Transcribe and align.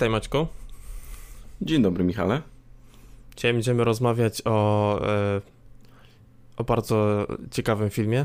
Witaj 0.00 0.10
Maćku. 0.10 0.46
Dzień 1.62 1.82
dobry 1.82 2.04
Michale. 2.04 2.42
Dzisiaj 3.36 3.52
będziemy 3.52 3.84
rozmawiać 3.84 4.42
o, 4.44 5.00
e, 5.08 5.40
o 6.56 6.64
bardzo 6.64 7.26
ciekawym 7.50 7.90
filmie. 7.90 8.24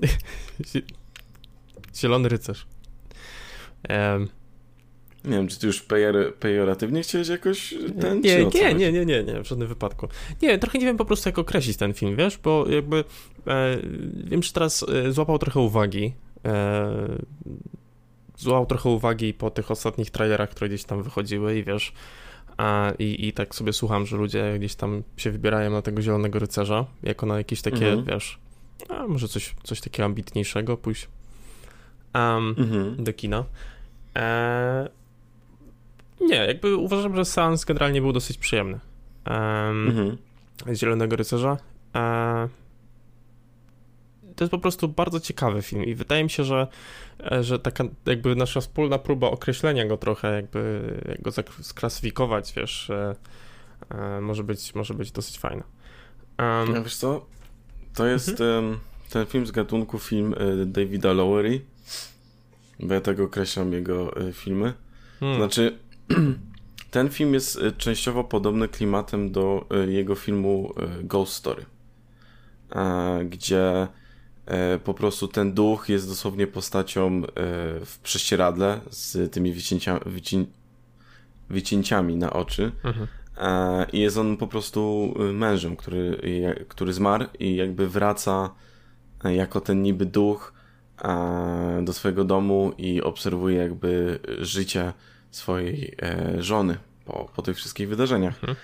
Zielony 1.96 2.28
rycerz. 2.28 2.66
nie 5.24 5.30
wiem, 5.30 5.48
czy 5.48 5.58
ty 5.58 5.66
już 5.66 5.82
pejor, 5.82 6.34
pejoratywnie 6.34 7.02
chciałeś 7.02 7.28
jakoś 7.28 7.74
ten, 8.00 8.20
nie, 8.20 8.44
nie, 8.44 8.74
nie, 8.74 8.92
nie, 8.92 9.06
nie, 9.06 9.24
nie, 9.24 9.42
w 9.42 9.48
żadnym 9.48 9.68
wypadku. 9.68 10.08
Nie, 10.42 10.58
trochę 10.58 10.78
nie 10.78 10.86
wiem 10.86 10.96
po 10.96 11.04
prostu 11.04 11.28
jak 11.28 11.38
określić 11.38 11.76
ten 11.76 11.94
film, 11.94 12.16
wiesz, 12.16 12.38
bo 12.38 12.68
jakby 12.68 13.04
e, 13.46 13.78
wiem, 14.24 14.42
że 14.42 14.52
teraz 14.52 14.84
e, 14.88 15.12
złapał 15.12 15.38
trochę 15.38 15.60
uwagi. 15.60 16.14
E, 16.44 17.18
złapał 18.36 18.66
trochę 18.66 18.88
uwagi 18.88 19.34
po 19.34 19.50
tych 19.50 19.70
ostatnich 19.70 20.10
trailerach, 20.10 20.50
które 20.50 20.68
gdzieś 20.68 20.84
tam 20.84 21.02
wychodziły 21.02 21.58
i 21.58 21.64
wiesz, 21.64 21.92
a, 22.56 22.92
i, 22.98 23.28
I 23.28 23.32
tak 23.32 23.54
sobie 23.54 23.72
słucham, 23.72 24.06
że 24.06 24.16
ludzie 24.16 24.58
gdzieś 24.58 24.74
tam 24.74 25.02
się 25.16 25.30
wybierają 25.30 25.70
na 25.70 25.82
tego 25.82 26.02
Zielonego 26.02 26.38
Rycerza, 26.38 26.86
jako 27.02 27.26
na 27.26 27.38
jakieś 27.38 27.62
takie, 27.62 27.88
mhm. 27.88 28.04
wiesz, 28.04 28.38
a 28.88 29.06
może 29.06 29.28
coś, 29.28 29.54
coś 29.62 29.80
takiego 29.80 30.04
ambitniejszego 30.04 30.76
pójść 30.76 31.08
um, 32.14 32.54
mhm. 32.58 33.04
do 33.04 33.12
kina. 33.12 33.44
E, 34.16 34.88
nie, 36.20 36.36
jakby 36.36 36.76
uważam, 36.76 37.16
że 37.16 37.24
seans 37.24 37.64
generalnie 37.64 38.00
był 38.00 38.12
dosyć 38.12 38.38
przyjemny. 38.38 38.80
Um, 39.30 39.88
mhm. 39.88 40.16
Zielonego 40.74 41.16
Rycerza. 41.16 41.56
E, 41.94 42.48
to 44.36 44.44
jest 44.44 44.50
po 44.50 44.58
prostu 44.58 44.88
bardzo 44.88 45.20
ciekawy 45.20 45.62
film 45.62 45.84
i 45.84 45.94
wydaje 45.94 46.24
mi 46.24 46.30
się, 46.30 46.44
że, 46.44 46.66
e, 47.32 47.44
że 47.44 47.58
taka 47.58 47.84
jakby 48.06 48.36
nasza 48.36 48.60
wspólna 48.60 48.98
próba 48.98 49.30
określenia 49.30 49.86
go 49.86 49.96
trochę, 49.96 50.34
jakby 50.34 50.92
jak 51.08 51.22
go 51.22 51.30
sklasyfikować, 51.62 52.52
wiesz, 52.56 52.90
e, 52.90 53.14
e, 53.90 54.20
może, 54.20 54.44
być, 54.44 54.74
może 54.74 54.94
być 54.94 55.12
dosyć 55.12 55.38
fajna. 55.38 55.64
Um, 56.38 56.84
wiesz 56.84 56.96
co, 56.96 57.26
to 57.94 58.06
jest 58.06 58.28
mhm. 58.28 58.78
ten 59.10 59.26
film 59.26 59.46
z 59.46 59.50
gatunku 59.50 59.98
film 59.98 60.34
Davida 60.66 61.12
Lowery, 61.12 61.60
bo 62.80 62.94
ja 62.94 63.00
tak 63.00 63.20
określam 63.20 63.72
jego 63.72 64.14
filmy. 64.32 64.72
Hmm. 65.20 65.38
Znaczy, 65.38 65.78
ten 66.90 67.10
film 67.10 67.34
jest 67.34 67.60
częściowo 67.78 68.24
podobny 68.24 68.68
klimatem 68.68 69.32
do 69.32 69.66
jego 69.88 70.14
filmu 70.14 70.74
Ghost 71.02 71.32
Story, 71.32 71.64
gdzie 73.24 73.88
po 74.84 74.94
prostu 74.94 75.28
ten 75.28 75.52
duch 75.52 75.88
jest 75.88 76.08
dosłownie 76.08 76.46
postacią 76.46 77.16
e, 77.16 77.20
w 77.84 77.98
prześcieradle 78.02 78.80
z 78.90 79.32
tymi 79.32 79.52
wycięcia, 79.52 80.00
wycię, 80.06 80.44
wycięciami 81.50 82.16
na 82.16 82.32
oczy. 82.32 82.72
Mhm. 82.84 83.06
E, 83.38 83.86
I 83.92 84.00
jest 84.00 84.16
on 84.16 84.36
po 84.36 84.46
prostu 84.46 85.14
mężem, 85.32 85.76
który, 85.76 86.18
który 86.68 86.92
zmarł 86.92 87.26
i 87.38 87.56
jakby 87.56 87.88
wraca 87.88 88.50
jako 89.24 89.60
ten 89.60 89.82
niby 89.82 90.06
duch 90.06 90.54
do 91.82 91.92
swojego 91.92 92.24
domu 92.24 92.72
i 92.78 93.02
obserwuje 93.02 93.56
jakby 93.56 94.18
życie 94.38 94.92
swojej 95.30 95.96
żony 96.38 96.76
po, 97.04 97.30
po 97.36 97.42
tych 97.42 97.56
wszystkich 97.56 97.88
wydarzeniach. 97.88 98.34
Mhm. 98.34 98.56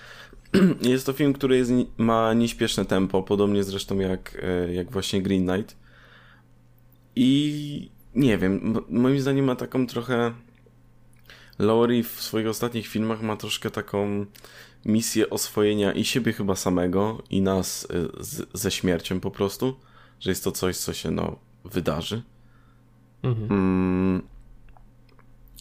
Jest 0.81 1.05
to 1.05 1.13
film, 1.13 1.33
który 1.33 1.57
jest, 1.57 1.71
ma 1.97 2.33
nieśpieszne 2.33 2.85
tempo, 2.85 3.23
podobnie 3.23 3.63
zresztą 3.63 3.99
jak, 3.99 4.37
e, 4.41 4.73
jak 4.73 4.91
właśnie 4.91 5.21
Green 5.21 5.47
Knight. 5.47 5.77
I 7.15 7.89
nie 8.15 8.37
wiem, 8.37 8.77
moim 8.89 9.19
zdaniem 9.19 9.45
ma 9.45 9.55
taką 9.55 9.87
trochę. 9.87 10.33
Laurie 11.59 12.03
w 12.03 12.21
swoich 12.21 12.47
ostatnich 12.47 12.87
filmach 12.87 13.21
ma 13.21 13.37
troszkę 13.37 13.71
taką 13.71 14.25
misję 14.85 15.29
oswojenia 15.29 15.91
i 15.91 16.03
siebie 16.03 16.33
chyba 16.33 16.55
samego, 16.55 17.23
i 17.29 17.41
nas 17.41 17.87
e, 17.89 18.23
z, 18.23 18.47
ze 18.53 18.71
śmiercią 18.71 19.19
po 19.19 19.31
prostu, 19.31 19.75
że 20.19 20.29
jest 20.29 20.43
to 20.43 20.51
coś, 20.51 20.77
co 20.77 20.93
się 20.93 21.11
no 21.11 21.39
wydarzy. 21.65 22.21
Mhm. 23.23 23.51
Mm, 23.51 24.21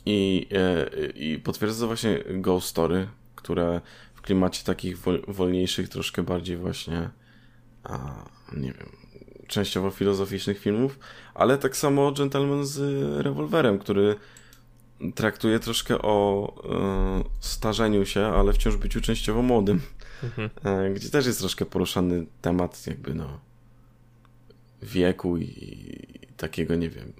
i, 0.06 0.46
e, 0.52 0.90
I 1.06 1.38
potwierdza 1.38 1.86
właśnie 1.86 2.24
Ghost 2.34 2.66
Story, 2.66 3.08
które 3.36 3.80
w 4.20 4.22
klimacie 4.22 4.64
takich 4.64 4.98
wol, 4.98 5.22
wolniejszych, 5.28 5.88
troszkę 5.88 6.22
bardziej 6.22 6.56
właśnie, 6.56 7.10
a, 7.84 8.24
nie 8.52 8.72
wiem, 8.72 8.88
częściowo 9.46 9.90
filozoficznych 9.90 10.58
filmów, 10.58 10.98
ale 11.34 11.58
tak 11.58 11.76
samo 11.76 12.12
Gentleman 12.12 12.66
z 12.66 12.78
rewolwerem, 13.24 13.78
który 13.78 14.16
traktuje 15.14 15.58
troszkę 15.58 16.02
o 16.02 16.46
e, 16.64 17.24
starzeniu 17.40 18.06
się, 18.06 18.26
ale 18.26 18.52
wciąż 18.52 18.76
byciu 18.76 19.00
częściowo 19.00 19.42
młodym. 19.42 19.80
Mhm. 20.22 20.50
E, 20.64 20.90
gdzie 20.90 21.10
też 21.10 21.26
jest 21.26 21.38
troszkę 21.38 21.64
poruszany 21.64 22.26
temat 22.42 22.86
jakby 22.86 23.14
no 23.14 23.40
wieku 24.82 25.36
i, 25.36 25.44
i 25.44 26.26
takiego, 26.36 26.74
nie 26.74 26.90
wiem, 26.90 27.12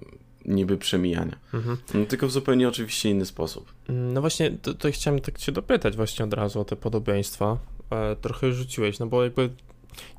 niby 0.45 0.77
przemijania. 0.77 1.37
Mhm. 1.53 1.77
No, 1.93 2.05
tylko 2.05 2.27
w 2.27 2.31
zupełnie 2.31 2.67
oczywiście 2.67 3.09
inny 3.09 3.25
sposób. 3.25 3.73
No 3.89 4.21
właśnie, 4.21 4.51
to, 4.51 4.73
to 4.73 4.91
chciałem 4.91 5.19
tak 5.19 5.39
cię 5.39 5.51
dopytać 5.51 5.95
właśnie 5.95 6.25
od 6.25 6.33
razu 6.33 6.59
o 6.59 6.65
te 6.65 6.75
podobieństwa. 6.75 7.57
E, 7.89 8.15
trochę 8.15 8.51
rzuciłeś, 8.51 8.99
no 8.99 9.07
bo 9.07 9.23
jakby 9.23 9.49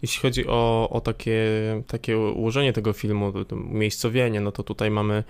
jeśli 0.03 0.23
chodzi 0.23 0.47
o, 0.47 0.89
o 0.91 1.01
takie, 1.01 1.43
takie 1.87 2.19
ułożenie 2.19 2.73
tego 2.73 2.93
filmu, 2.93 3.33
to, 3.33 3.45
to 3.45 3.57
umiejscowienie, 3.57 4.41
no 4.41 4.53
to 4.53 4.63
tutaj 4.63 4.91
mamy 4.91 5.25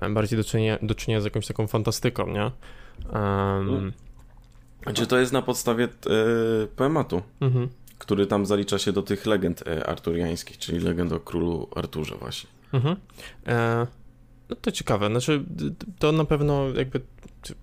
e, 0.00 0.10
bardziej 0.10 0.38
do 0.38 0.44
czynienia, 0.44 0.78
do 0.82 0.94
czynienia 0.94 1.20
z 1.20 1.24
jakąś 1.24 1.46
taką 1.46 1.66
fantastyką, 1.66 2.26
nie? 2.26 2.50
Um, 3.12 3.92
Czy 4.94 5.06
to 5.06 5.18
jest 5.18 5.32
na 5.32 5.42
podstawie 5.42 5.84
e, 5.84 5.88
poematu, 6.76 7.22
mhm. 7.40 7.68
który 7.98 8.26
tam 8.26 8.46
zalicza 8.46 8.78
się 8.78 8.92
do 8.92 9.02
tych 9.02 9.26
legend 9.26 9.66
e, 9.66 9.86
arturiańskich, 9.86 10.58
czyli 10.58 10.80
legend 10.80 11.12
o 11.12 11.20
królu 11.20 11.68
Arturze 11.76 12.16
właśnie. 12.16 12.50
Mhm. 12.72 12.96
E, 13.46 13.86
no 14.48 14.56
to 14.56 14.72
ciekawe, 14.72 15.08
znaczy 15.08 15.44
to 15.98 16.12
na 16.12 16.24
pewno 16.24 16.68
jakby 16.68 17.00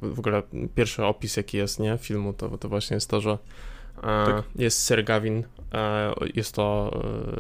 w 0.02 0.20
ogóle 0.20 0.44
pierwszy 0.76 1.06
opis 1.06 1.38
jaki 1.38 1.58
jest, 1.58 1.80
nie, 1.80 1.98
filmu, 1.98 2.34
to, 2.34 2.58
to 2.58 2.70
właśnie 2.70 2.96
jest 2.96 3.10
to, 3.10 3.22
że 3.22 3.32
e, 3.32 4.02
tak. 4.02 4.44
jest 4.56 4.88
Sir 4.88 5.04
Gavin, 5.04 5.44
e, 5.74 6.14
jest 6.36 6.56
to 6.56 6.92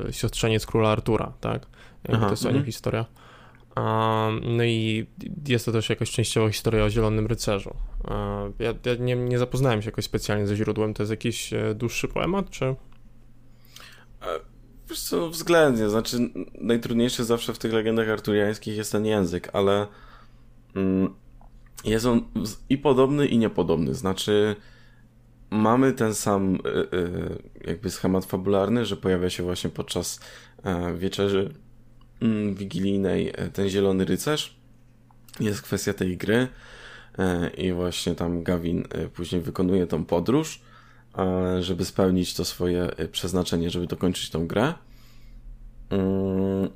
e, 0.08 0.14
siostrzeniec 0.14 0.66
króla 0.66 0.90
Artura, 0.90 1.34
tak, 1.42 1.66
Aha, 2.10 2.26
to 2.26 2.32
jest 2.32 2.46
o 2.46 2.52
nim 2.52 2.66
historia. 2.66 3.06
No 4.42 4.64
i 4.64 5.08
jest 5.48 5.66
to 5.66 5.72
też 5.72 5.90
jakaś 5.90 6.12
częściowa 6.12 6.50
historia 6.50 6.84
o 6.84 6.90
Zielonym 6.90 7.28
Rycerzu. 7.28 7.76
Ja, 8.60 8.74
ja 8.86 8.96
nie, 9.00 9.16
nie, 9.16 9.40
zapoznałem 9.40 9.82
się 9.82 9.88
jakoś 9.88 10.06
specjalnie 10.06 10.48
ze 10.48 10.56
źródłem. 10.56 10.94
To 10.94 11.04
jest 11.04 11.12
jakiś 11.12 11.54
dłuższy 11.76 12.08
poemat, 12.08 12.50
czy? 12.50 12.76
Wiesz 14.92 15.02
co, 15.02 15.30
względnie, 15.30 15.90
znaczy 15.90 16.18
najtrudniejszy 16.62 17.24
zawsze 17.24 17.54
w 17.54 17.60
tych 17.60 17.74
legendach 17.74 18.10
arturiańskich 18.10 18.78
jest 18.78 18.92
ten 18.92 19.06
język, 19.06 19.50
ale 19.54 19.88
mm, 20.76 21.14
jest 21.86 22.06
on 22.06 22.22
i 22.70 22.78
podobny 22.78 23.28
i 23.28 23.38
niepodobny, 23.38 23.96
znaczy 23.96 24.56
mamy 25.50 25.94
ten 25.94 26.16
sam 26.16 26.56
y, 26.56 26.60
y, 26.98 27.68
jakby 27.68 27.90
schemat 27.90 28.26
fabularny, 28.26 28.86
że 28.86 28.98
pojawia 28.98 29.30
się 29.30 29.44
właśnie 29.44 29.70
podczas 29.70 30.20
y, 30.60 30.98
wieczerzy 30.98 31.54
mm, 32.22 32.56
wigilijnej 32.56 33.30
e, 33.30 33.50
ten 33.50 33.70
zielony 33.70 34.06
rycerz, 34.06 34.56
jest 35.40 35.62
kwestia 35.62 35.94
tej 35.94 36.18
gry 36.18 36.48
e, 37.18 37.50
i 37.50 37.74
właśnie 37.74 38.16
tam 38.16 38.44
Gavin 38.44 38.84
później 39.14 39.42
wykonuje 39.42 39.88
tą 39.88 40.06
podróż, 40.06 40.62
żeby 41.60 41.86
spełnić 41.86 42.34
to 42.34 42.46
swoje 42.46 43.00
y, 43.00 43.08
przeznaczenie, 43.08 43.70
żeby 43.70 43.88
dokończyć 43.88 44.30
tą 44.30 44.48
grę. 44.48 44.74
Mm, 45.90 46.70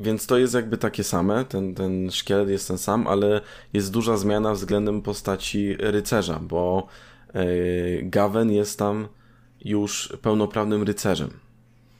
więc 0.00 0.26
to 0.26 0.38
jest 0.38 0.54
jakby 0.54 0.78
takie 0.78 1.04
same, 1.04 1.44
ten, 1.44 1.74
ten 1.74 2.10
szkielet 2.10 2.48
jest 2.48 2.68
ten 2.68 2.78
sam, 2.78 3.06
ale 3.06 3.40
jest 3.72 3.92
duża 3.92 4.16
zmiana 4.16 4.54
względem 4.54 5.02
postaci 5.02 5.76
rycerza, 5.78 6.38
bo 6.42 6.86
y, 7.34 8.00
Gawen 8.04 8.52
jest 8.52 8.78
tam 8.78 9.08
już 9.64 10.18
pełnoprawnym 10.22 10.82
rycerzem. 10.82 11.30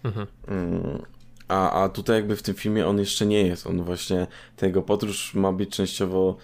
Mhm. 0.05 0.27
Mm, 0.49 1.03
a, 1.49 1.83
a 1.83 1.89
tutaj 1.89 2.17
jakby 2.17 2.37
w 2.37 2.43
tym 2.43 2.55
filmie 2.55 2.87
on 2.87 2.99
jeszcze 2.99 3.27
nie 3.27 3.47
jest. 3.47 3.67
On 3.67 3.83
właśnie, 3.83 4.27
tego 4.57 4.83
podróż 4.83 5.35
ma 5.35 5.53
być 5.53 5.71
częściowo 5.71 6.37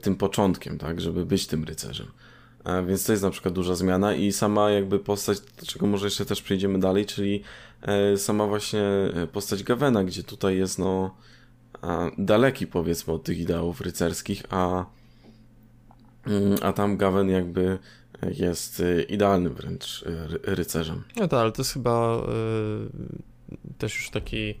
tym 0.00 0.16
początkiem, 0.16 0.78
tak, 0.78 1.00
żeby 1.00 1.26
być 1.26 1.46
tym 1.46 1.64
rycerzem. 1.64 2.06
Więc 2.86 3.04
to 3.04 3.12
jest 3.12 3.24
na 3.24 3.30
przykład 3.30 3.54
duża 3.54 3.74
zmiana 3.74 4.14
i 4.14 4.32
sama 4.32 4.70
jakby 4.70 4.98
postać, 4.98 5.40
do 5.40 5.66
czego 5.66 5.86
może 5.86 6.06
jeszcze 6.06 6.24
też 6.24 6.42
przejdziemy 6.42 6.78
dalej, 6.78 7.06
czyli 7.06 7.42
e, 7.82 8.16
sama 8.16 8.46
właśnie 8.46 8.82
e, 8.82 9.26
postać 9.26 9.62
Gawena, 9.62 10.04
gdzie 10.04 10.22
tutaj 10.22 10.56
jest 10.56 10.78
no 10.78 11.14
daleki 12.18 12.66
powiedzmy 12.66 13.12
od 13.12 13.24
tych 13.24 13.38
ideałów 13.38 13.80
rycerskich, 13.80 14.42
a, 14.50 14.86
mm, 16.26 16.56
a 16.62 16.72
tam 16.72 16.96
Gawen 16.96 17.30
jakby 17.30 17.78
jest 18.22 18.80
e, 18.80 19.02
idealnym 19.02 19.54
wręcz 19.54 20.04
rycerzem. 20.42 21.02
No 21.16 21.28
tak, 21.28 21.40
ale 21.40 21.52
to 21.52 21.62
jest 21.62 21.72
chyba 21.72 22.22
też 23.78 23.94
już 23.94 24.10
taki 24.10 24.54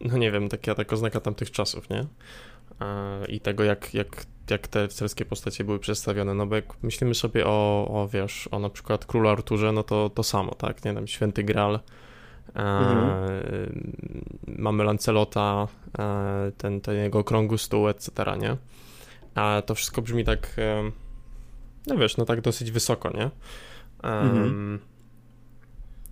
no 0.00 0.18
nie 0.18 0.32
wiem, 0.32 0.48
taka, 0.48 0.74
taka 0.74 0.94
oznaka 0.94 1.20
tamtych 1.20 1.50
czasów, 1.50 1.90
nie? 1.90 2.06
I 3.28 3.40
tego, 3.40 3.64
jak, 3.64 3.94
jak, 3.94 4.26
jak 4.50 4.68
te 4.68 4.82
rycerskie 4.82 5.24
postacie 5.24 5.64
były 5.64 5.78
przedstawione, 5.78 6.34
no 6.34 6.46
bo 6.46 6.56
jak 6.56 6.82
myślimy 6.82 7.14
sobie 7.14 7.46
o, 7.46 7.88
o 7.88 8.08
wiesz, 8.08 8.48
o 8.50 8.58
na 8.58 8.70
przykład 8.70 9.06
Królu 9.06 9.28
Arturze, 9.28 9.72
no 9.72 9.82
to 9.82 10.10
to 10.10 10.22
samo, 10.22 10.54
tak, 10.54 10.84
nie 10.84 10.94
wiem, 10.94 11.06
Święty 11.06 11.44
Graal, 11.44 11.80
mhm. 12.54 13.82
mamy 14.46 14.84
Lancelota, 14.84 15.68
ten, 16.58 16.80
ten 16.80 16.94
jego 16.96 17.18
okrągły 17.18 17.58
stół, 17.58 17.88
etc., 17.88 18.10
nie? 18.40 18.56
A 19.34 19.62
to 19.66 19.74
wszystko 19.74 20.02
brzmi 20.02 20.24
tak, 20.24 20.56
no 21.86 21.96
wiesz, 21.96 22.16
no 22.16 22.24
tak 22.24 22.40
dosyć 22.40 22.70
wysoko, 22.70 23.10
nie? 23.10 23.30
Mhm. 24.02 24.78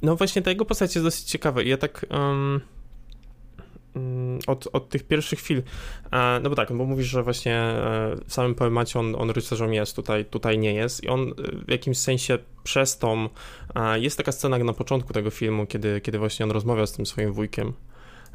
No 0.02 0.16
właśnie 0.16 0.42
ta 0.42 0.50
jego 0.50 0.64
postać 0.64 0.94
jest 0.94 1.06
dosyć 1.06 1.24
ciekawa 1.24 1.62
i 1.62 1.68
ja 1.68 1.76
tak 1.76 2.06
um, 2.10 2.60
od, 4.46 4.68
od 4.72 4.88
tych 4.88 5.02
pierwszych 5.02 5.38
chwil, 5.38 5.62
e, 6.12 6.40
no 6.42 6.50
bo 6.50 6.56
tak, 6.56 6.72
bo 6.72 6.84
mówisz, 6.84 7.06
że 7.06 7.22
właśnie 7.22 7.56
e, 7.56 8.16
w 8.26 8.32
samym 8.32 8.54
poemacie 8.54 8.98
on, 8.98 9.14
on 9.18 9.30
rycerzem 9.30 9.74
jest, 9.74 9.96
tutaj, 9.96 10.24
tutaj 10.24 10.58
nie 10.58 10.74
jest 10.74 11.04
i 11.04 11.08
on 11.08 11.20
e, 11.20 11.32
w 11.66 11.70
jakimś 11.70 11.98
sensie 11.98 12.38
przez 12.64 12.98
tą, 12.98 13.28
jest 13.94 14.16
taka 14.16 14.32
scena 14.32 14.58
na 14.58 14.72
początku 14.72 15.12
tego 15.12 15.30
filmu, 15.30 15.66
kiedy, 15.66 16.00
kiedy 16.00 16.18
właśnie 16.18 16.44
on 16.44 16.50
rozmawia 16.50 16.86
z 16.86 16.92
tym 16.92 17.06
swoim 17.06 17.32
wujkiem, 17.32 17.72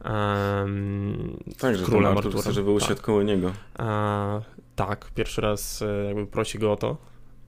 Um, 0.06 1.38
tak, 1.60 1.78
że 1.78 1.86
królem 1.86 2.18
Artur 2.18 2.42
chce, 2.42 2.54
żeby 2.54 2.72
usiadł 2.72 2.96
tak. 2.96 3.04
koło 3.04 3.24
niego. 3.24 3.52
E, 3.80 4.42
tak, 4.76 5.12
pierwszy 5.16 5.42
raz 5.42 5.84
jakby 6.08 6.28
prosi 6.28 6.60
go 6.60 6.72
o 6.72 6.76
to. 6.76 6.98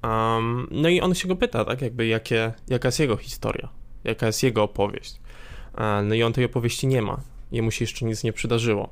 Um, 0.03 0.67
no 0.71 0.89
i 0.89 1.01
on 1.01 1.15
się 1.15 1.27
go 1.27 1.35
pyta, 1.35 1.65
tak, 1.65 1.81
jakby 1.81 2.07
jakie, 2.07 2.53
jaka 2.67 2.87
jest 2.87 2.99
jego 2.99 3.17
historia 3.17 3.69
jaka 4.03 4.25
jest 4.25 4.43
jego 4.43 4.63
opowieść. 4.63 5.19
No 6.03 6.15
i 6.15 6.23
on 6.23 6.33
tej 6.33 6.45
opowieści 6.45 6.87
nie 6.87 7.01
ma. 7.01 7.19
Jemu 7.51 7.71
się 7.71 7.83
jeszcze 7.83 8.05
nic 8.05 8.23
nie 8.23 8.33
przydarzyło. 8.33 8.89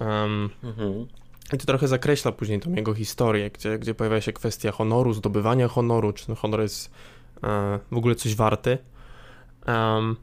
Um, 0.00 0.50
mhm. 0.64 1.06
I 1.52 1.58
to 1.58 1.66
trochę 1.66 1.88
zakreśla 1.88 2.32
później 2.32 2.60
tą 2.60 2.74
jego 2.74 2.94
historię, 2.94 3.50
gdzie, 3.50 3.78
gdzie 3.78 3.94
pojawia 3.94 4.20
się 4.20 4.32
kwestia 4.32 4.72
honoru, 4.72 5.12
zdobywania 5.12 5.68
honoru, 5.68 6.12
czy 6.12 6.26
ten 6.26 6.36
honor 6.36 6.60
jest 6.60 6.90
e, 7.44 7.78
w 7.90 7.96
ogóle 7.96 8.14
coś 8.14 8.34
warty. 8.34 8.78
Um, 9.66 10.16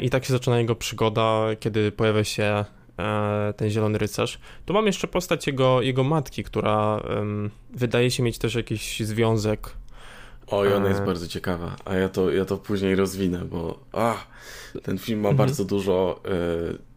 I 0.00 0.10
tak 0.10 0.24
się 0.24 0.32
zaczyna 0.32 0.58
jego 0.58 0.74
przygoda, 0.74 1.46
kiedy 1.60 1.92
pojawia 1.92 2.24
się 2.24 2.64
e, 2.98 3.54
ten 3.56 3.70
zielony 3.70 3.98
rycerz. 3.98 4.38
Tu 4.66 4.72
mam 4.72 4.86
jeszcze 4.86 5.08
postać 5.08 5.46
jego, 5.46 5.82
jego 5.82 6.04
matki, 6.04 6.44
która 6.44 7.00
wydaje 7.70 8.10
się 8.10 8.22
mieć 8.22 8.38
też 8.38 8.54
jakiś 8.54 9.00
związek 9.00 9.76
Oj, 10.52 10.74
ona 10.74 10.88
jest 10.88 11.02
bardzo 11.02 11.28
ciekawa, 11.28 11.76
a 11.84 11.94
ja 11.94 12.08
to, 12.08 12.30
ja 12.30 12.44
to 12.44 12.56
później 12.56 12.94
rozwinę, 12.94 13.38
bo 13.44 13.78
ach, 13.92 14.26
ten 14.82 14.98
film 14.98 15.20
ma 15.20 15.28
mhm. 15.28 15.36
bardzo 15.36 15.64
dużo 15.64 16.20
e, 16.24 16.92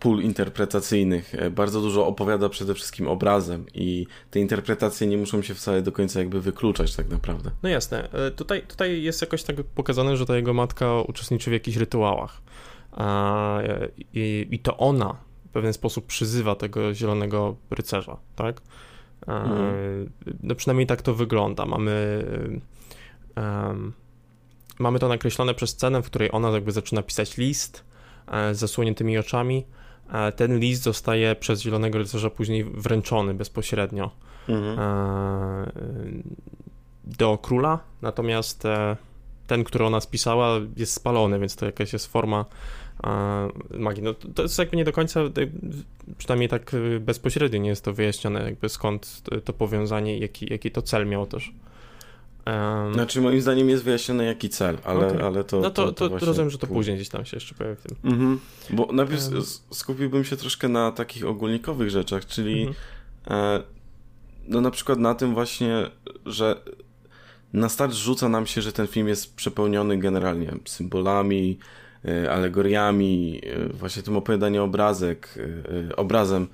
pól 0.00 0.20
interpretacyjnych, 0.22 1.34
e, 1.34 1.50
bardzo 1.50 1.80
dużo 1.80 2.06
opowiada 2.06 2.48
przede 2.48 2.74
wszystkim 2.74 3.08
obrazem 3.08 3.64
i 3.74 4.06
te 4.30 4.40
interpretacje 4.40 5.06
nie 5.06 5.16
muszą 5.16 5.42
się 5.42 5.54
wcale 5.54 5.82
do 5.82 5.92
końca 5.92 6.18
jakby 6.18 6.40
wykluczać 6.40 6.96
tak 6.96 7.08
naprawdę. 7.08 7.50
No 7.62 7.68
jasne, 7.68 8.12
e, 8.12 8.30
tutaj, 8.30 8.62
tutaj 8.62 9.02
jest 9.02 9.20
jakoś 9.20 9.42
tak 9.42 9.56
pokazane, 9.56 10.16
że 10.16 10.26
ta 10.26 10.36
jego 10.36 10.54
matka 10.54 11.00
uczestniczy 11.00 11.50
w 11.50 11.52
jakichś 11.52 11.76
rytuałach 11.76 12.42
a, 12.92 13.58
i, 14.14 14.48
i 14.50 14.58
to 14.58 14.76
ona 14.76 15.16
w 15.46 15.48
pewien 15.48 15.72
sposób 15.72 16.06
przyzywa 16.06 16.54
tego 16.54 16.94
zielonego 16.94 17.56
rycerza, 17.70 18.16
tak? 18.36 18.60
Mhm. 19.26 20.10
No 20.42 20.54
przynajmniej 20.54 20.86
tak 20.86 21.02
to 21.02 21.14
wygląda. 21.14 21.66
Mamy 21.66 22.24
um, 23.36 23.92
mamy 24.78 24.98
to 24.98 25.08
nakreślone 25.08 25.54
przez 25.54 25.70
scenę, 25.70 26.02
w 26.02 26.06
której 26.06 26.28
ona 26.32 26.50
jakby 26.50 26.72
zaczyna 26.72 27.02
pisać 27.02 27.36
list 27.36 27.84
e, 28.26 28.54
z 28.54 28.58
zasłoniętymi 28.58 29.18
oczami. 29.18 29.64
E, 30.12 30.32
ten 30.32 30.58
list 30.58 30.82
zostaje 30.82 31.34
przez 31.34 31.62
Zielonego 31.62 31.98
Rycerza 31.98 32.30
później 32.30 32.64
wręczony 32.64 33.34
bezpośrednio 33.34 34.10
mhm. 34.48 34.78
e, 34.78 35.66
do 37.06 37.38
króla, 37.38 37.78
natomiast 38.02 38.64
e, 38.64 38.96
ten, 39.46 39.64
który 39.64 39.84
ona 39.84 40.00
spisała, 40.00 40.60
jest 40.76 40.92
spalony, 40.92 41.38
więc 41.38 41.56
to 41.56 41.66
jakaś 41.66 41.92
jest 41.92 42.06
forma 42.06 42.44
e, 43.04 43.48
magii. 43.78 44.02
No, 44.02 44.14
to 44.14 44.42
jest 44.42 44.58
jakby 44.58 44.76
nie 44.76 44.84
do 44.84 44.92
końca, 44.92 45.20
e, 45.20 45.30
przynajmniej 46.18 46.48
tak 46.48 46.72
bezpośrednio 47.00 47.58
nie 47.58 47.68
jest 47.68 47.84
to 47.84 47.92
wyjaśnione, 47.92 48.42
jakby 48.42 48.68
skąd 48.68 49.22
to 49.44 49.52
powiązanie, 49.52 50.18
jaki, 50.18 50.52
jaki 50.52 50.70
to 50.70 50.82
cel 50.82 51.06
miało 51.06 51.26
też. 51.26 51.52
Um, 52.46 52.94
znaczy 52.94 53.20
moim 53.20 53.40
zdaniem 53.40 53.68
jest 53.68 53.84
wyjaśnione 53.84 54.24
jaki 54.24 54.48
cel, 54.48 54.78
ale, 54.84 55.06
okay. 55.06 55.24
ale 55.24 55.44
to... 55.44 55.60
No 55.60 55.70
to, 55.70 55.92
to, 55.92 56.08
to, 56.08 56.18
to 56.18 56.26
rozumiem, 56.26 56.50
że 56.50 56.58
to 56.58 56.66
później 56.66 56.96
gdzieś 56.96 57.08
tam 57.08 57.24
się 57.24 57.36
jeszcze 57.36 57.54
pojawi 57.54 57.76
w 57.76 57.82
tym. 57.82 57.96
Mhm. 58.12 58.40
Bo 58.70 58.88
najpierw 58.92 59.28
um. 59.32 59.42
skupiłbym 59.70 60.24
się 60.24 60.36
troszkę 60.36 60.68
na 60.68 60.92
takich 60.92 61.26
ogólnikowych 61.26 61.90
rzeczach, 61.90 62.26
czyli 62.26 62.62
mhm. 62.62 62.76
e, 63.60 63.62
no 64.48 64.60
na 64.60 64.70
przykład 64.70 64.98
na 64.98 65.14
tym 65.14 65.34
właśnie, 65.34 65.90
że 66.26 66.60
na 67.52 67.68
start 67.68 67.92
rzuca 67.92 68.28
nam 68.28 68.46
się, 68.46 68.62
że 68.62 68.72
ten 68.72 68.86
film 68.86 69.08
jest 69.08 69.36
przepełniony 69.36 69.98
generalnie 69.98 70.52
symbolami, 70.64 71.58
e, 72.04 72.32
alegoriami, 72.32 73.40
e, 73.44 73.68
właśnie 73.68 74.02
tym 74.02 74.16
opowiadaniem 74.16 74.62
obrazek, 74.62 75.38
e, 75.90 75.96
obrazem. 75.96 76.46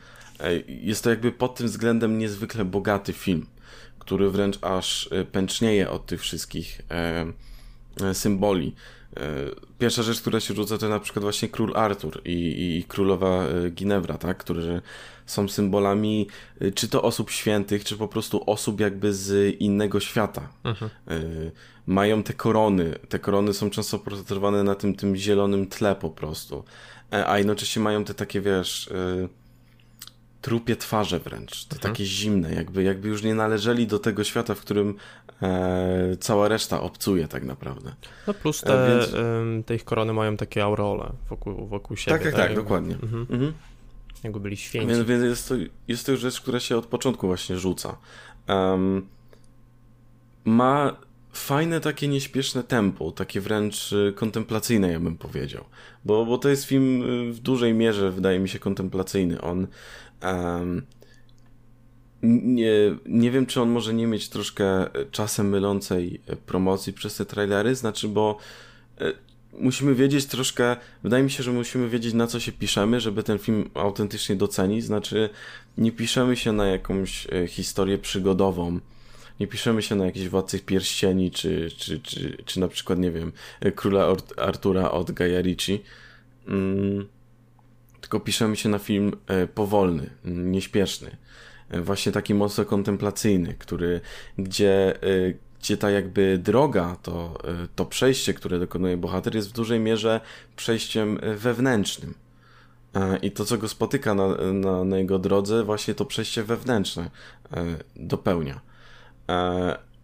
Jest 0.68 1.04
to 1.04 1.10
jakby 1.10 1.32
pod 1.32 1.54
tym 1.54 1.66
względem 1.66 2.18
niezwykle 2.18 2.64
bogaty 2.64 3.12
film 3.12 3.46
który 4.02 4.31
wręcz 4.31 4.58
aż 4.62 5.08
e, 5.12 5.25
pęcznieje 5.25 5.90
od 5.90 6.06
tych 6.06 6.20
wszystkich 6.20 6.81
e, 6.90 7.26
e, 8.00 8.14
symboli. 8.14 8.75
Pierwsza 9.78 10.02
rzecz, 10.02 10.20
która 10.20 10.40
się 10.40 10.54
rzuca, 10.54 10.78
to 10.78 10.88
na 10.88 11.00
przykład 11.00 11.22
właśnie 11.22 11.49
król 11.49 11.72
Artur 11.76 12.22
i, 12.25 12.76
i 12.78 12.84
królowa 12.84 13.44
Ginevra, 13.70 14.19
tak? 14.19 14.38
którzy 14.38 14.82
są 15.26 15.49
symbolami 15.49 16.26
czy 16.75 16.88
to 16.88 17.02
osób 17.02 17.31
świętych, 17.31 17.84
czy 17.84 17.96
po 17.96 18.08
prostu 18.08 18.50
osób 18.50 18.81
jakby 18.81 19.14
z 19.14 19.56
innego 19.60 20.00
świata. 20.00 20.48
Mhm. 20.64 20.90
Mają 21.87 22.22
te 22.22 22.32
korony. 22.32 22.98
Te 23.08 23.19
korony 23.19 23.55
są 23.55 23.70
często 23.70 23.98
portretowane 23.98 24.62
na 24.62 24.75
tym, 24.75 24.94
tym 24.94 25.16
zielonym 25.16 25.66
tle 25.66 25.94
po 25.94 26.10
prostu. 26.10 26.64
A 27.10 27.38
jednocześnie 27.38 27.82
mają 27.82 28.05
te 28.05 28.14
takie, 28.14 28.40
wiesz 28.40 28.90
trupie 30.42 30.76
twarze 30.76 31.18
wręcz, 31.18 31.64
te 31.64 31.76
mhm. 31.76 31.92
takie 31.92 32.04
zimne, 32.04 32.54
jakby, 32.54 32.82
jakby 32.82 33.08
już 33.08 33.22
nie 33.22 33.34
należeli 33.34 33.86
do 33.86 33.98
tego 33.98 34.24
świata, 34.24 34.55
w 34.55 34.60
którym 34.60 34.94
e, 35.43 36.17
cała 36.20 36.48
reszta 36.48 36.81
obcuje 36.81 37.28
tak 37.28 37.44
naprawdę. 37.44 37.94
No 38.26 38.34
plus 38.34 38.64
e, 38.64 38.67
te, 38.67 38.84
e, 38.84 38.88
więc... 38.88 39.67
te 39.67 39.74
ich 39.74 39.84
korony 39.84 40.12
mają 40.12 40.36
takie 40.36 40.64
aureole 40.64 41.12
wokół, 41.31 41.67
wokół 41.67 41.96
siebie. 41.96 42.19
Tak, 42.19 42.24
tak, 42.24 42.34
tak, 42.34 42.46
tak 42.46 42.56
dokładnie. 42.56 42.94
Mhm. 42.94 43.26
Mhm. 43.31 43.52
Jakby 44.24 44.40
byli 44.40 44.56
święci. 44.56 44.88
Więc, 44.88 45.08
więc 45.08 45.24
jest, 45.24 45.48
to, 45.48 45.55
jest 45.88 46.06
to 46.06 46.17
rzecz, 46.17 46.40
która 46.40 46.60
się 46.60 46.76
od 46.76 46.86
początku 46.86 47.26
właśnie 47.26 47.58
rzuca. 47.58 47.96
Um, 48.48 49.06
ma 50.44 50.96
fajne 51.32 51.81
takie 51.81 52.08
nieśpieszne 52.08 52.62
tempo, 52.62 53.10
takie 53.10 53.40
wręcz 53.40 53.93
y, 53.93 54.12
kontemplacyjne, 54.17 54.93
ja 54.93 55.00
bym 55.00 55.17
powiedział. 55.17 55.64
Bo, 56.05 56.26
bo 56.26 56.38
to 56.38 56.48
jest 56.48 56.64
film 56.64 57.02
y, 57.02 57.32
w 57.32 57.40
dużej 57.40 57.74
mierze, 57.74 58.10
wydaje 58.10 58.38
mi 58.38 58.48
się, 58.48 58.58
kontemplacyjny. 58.58 59.40
On 59.40 59.67
Um, 60.24 60.82
nie, 62.22 62.70
nie 63.06 63.31
wiem, 63.31 63.46
czy 63.46 63.60
on 63.60 63.70
może 63.70 63.94
nie 63.94 64.06
mieć 64.06 64.29
troszkę 64.29 64.86
czasem 65.10 65.48
mylącej 65.48 66.20
promocji 66.46 66.93
przez 66.93 67.17
te 67.17 67.24
trailery, 67.24 67.74
znaczy, 67.74 68.08
bo 68.08 68.38
e, 69.00 69.12
musimy 69.52 69.94
wiedzieć 69.94 70.26
troszkę, 70.26 70.76
wydaje 71.02 71.24
mi 71.24 71.31
się, 71.31 71.43
że 71.43 71.52
musimy 71.52 71.88
wiedzieć 71.88 72.14
na 72.14 72.26
co 72.26 72.41
się 72.41 72.52
piszemy, 72.52 73.00
żeby 73.00 73.22
ten 73.22 73.38
film 73.38 73.70
autentycznie 73.74 74.36
docenić, 74.36 74.84
znaczy 74.84 75.31
nie 75.79 75.93
piszemy 75.93 76.36
się 76.36 76.52
na 76.52 76.67
jakąś 76.67 77.26
e, 77.32 77.46
historię 77.46 77.98
przygodową, 77.98 78.81
nie 79.41 79.46
piszemy 79.46 79.82
się 79.82 79.94
na 79.94 80.05
jakichś 80.05 80.29
Władcych 80.29 80.64
Pierścieni, 80.64 81.31
czy, 81.31 81.70
czy, 81.76 82.00
czy, 82.00 82.36
czy 82.44 82.60
na 82.60 82.69
przykład, 82.69 82.98
nie 82.98 83.10
wiem, 83.10 83.32
Króla 83.76 84.17
Artura 84.36 84.91
od 84.91 85.12
Gaia 85.12 85.41
Ricci. 85.41 85.82
Mm 86.48 87.08
tylko 88.02 88.20
piszemy 88.20 88.56
się 88.56 88.68
na 88.68 88.78
film 88.78 89.12
e, 89.26 89.46
powolny, 89.46 90.10
nieśpieszny. 90.24 91.16
E, 91.70 91.80
właśnie 91.80 92.12
taki 92.12 92.34
mocno 92.34 92.64
kontemplacyjny, 92.64 93.54
który, 93.58 94.00
gdzie, 94.38 95.02
e, 95.02 95.34
gdzie 95.60 95.76
ta 95.76 95.90
jakby 95.90 96.38
droga, 96.38 96.96
to, 97.02 97.38
to 97.76 97.86
przejście, 97.86 98.34
które 98.34 98.58
dokonuje 98.58 98.96
bohater, 98.96 99.34
jest 99.34 99.48
w 99.48 99.52
dużej 99.52 99.80
mierze 99.80 100.20
przejściem 100.56 101.18
wewnętrznym. 101.36 102.14
I 103.22 103.30
to, 103.30 103.44
co 103.44 103.58
go 103.58 103.68
spotyka 103.68 104.14
na, 104.14 104.28
na, 104.52 104.84
na 104.84 104.98
jego 104.98 105.18
drodze, 105.18 105.64
właśnie 105.64 105.94
to 105.94 106.04
przejście 106.04 106.42
wewnętrzne 106.42 107.10
dopełnia. 107.96 108.60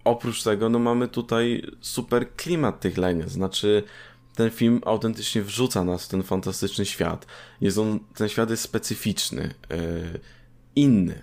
Oprócz 0.04 0.42
tego, 0.42 0.68
no 0.68 0.78
mamy 0.78 1.08
tutaj 1.08 1.62
super 1.80 2.32
klimat 2.36 2.80
tych 2.80 2.98
leniec, 2.98 3.30
znaczy 3.30 3.82
ten 4.38 4.50
film 4.50 4.80
autentycznie 4.85 5.42
wrzuca 5.42 5.85
nas 5.85 6.04
w 6.04 6.09
ten 6.09 6.23
fantastyczny 6.23 6.87
świat. 6.87 7.26
Jest 7.61 7.78
on, 7.78 8.00
ten 8.14 8.28
świat 8.28 8.50
jest 8.50 8.62
specyficzny, 8.62 9.54
yy, 9.71 10.21
inny, 10.76 11.23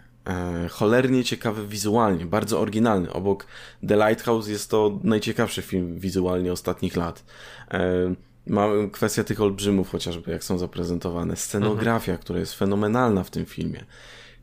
yy, 0.62 0.70
cholernie 0.70 1.24
ciekawy 1.24 1.68
wizualnie, 1.68 2.26
bardzo 2.26 2.60
oryginalny. 2.60 3.14
Obok 3.14 3.48
The 3.88 3.96
Lighthouse 3.96 4.48
jest 4.48 4.70
to 4.70 5.00
najciekawszy 5.04 5.62
film 5.62 6.00
wizualnie 6.00 6.52
ostatnich 6.52 6.96
lat. 6.96 7.26
Yy, 7.74 8.16
Mamy 8.48 8.90
kwestię 8.90 9.24
tych 9.24 9.42
olbrzymów 9.42 9.90
chociażby, 9.90 10.32
jak 10.32 10.44
są 10.44 10.58
zaprezentowane. 10.58 11.36
Scenografia, 11.36 12.12
mhm. 12.12 12.18
która 12.18 12.40
jest 12.40 12.54
fenomenalna 12.54 13.24
w 13.24 13.30
tym 13.30 13.46
filmie. 13.46 13.86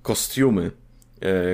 kostiumy, 0.02 0.67
e, 0.67 0.71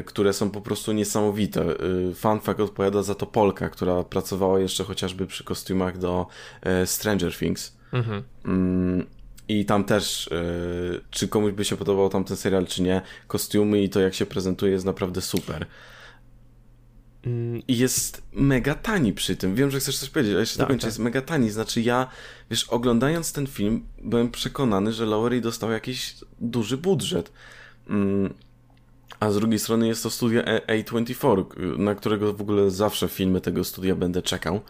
które 0.07 0.33
są 0.33 0.51
po 0.51 0.61
prostu 0.61 0.93
niesamowite. 0.93 1.63
E, 1.63 1.75
fun 2.15 2.41
fact 2.41 2.61
odpowiada 2.61 3.03
za 3.03 3.15
to 3.15 3.27
Polka, 3.27 3.69
która 3.69 4.05
pracowała 4.05 4.61
jeszcze 4.61 4.85
chociażby 4.85 5.27
przy 5.27 5.45
kostiumach 5.45 5.99
do 5.99 6.27
e, 6.63 6.87
Stranger 6.87 7.37
Things. 7.37 7.77
Mhm. 7.93 8.23
Mm, 8.45 9.07
I 9.49 9.65
tam 9.65 9.85
też, 9.85 10.31
czy 11.11 11.29
komuś 11.29 11.53
by 11.53 11.65
się 11.65 11.77
podobał 11.77 12.09
tamten 12.09 12.37
serial, 12.37 12.67
czy 12.67 12.83
nie, 12.83 13.03
kostiumy 13.27 13.83
i 13.83 13.89
to, 13.89 14.01
jak 14.01 14.15
się 14.15 14.27
prezentuje, 14.27 14.73
jest 14.73 14.85
naprawdę 14.85 15.21
super. 15.21 15.67
I 17.69 17.79
jest 17.79 18.23
mega 18.33 18.75
tani 18.75 19.13
przy 19.13 19.37
tym. 19.37 19.55
Wiem, 19.55 19.71
że 19.71 19.81
chcesz 19.81 19.99
coś 19.99 20.11
powiedzieć, 20.11 20.33
ale 20.33 20.41
jeszcze 20.41 20.57
tak, 20.59 20.67
dokończę. 20.67 20.83
Tak. 20.83 20.89
Jest 20.89 20.99
mega 20.99 21.23
tani. 21.23 21.51
Znaczy 21.51 21.81
ja, 21.81 22.11
wiesz, 22.51 22.65
oglądając 22.65 23.33
ten 23.33 23.47
film, 23.47 23.87
byłem 24.03 24.31
przekonany, 24.31 24.93
że 24.93 25.07
Lowery 25.07 25.41
dostał 25.41 25.71
jakiś 25.71 26.17
duży 26.41 26.77
budżet. 26.77 27.33
Mm, 27.89 28.35
a 29.21 29.31
z 29.31 29.37
drugiej 29.37 29.59
strony 29.59 29.87
jest 29.89 30.03
to 30.03 30.11
studio 30.11 30.43
A24, 30.43 31.45
na 31.79 31.95
którego 31.95 32.33
w 32.33 32.41
ogóle 32.41 32.71
zawsze 32.71 33.09
filmy 33.09 33.41
tego 33.41 33.65
studia 33.65 33.95
będę 33.95 34.23
czekał 34.23 34.61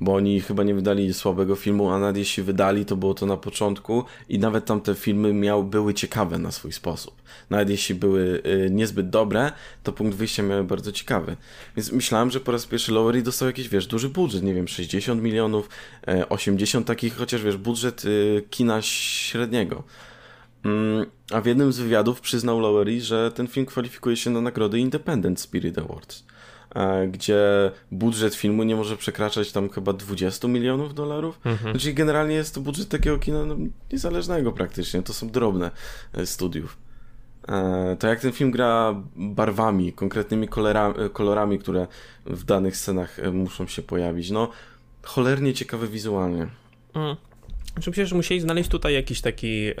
bo 0.00 0.14
oni 0.14 0.40
chyba 0.40 0.62
nie 0.62 0.74
wydali 0.74 1.14
słabego 1.14 1.56
filmu, 1.56 1.90
a 1.90 1.98
nawet 1.98 2.16
jeśli 2.16 2.42
wydali, 2.42 2.84
to 2.84 2.96
było 2.96 3.14
to 3.14 3.26
na 3.26 3.36
początku 3.36 4.04
i 4.28 4.38
nawet 4.38 4.64
tamte 4.64 4.94
filmy 4.94 5.32
miał, 5.32 5.64
były 5.64 5.94
ciekawe 5.94 6.38
na 6.38 6.52
swój 6.52 6.72
sposób. 6.72 7.14
Nawet 7.50 7.70
jeśli 7.70 7.94
były 7.94 8.42
y, 8.46 8.70
niezbyt 8.70 9.10
dobre, 9.10 9.52
to 9.82 9.92
punkt 9.92 10.16
wyjścia 10.16 10.42
miał 10.42 10.64
bardzo 10.64 10.92
ciekawy. 10.92 11.36
Więc 11.76 11.92
myślałem, 11.92 12.30
że 12.30 12.40
po 12.40 12.52
raz 12.52 12.66
pierwszy 12.66 12.92
Lowery 12.92 13.22
dostał 13.22 13.48
jakiś, 13.48 13.68
wiesz, 13.68 13.86
duży 13.86 14.08
budżet, 14.08 14.42
nie 14.42 14.54
wiem, 14.54 14.68
60 14.68 15.22
milionów, 15.22 15.68
y, 16.08 16.28
80 16.28 16.86
takich, 16.86 17.16
chociaż 17.16 17.42
wiesz, 17.42 17.56
budżet 17.56 18.04
y, 18.04 18.44
kina 18.50 18.82
średniego. 18.82 19.82
Mm, 20.64 21.06
a 21.32 21.40
w 21.40 21.46
jednym 21.46 21.72
z 21.72 21.78
wywiadów 21.78 22.20
przyznał 22.20 22.60
Lowery, 22.60 23.00
że 23.00 23.32
ten 23.32 23.46
film 23.46 23.66
kwalifikuje 23.66 24.16
się 24.16 24.30
na 24.30 24.40
nagrody 24.40 24.78
Independent 24.78 25.40
Spirit 25.40 25.78
Awards. 25.78 26.24
E, 26.74 27.08
gdzie 27.08 27.70
budżet 27.92 28.34
filmu 28.34 28.62
nie 28.62 28.76
może 28.76 28.96
przekraczać 28.96 29.52
tam 29.52 29.68
chyba 29.68 29.92
20 29.92 30.48
milionów 30.48 30.94
dolarów. 30.94 31.40
Mhm. 31.44 31.78
Czyli 31.78 31.94
generalnie 31.94 32.34
jest 32.34 32.54
to 32.54 32.60
budżet 32.60 32.88
takiego 32.88 33.18
kina 33.18 33.44
no, 33.44 33.56
niezależnego 33.92 34.52
praktycznie. 34.52 35.02
To 35.02 35.12
są 35.12 35.30
drobne 35.30 35.70
e, 36.12 36.26
studiów. 36.26 36.76
E, 37.48 37.96
to 37.98 38.06
jak 38.06 38.20
ten 38.20 38.32
film 38.32 38.50
gra 38.50 38.94
barwami, 39.16 39.92
konkretnymi 39.92 40.48
kolorami, 40.48 40.94
kolorami, 41.12 41.58
które 41.58 41.86
w 42.26 42.44
danych 42.44 42.76
scenach 42.76 43.16
muszą 43.32 43.66
się 43.66 43.82
pojawić. 43.82 44.30
No, 44.30 44.48
cholernie 45.02 45.54
ciekawe 45.54 45.86
wizualnie. 45.86 46.46
Mhm. 46.94 47.16
Znaczy 47.72 47.90
myślę, 47.90 48.06
że 48.06 48.16
musieli 48.16 48.40
znaleźć 48.40 48.70
tutaj 48.70 48.94
jakiś 48.94 49.20
taki 49.20 49.66
e, 49.68 49.74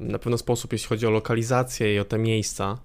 na 0.00 0.18
pewno 0.18 0.38
sposób, 0.38 0.72
jeśli 0.72 0.88
chodzi 0.88 1.06
o 1.06 1.10
lokalizację 1.10 1.94
i 1.94 1.98
o 1.98 2.04
te 2.04 2.18
miejsca, 2.18 2.78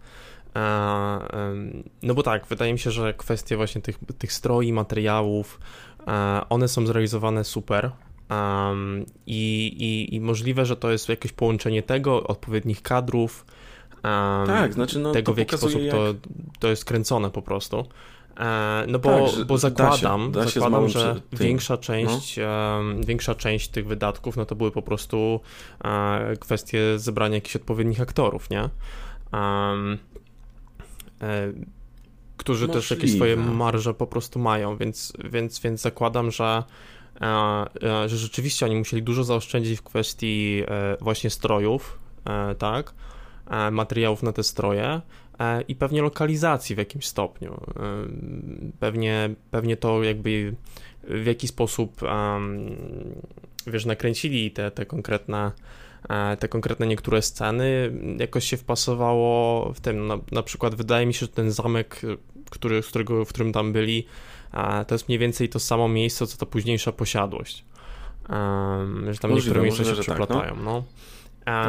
no 2.03 2.13
bo 2.13 2.23
tak, 2.23 2.47
wydaje 2.47 2.73
mi 2.73 2.79
się, 2.79 2.91
że 2.91 3.13
kwestie 3.13 3.57
właśnie 3.57 3.81
tych, 3.81 3.99
tych 4.17 4.33
stroi, 4.33 4.73
materiałów, 4.73 5.59
e, 6.07 6.41
one 6.49 6.67
są 6.67 6.87
zrealizowane 6.87 7.43
super. 7.43 7.91
Um, 8.29 9.05
i, 9.27 9.67
i, 9.79 10.15
I 10.15 10.21
możliwe, 10.21 10.65
że 10.65 10.75
to 10.75 10.91
jest 10.91 11.09
jakieś 11.09 11.31
połączenie 11.31 11.83
tego, 11.83 12.27
odpowiednich 12.27 12.81
kadrów, 12.81 13.45
um, 14.03 14.47
tak, 14.47 14.73
znaczy 14.73 14.99
no, 14.99 15.11
tego 15.11 15.33
w 15.33 15.37
jaki 15.37 15.57
sposób 15.57 15.81
jak... 15.81 15.91
to, 15.91 16.13
to 16.59 16.67
jest 16.67 16.85
kręcone 16.85 17.29
po 17.29 17.41
prostu. 17.41 17.85
E, 18.39 18.85
no 18.87 18.99
bo, 18.99 19.09
tak, 19.09 19.45
bo 19.45 19.57
zakładam, 19.57 20.31
da 20.31 20.47
się, 20.47 20.59
da 20.59 20.65
zakładam 20.65 20.89
że 20.89 21.21
większa 21.33 21.77
część, 21.77 22.37
no. 22.37 23.03
większa 23.05 23.35
część 23.35 23.69
tych 23.69 23.87
wydatków, 23.87 24.37
no 24.37 24.45
to 24.45 24.55
były 24.55 24.71
po 24.71 24.81
prostu 24.81 25.39
e, 25.83 26.35
kwestie 26.39 26.99
zebrania 26.99 27.35
jakichś 27.35 27.55
odpowiednich 27.55 28.01
aktorów, 28.01 28.49
nie? 28.49 28.69
Um, 29.33 29.97
E, 31.21 31.53
którzy 32.37 32.67
Możliwe. 32.67 32.81
też 32.81 32.91
jakieś 32.91 33.13
swoje 33.13 33.35
marże 33.35 33.93
po 33.93 34.07
prostu 34.07 34.39
mają, 34.39 34.77
więc, 34.77 35.13
więc, 35.23 35.59
więc 35.59 35.81
zakładam, 35.81 36.31
że, 36.31 36.63
e, 37.21 37.25
e, 37.25 38.09
że 38.09 38.17
rzeczywiście 38.17 38.65
oni 38.65 38.75
musieli 38.75 39.03
dużo 39.03 39.23
zaoszczędzić 39.23 39.79
w 39.79 39.83
kwestii 39.83 40.63
właśnie 41.01 41.29
strojów, 41.29 41.99
tak, 42.57 42.93
materiałów 43.71 44.23
na 44.23 44.33
te 44.33 44.43
stroje 44.43 45.01
i 45.67 45.75
pewnie 45.75 46.01
lokalizacji 46.01 46.75
w 46.75 46.77
jakimś 46.77 47.07
stopniu. 47.07 47.61
Pewnie, 48.79 49.29
pewnie 49.51 49.77
to 49.77 50.03
jakby 50.03 50.55
w 51.03 51.25
jaki 51.25 51.47
sposób 51.47 52.01
wiesz, 53.67 53.85
nakręcili 53.85 54.51
te, 54.51 54.71
te 54.71 54.85
konkretne 54.85 55.51
E, 56.09 56.37
te 56.37 56.47
konkretne 56.47 56.87
niektóre 56.87 57.21
sceny 57.21 57.91
jakoś 58.19 58.45
się 58.45 58.57
wpasowało 58.57 59.73
w 59.73 59.79
tym. 59.79 60.07
Na, 60.07 60.17
na 60.31 60.43
przykład 60.43 60.75
wydaje 60.75 61.05
mi 61.05 61.13
się, 61.13 61.19
że 61.19 61.27
ten 61.27 61.51
zamek, 61.51 62.01
który, 62.49 62.81
z 62.81 62.87
którego, 62.87 63.25
w 63.25 63.29
którym 63.29 63.53
tam 63.53 63.73
byli, 63.73 64.05
e, 64.53 64.85
to 64.85 64.95
jest 64.95 65.07
mniej 65.07 65.19
więcej 65.19 65.49
to 65.49 65.59
samo 65.59 65.87
miejsce, 65.87 66.27
co 66.27 66.37
ta 66.37 66.45
późniejsza 66.45 66.91
posiadłość. 66.91 67.65
Że 69.11 69.19
tam 69.21 69.33
niektóre 69.33 69.61
miejsca 69.61 69.83
się 69.83 70.01
przeplatają. 70.01 70.41
Tak, 70.41 70.57
no. 70.57 70.63
no. 70.63 70.83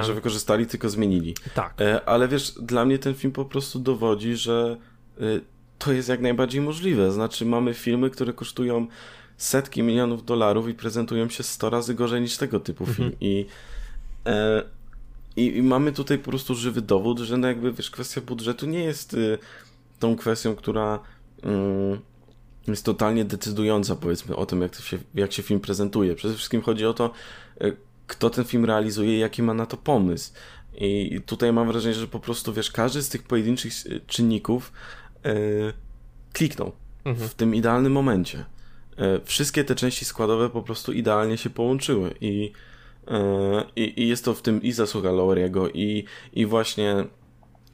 Że 0.03 0.15
wykorzystali, 0.15 0.67
tylko 0.67 0.89
zmienili. 0.89 1.35
Tak. 1.55 1.81
E, 1.81 2.09
ale 2.09 2.29
wiesz, 2.29 2.53
dla 2.53 2.85
mnie 2.85 2.99
ten 2.99 3.15
film 3.15 3.33
po 3.33 3.45
prostu 3.45 3.79
dowodzi, 3.79 4.37
że 4.37 4.77
to 5.79 5.93
jest 5.93 6.09
jak 6.09 6.21
najbardziej 6.21 6.61
możliwe. 6.61 7.13
Znaczy, 7.13 7.47
mamy 7.47 7.75
filmy, 7.75 8.11
które 8.11 8.33
kosztują 8.33 8.87
setki 9.37 9.83
milionów 9.83 10.25
dolarów 10.25 10.69
i 10.69 10.75
prezentują 10.75 11.29
się 11.29 11.43
100 11.43 11.71
razy 11.71 11.95
gorzej 11.95 12.21
niż 12.21 12.37
tego 12.37 12.61
typu 12.61 12.87
film. 12.87 13.09
Mhm. 13.09 13.17
I 13.21 13.47
E, 14.27 14.63
I, 15.37 15.57
I, 15.57 15.63
mamy 15.63 15.93
tutaj 15.93 16.19
po 16.19 16.31
prostu 16.31 16.55
żywy 16.55 16.83
dowód, 16.83 17.19
że 17.19 17.37
no 17.37 17.49
jakby 17.49 17.73
wiesz, 17.73 17.91
kwestia 17.91 18.21
budżetu 18.21 18.67
nie 18.67 18.85
jest 18.85 19.15
y, 19.15 19.39
tą 19.99 20.17
kwestią, 20.17 20.57
która 20.57 20.99
y, 21.45 22.71
jest 22.71 22.85
totalnie 22.85 23.25
decydująca, 23.25 23.97
powiedzmy, 23.97 24.37
o 24.37 24.47
tym, 24.47 24.63
jak 24.63 24.75
się, 24.75 24.99
jak 25.15 25.33
się 25.33 25.43
film 25.43 25.61
prezentuje. 25.61 26.15
Przede 26.15 26.35
wszystkim 26.35 26.63
chodzi 26.63 26.87
o 26.87 26.95
to, 26.95 27.11
y, 27.63 27.77
kto 28.11 28.31
ten 28.31 28.45
film 28.45 28.65
realizuje 28.65 29.17
i 29.17 29.19
jaki 29.19 29.43
ma 29.43 29.55
na 29.55 29.67
to 29.67 29.77
pomysł. 29.77 30.33
I 30.75 31.21
tutaj 31.27 31.53
mam 31.53 31.69
wrażenie, 31.69 31.95
że 31.95 32.07
po 32.07 32.21
prostu 32.21 32.53
wiesz, 32.53 32.71
każdy 32.71 33.03
z 33.03 33.09
tych 33.09 33.23
pojedynczych 33.23 33.73
czynników 34.07 34.73
y, 35.27 35.73
kliknął 36.33 36.73
mhm. 37.05 37.29
w 37.29 37.35
tym 37.35 37.55
idealnym 37.55 37.93
momencie. 37.93 38.39
Y, 38.39 38.45
wszystkie 39.25 39.65
te 39.65 39.75
części 39.75 40.05
składowe 40.05 40.51
po 40.51 40.63
prostu 40.63 40.93
idealnie 40.93 41.39
się 41.39 41.51
połączyły 41.51 42.15
i 42.21 42.53
E, 43.11 43.65
I, 43.77 44.03
I, 44.03 44.09
jest 44.09 44.25
to 44.25 44.35
w 44.35 44.43
tym 44.43 44.63
i 44.63 44.73
zasługa 44.73 45.11
Lowry'ego 45.11 45.71
i, 45.75 46.05
i 46.33 46.47
właśnie 46.47 47.05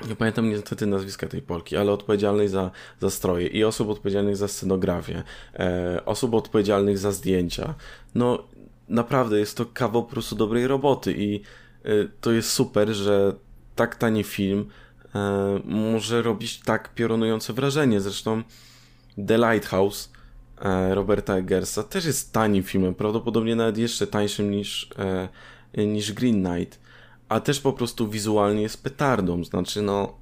nie 0.08 0.16
pamiętam 0.16 0.50
niestety 0.50 0.86
nazwiska 0.86 1.26
tej 1.26 1.42
Polki, 1.42 1.76
ale 1.76 1.92
odpowiedzialnej 1.92 2.48
za, 2.48 2.70
za 3.00 3.10
stroje 3.10 3.46
i 3.46 3.64
osób 3.64 3.88
odpowiedzialnych 3.88 4.36
za 4.36 4.48
scenografię, 4.48 5.22
e, 5.54 6.02
osób 6.04 6.34
odpowiedzialnych 6.34 6.98
za 6.98 7.12
zdjęcia. 7.12 7.74
No 8.14 8.44
naprawdę 8.88 9.38
jest 9.38 9.56
to 9.56 9.66
kawał 9.66 10.04
po 10.04 10.10
prostu 10.10 10.36
dobrej 10.36 10.66
roboty 10.66 11.14
i 11.18 11.40
e, 11.84 11.90
to 12.20 12.32
jest 12.32 12.50
super, 12.50 12.88
że 12.88 13.34
tak 13.74 13.96
tani 13.96 14.24
film 14.24 14.68
e, 15.14 15.60
może 15.64 16.22
robić 16.22 16.60
tak 16.60 16.94
piorunujące 16.94 17.52
wrażenie. 17.52 18.00
Zresztą 18.00 18.42
The 19.26 19.38
Lighthouse 19.38 20.16
E, 20.60 20.94
Roberta 20.94 21.36
Eggersa 21.36 21.82
też 21.82 22.04
jest 22.04 22.32
tanim 22.32 22.62
filmem, 22.62 22.94
prawdopodobnie 22.94 23.56
nawet 23.56 23.78
jeszcze 23.78 24.06
tańszym 24.06 24.50
niż, 24.50 24.90
e, 25.76 25.86
niż 25.86 26.12
Green 26.12 26.44
Knight, 26.44 26.80
a 27.28 27.40
też 27.40 27.60
po 27.60 27.72
prostu 27.72 28.08
wizualnie 28.08 28.62
jest 28.62 28.82
petardą, 28.82 29.44
znaczy 29.44 29.82
no 29.82 30.18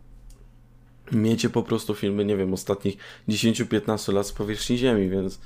miecie 1.13 1.51
po 1.51 1.63
prostu 1.63 1.95
filmy, 1.95 2.25
nie 2.25 2.37
wiem, 2.37 2.55
ostatnich 2.55 2.97
10-15 3.29 4.13
lat 4.13 4.27
z 4.27 4.33
powierzchni 4.33 4.79
Ziemi, 4.79 5.09
więc 5.09 5.41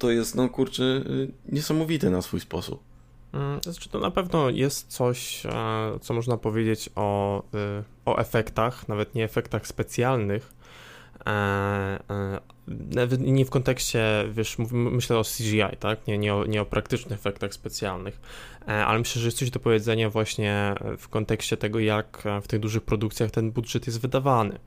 to 0.00 0.10
jest, 0.10 0.34
no 0.34 0.48
kurczę, 0.48 0.82
y, 0.82 1.32
niesamowite 1.48 2.10
na 2.10 2.22
swój 2.22 2.40
sposób. 2.40 2.82
Mm, 3.32 3.60
znaczy, 3.62 3.88
to 3.88 3.98
na 3.98 4.10
pewno 4.10 4.50
jest 4.50 4.88
coś, 4.88 5.46
e, 5.46 5.50
co 6.00 6.14
można 6.14 6.36
powiedzieć 6.36 6.90
o, 6.96 7.42
y, 7.42 7.84
o 8.04 8.18
efektach, 8.18 8.88
nawet 8.88 9.14
nie 9.14 9.24
efektach 9.24 9.66
specjalnych, 9.66 10.60
nawet 12.66 13.20
nie 13.20 13.44
w 13.44 13.50
kontekście, 13.50 14.24
wiesz, 14.32 14.56
myślę 14.72 15.18
o 15.18 15.24
CGI, 15.24 15.76
tak? 15.80 16.06
Nie, 16.06 16.18
nie, 16.18 16.34
o, 16.34 16.46
nie 16.46 16.62
o 16.62 16.66
praktycznych 16.66 17.18
efektach 17.18 17.54
specjalnych, 17.54 18.20
e, 18.68 18.86
ale 18.86 18.98
myślę, 18.98 19.20
że 19.20 19.26
jest 19.26 19.38
coś 19.38 19.50
do 19.50 19.60
powiedzenia 19.60 20.10
właśnie 20.10 20.74
w 20.98 21.08
kontekście 21.08 21.56
tego, 21.56 21.78
jak 21.78 22.22
w 22.42 22.48
tych 22.48 22.60
dużych 22.60 22.82
produkcjach 22.82 23.30
ten 23.30 23.50
budżet 23.50 23.86
jest 23.86 24.00
wydawany. 24.00 24.58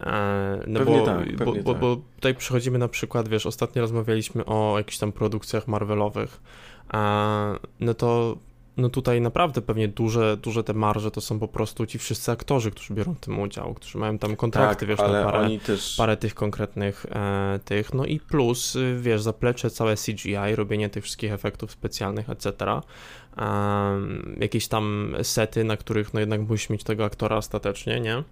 E, 0.00 0.60
no 0.66 0.78
pewnie 0.78 0.98
bo, 0.98 1.06
tak, 1.06 1.36
bo, 1.36 1.52
bo, 1.52 1.72
tak. 1.72 1.80
bo 1.80 1.96
tutaj 2.16 2.34
przechodzimy 2.34 2.78
na 2.78 2.88
przykład, 2.88 3.28
wiesz, 3.28 3.46
ostatnio 3.46 3.82
rozmawialiśmy 3.82 4.44
o 4.44 4.74
jakichś 4.78 4.98
tam 4.98 5.12
produkcjach 5.12 5.68
Marvelowych, 5.68 6.40
no 7.80 7.94
to 7.94 8.36
no 8.76 8.88
tutaj 8.88 9.20
naprawdę 9.20 9.62
pewnie 9.62 9.88
duże, 9.88 10.36
duże 10.36 10.64
te 10.64 10.74
marże 10.74 11.10
to 11.10 11.20
są 11.20 11.38
po 11.38 11.48
prostu 11.48 11.86
ci 11.86 11.98
wszyscy 11.98 12.32
aktorzy, 12.32 12.70
którzy 12.70 12.94
biorą 12.94 13.14
w 13.14 13.20
tym 13.20 13.40
udział, 13.40 13.74
którzy 13.74 13.98
mają 13.98 14.18
tam 14.18 14.36
kontrakty, 14.36 14.86
tak, 14.86 14.88
wiesz, 14.88 14.98
na 14.98 15.24
parę, 15.24 15.48
też... 15.66 15.94
parę 15.98 16.16
tych 16.16 16.34
konkretnych 16.34 17.06
e, 17.10 17.60
tych, 17.64 17.94
no 17.94 18.04
i 18.04 18.20
plus, 18.20 18.76
wiesz, 18.98 19.22
zaplecze 19.22 19.70
całe 19.70 19.96
CGI, 19.96 20.54
robienie 20.54 20.90
tych 20.90 21.04
wszystkich 21.04 21.32
efektów 21.32 21.72
specjalnych, 21.72 22.30
etc., 22.30 22.52
e, 23.36 24.00
jakieś 24.40 24.68
tam 24.68 25.14
sety, 25.22 25.64
na 25.64 25.76
których 25.76 26.14
no 26.14 26.20
jednak 26.20 26.40
musisz 26.40 26.70
mieć 26.70 26.84
tego 26.84 27.04
aktora 27.04 27.36
ostatecznie, 27.36 28.00
nie? 28.00 28.22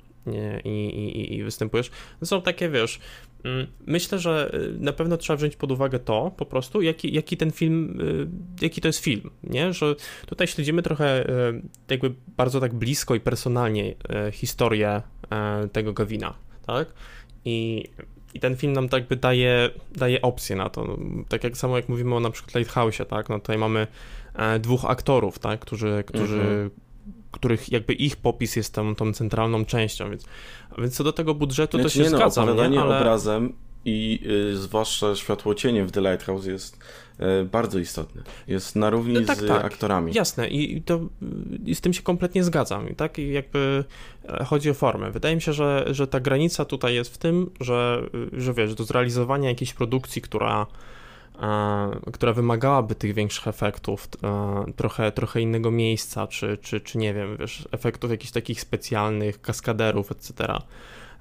I, 0.65 0.69
i, 0.69 1.35
i, 1.35 1.45
występujesz. 1.45 1.91
To 2.21 2.27
są 2.27 2.43
takie, 2.43 2.69
wiesz, 2.69 3.01
mm, 3.45 3.67
myślę, 3.87 4.19
że 4.19 4.55
y, 4.55 4.79
na 4.79 4.93
pewno 4.93 5.17
trzeba 5.17 5.37
wziąć 5.37 5.57
pod 5.57 5.73
uwagę 5.73 5.99
to 5.99 6.33
po 6.37 6.47
prostu, 6.47 6.83
jaki, 6.83 7.15
jaki 7.15 7.37
ten 7.37 7.51
film, 7.51 8.01
y, 8.61 8.65
jaki 8.65 8.81
to 8.81 8.89
jest 8.89 8.99
film, 8.99 9.31
nie? 9.45 9.73
Że 9.73 9.95
tutaj 10.27 10.47
śledzimy 10.47 10.83
trochę 10.83 11.31
y, 11.31 11.63
jakby 11.91 12.15
bardzo 12.37 12.61
tak 12.61 12.75
blisko 12.75 13.15
i 13.15 13.21
personalnie 13.21 13.95
historię 14.33 15.03
tego 15.73 15.93
Gavina, 15.93 16.35
tak? 16.67 16.95
I, 17.45 17.89
i 18.35 18.41
ten 18.41 18.57
film 18.57 18.73
nam 18.73 18.89
tak 18.89 19.07
by 19.07 19.17
daje, 19.17 19.71
daje 19.97 20.23
opcję 20.23 20.57
na 20.57 20.69
to. 20.69 20.85
No, 20.85 20.97
tak 21.29 21.45
jak 21.45 21.57
samo 21.57 21.77
jak 21.77 21.89
mówimy 21.89 22.15
o 22.15 22.21
na 22.21 22.31
przykład 22.31 22.55
Lighthouse'ie, 22.55 23.05
tak? 23.05 23.29
No 23.29 23.39
tutaj 23.39 23.59
mamy 23.59 23.87
e, 24.35 24.59
dwóch 24.59 24.85
aktorów, 24.85 25.39
tak? 25.39 25.61
Którzy, 25.61 26.05
którzy 26.07 26.41
mhm 26.41 26.71
których 27.33 27.73
jakby 27.73 27.93
ich 27.93 28.17
popis 28.17 28.57
jest 28.57 28.75
tą, 28.75 28.95
tą 28.95 29.13
centralną 29.13 29.65
częścią, 29.65 30.11
więc, 30.11 30.25
więc 30.79 30.97
co 30.97 31.05
do 31.05 31.13
tego 31.13 31.35
budżetu 31.35 31.79
znaczy, 31.79 31.91
to 31.91 31.95
się 31.95 32.03
nie, 32.03 32.11
no, 32.11 32.17
zgadzam. 32.17 32.47
No, 32.47 32.53
opowiadanie 32.53 32.81
Ale... 32.81 32.99
obrazem 32.99 33.53
i 33.85 34.21
y, 34.53 34.57
zwłaszcza 34.57 35.17
światłocienie 35.17 35.85
w 35.85 35.91
The 35.91 36.01
Lighthouse 36.01 36.47
jest 36.47 36.79
y, 37.21 37.45
bardzo 37.45 37.79
istotne. 37.79 38.23
Jest 38.49 38.77
na 38.77 38.91
równi 38.91 39.15
no, 39.15 39.21
tak, 39.27 39.39
z 39.39 39.49
tak. 39.49 39.65
aktorami. 39.65 40.13
Jasne 40.15 40.49
i, 40.49 40.77
i 40.77 40.83
to 40.83 41.01
i 41.67 41.75
z 41.75 41.81
tym 41.81 41.93
się 41.93 42.03
kompletnie 42.03 42.45
zgadzam. 42.45 42.89
I 42.89 42.95
tak 42.95 43.19
i 43.19 43.33
jakby 43.33 43.85
e, 44.29 44.45
chodzi 44.45 44.71
o 44.71 44.75
formę. 44.75 45.11
Wydaje 45.11 45.35
mi 45.35 45.43
się, 45.43 45.53
że, 45.53 45.85
że 45.91 46.07
ta 46.07 46.21
granica 46.21 46.65
tutaj 46.65 46.95
jest 46.95 47.15
w 47.15 47.19
tym, 47.19 47.51
że, 47.61 48.09
że 48.33 48.55
wiesz, 48.55 48.75
do 48.75 48.85
zrealizowania 48.85 49.49
jakiejś 49.49 49.75
produkcji, 49.75 50.23
która 50.23 50.67
która 52.13 52.33
wymagałaby 52.33 52.95
tych 52.95 53.15
większych 53.15 53.49
efektów, 53.49 54.09
trochę, 54.77 55.13
trochę 55.13 55.41
innego 55.41 55.71
miejsca, 55.71 56.27
czy, 56.27 56.59
czy, 56.63 56.81
czy 56.81 56.99
nie 56.99 57.15
wiem, 57.15 57.37
wiesz, 57.37 57.69
efektów 57.73 58.11
jakichś 58.11 58.33
takich 58.33 58.61
specjalnych, 58.61 59.41
kaskaderów, 59.41 60.13
etc. 60.13 60.47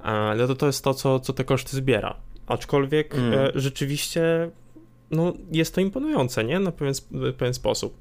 Ale 0.04 0.48
to, 0.48 0.56
to 0.56 0.68
jest 0.68 0.84
to, 0.84 0.94
co, 0.94 1.20
co 1.20 1.34
te 1.34 1.44
koszty 1.44 1.76
zbiera. 1.78 2.16
Aczkolwiek 2.48 3.16
mm. 3.16 3.34
E, 3.34 3.52
rzeczywiście 3.56 4.52
no, 5.12 5.34
jest 5.52 5.76
to 5.76 5.82
imponujące, 5.82 6.44
nie? 6.44 6.60
Na 6.60 6.72
pewien, 6.72 6.94
pewien 7.38 7.54
sposób. 7.54 7.98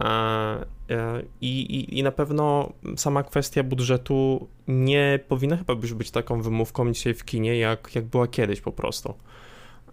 E, 0.00 1.22
I, 1.40 1.60
i, 1.60 1.98
I 1.98 2.02
na 2.02 2.12
pewno 2.12 2.72
sama 2.96 3.22
kwestia 3.22 3.62
budżetu 3.62 4.48
nie 4.68 5.20
powinna 5.28 5.56
chyba 5.56 5.72
już 5.72 5.94
być 5.94 6.10
taką 6.10 6.42
wymówką 6.42 6.92
dzisiaj 6.92 7.14
w 7.14 7.24
kinie, 7.24 7.58
jak, 7.58 7.94
jak 7.94 8.04
była 8.04 8.26
kiedyś 8.26 8.60
po 8.60 8.72
prostu. 8.72 9.14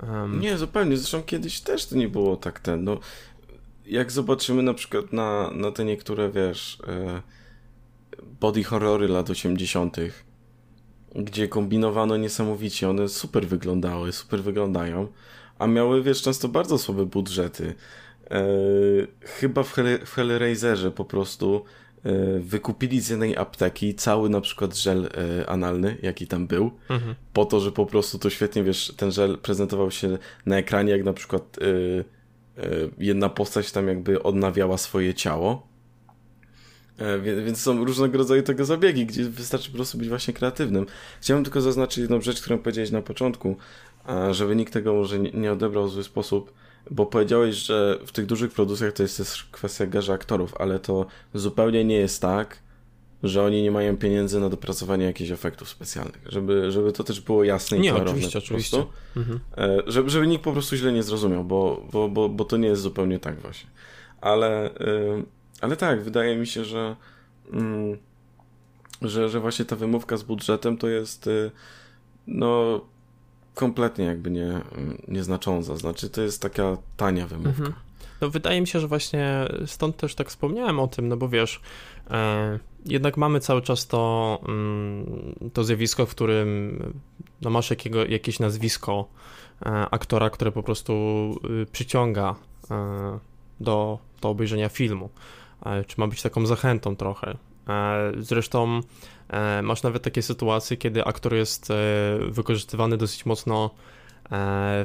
Um... 0.03 0.39
Nie, 0.39 0.57
zupełnie. 0.57 0.97
Zresztą 0.97 1.23
kiedyś 1.23 1.61
też 1.61 1.85
to 1.85 1.95
nie 1.95 2.07
było 2.07 2.37
tak 2.37 2.59
ten. 2.59 2.83
No, 2.83 2.99
jak 3.85 4.11
zobaczymy 4.11 4.63
na 4.63 4.73
przykład 4.73 5.13
na, 5.13 5.51
na 5.51 5.71
te 5.71 5.85
niektóre, 5.85 6.31
wiesz, 6.31 6.77
e, 6.87 7.21
body 8.39 8.63
horrory 8.63 9.07
lat 9.07 9.29
80., 9.29 9.97
gdzie 11.15 11.47
kombinowano 11.47 12.17
niesamowicie, 12.17 12.89
one 12.89 13.09
super 13.09 13.47
wyglądały, 13.47 14.11
super 14.11 14.43
wyglądają, 14.43 15.07
a 15.59 15.67
miały, 15.67 16.03
wiesz, 16.03 16.21
często 16.21 16.47
bardzo 16.47 16.77
słabe 16.77 17.05
budżety. 17.05 17.75
E, 18.31 18.41
chyba 19.21 19.63
w, 19.63 19.73
Hell 19.73 19.99
w 20.05 20.13
Hellraiserze 20.13 20.91
po 20.91 21.05
prostu 21.05 21.65
wykupili 22.39 23.01
z 23.01 23.09
jednej 23.09 23.37
apteki 23.37 23.95
cały 23.95 24.29
na 24.29 24.41
przykład 24.41 24.75
żel 24.75 25.09
e, 25.39 25.49
analny, 25.49 25.97
jaki 26.01 26.27
tam 26.27 26.47
był, 26.47 26.71
mhm. 26.89 27.15
po 27.33 27.45
to, 27.45 27.59
że 27.59 27.71
po 27.71 27.85
prostu 27.85 28.19
to 28.19 28.29
świetnie, 28.29 28.63
wiesz, 28.63 28.93
ten 28.97 29.11
żel 29.11 29.37
prezentował 29.37 29.91
się 29.91 30.17
na 30.45 30.57
ekranie, 30.57 30.91
jak 30.91 31.03
na 31.03 31.13
przykład 31.13 31.59
e, 31.61 32.03
jedna 32.97 33.29
postać 33.29 33.71
tam 33.71 33.87
jakby 33.87 34.23
odnawiała 34.23 34.77
swoje 34.77 35.13
ciało. 35.13 35.69
Więc 37.45 37.61
są 37.61 37.85
różnego 37.85 38.17
rodzaju 38.17 38.43
tego 38.43 38.65
zabiegi, 38.65 39.05
gdzie 39.05 39.23
wystarczy 39.23 39.71
po 39.71 39.75
prostu 39.75 39.97
być 39.97 40.09
właśnie 40.09 40.33
kreatywnym. 40.33 40.85
Chciałem 41.21 41.43
tylko 41.43 41.61
zaznaczyć 41.61 41.97
jedną 41.97 42.21
rzecz, 42.21 42.41
którą 42.41 42.57
powiedziałeś 42.57 42.91
na 42.91 43.01
początku, 43.01 43.57
żeby 44.31 44.55
nikt 44.55 44.73
tego 44.73 44.93
może 44.93 45.19
nie 45.19 45.51
odebrał 45.51 45.87
w 45.87 45.91
zły 45.91 46.03
sposób 46.03 46.53
bo 46.91 47.05
powiedziałeś, 47.05 47.55
że 47.55 47.99
w 48.05 48.11
tych 48.11 48.25
dużych 48.25 48.51
produkcjach 48.51 48.93
to 48.93 49.03
jest 49.03 49.17
też 49.17 49.47
kwestia 49.51 49.85
garza 49.85 50.13
aktorów, 50.13 50.53
ale 50.57 50.79
to 50.79 51.05
zupełnie 51.33 51.85
nie 51.85 51.95
jest 51.95 52.21
tak, 52.21 52.59
że 53.23 53.43
oni 53.43 53.63
nie 53.63 53.71
mają 53.71 53.97
pieniędzy 53.97 54.39
na 54.39 54.49
dopracowanie 54.49 55.05
jakichś 55.05 55.31
efektów 55.31 55.69
specjalnych. 55.69 56.21
Żeby, 56.25 56.71
żeby 56.71 56.91
to 56.91 57.03
też 57.03 57.21
było 57.21 57.43
jasne 57.43 57.77
i 57.77 57.81
nie, 57.81 57.89
klarowne. 57.89 58.11
oczywiście, 58.11 58.39
oczywiście. 58.39 58.85
Mhm. 59.17 59.39
E, 59.57 59.77
żeby, 59.87 60.09
żeby 60.09 60.27
nikt 60.27 60.43
po 60.43 60.51
prostu 60.51 60.75
źle 60.75 60.91
nie 60.91 61.03
zrozumiał, 61.03 61.43
bo, 61.43 61.87
bo, 61.91 62.09
bo, 62.09 62.29
bo 62.29 62.45
to 62.45 62.57
nie 62.57 62.67
jest 62.67 62.81
zupełnie 62.81 63.19
tak 63.19 63.39
właśnie. 63.39 63.69
Ale, 64.21 64.75
e, 64.75 65.23
ale 65.61 65.75
tak, 65.75 66.03
wydaje 66.03 66.37
mi 66.37 66.47
się, 66.47 66.65
że, 66.65 66.95
mm, 67.53 67.97
że, 69.01 69.29
że 69.29 69.39
właśnie 69.39 69.65
ta 69.65 69.75
wymówka 69.75 70.17
z 70.17 70.23
budżetem 70.23 70.77
to 70.77 70.87
jest 70.87 71.27
e, 71.27 71.51
no 72.27 72.81
kompletnie 73.59 74.05
jakby 74.05 74.31
nie, 74.31 74.61
nieznacząca. 75.07 75.75
Znaczy, 75.75 76.09
to 76.09 76.21
jest 76.21 76.41
taka 76.41 76.77
tania 76.97 77.27
wymówka. 77.27 77.49
Mhm. 77.49 77.73
No 78.21 78.29
wydaje 78.29 78.61
mi 78.61 78.67
się, 78.67 78.79
że 78.79 78.87
właśnie 78.87 79.47
stąd 79.65 79.97
też 79.97 80.15
tak 80.15 80.29
wspomniałem 80.29 80.79
o 80.79 80.87
tym, 80.87 81.07
no 81.07 81.17
bo 81.17 81.29
wiesz, 81.29 81.61
e, 82.11 82.59
jednak 82.85 83.17
mamy 83.17 83.39
cały 83.39 83.61
czas 83.61 83.87
to, 83.87 84.39
mm, 84.47 85.35
to 85.53 85.63
zjawisko, 85.63 86.05
w 86.05 86.09
którym 86.09 86.79
no 87.41 87.49
masz 87.49 87.69
jakiego, 87.69 88.05
jakieś 88.05 88.39
nazwisko 88.39 89.07
e, 89.65 89.69
aktora, 89.91 90.29
które 90.29 90.51
po 90.51 90.63
prostu 90.63 90.93
y, 91.63 91.65
przyciąga 91.65 92.35
e, 92.71 93.19
do, 93.59 93.99
do 94.21 94.29
obejrzenia 94.29 94.69
filmu. 94.69 95.09
E, 95.65 95.83
czy 95.83 95.95
ma 95.97 96.07
być 96.07 96.21
taką 96.21 96.45
zachętą 96.45 96.95
trochę. 96.95 97.37
E, 97.67 98.11
zresztą 98.17 98.81
E, 99.29 99.61
masz 99.61 99.83
nawet 99.83 100.03
takie 100.03 100.21
sytuacje, 100.21 100.77
kiedy 100.77 101.05
aktor 101.05 101.33
jest 101.33 101.71
e, 101.71 101.75
wykorzystywany 102.29 102.97
dosyć 102.97 103.25
mocno 103.25 103.69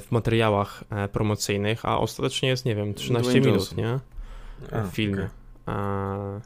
w 0.00 0.06
materiałach 0.10 0.84
promocyjnych, 1.12 1.84
a 1.84 1.98
ostatecznie 1.98 2.48
jest, 2.48 2.64
nie 2.64 2.74
wiem, 2.74 2.94
13 2.94 3.30
Dwayne 3.30 3.46
minut, 3.46 3.60
Johnson. 3.60 3.78
nie? 3.78 3.98
W 4.90 4.94
filmie. 4.94 5.28
Okay. 5.66 6.40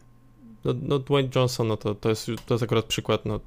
No, 0.64 0.74
no, 0.82 0.98
Dwayne 0.98 1.28
Johnson, 1.34 1.68
no 1.68 1.76
to, 1.76 1.94
to, 1.94 2.08
jest, 2.08 2.30
to 2.46 2.54
jest 2.54 2.64
akurat 2.64 2.84
przykład, 2.84 3.24
no 3.24 3.40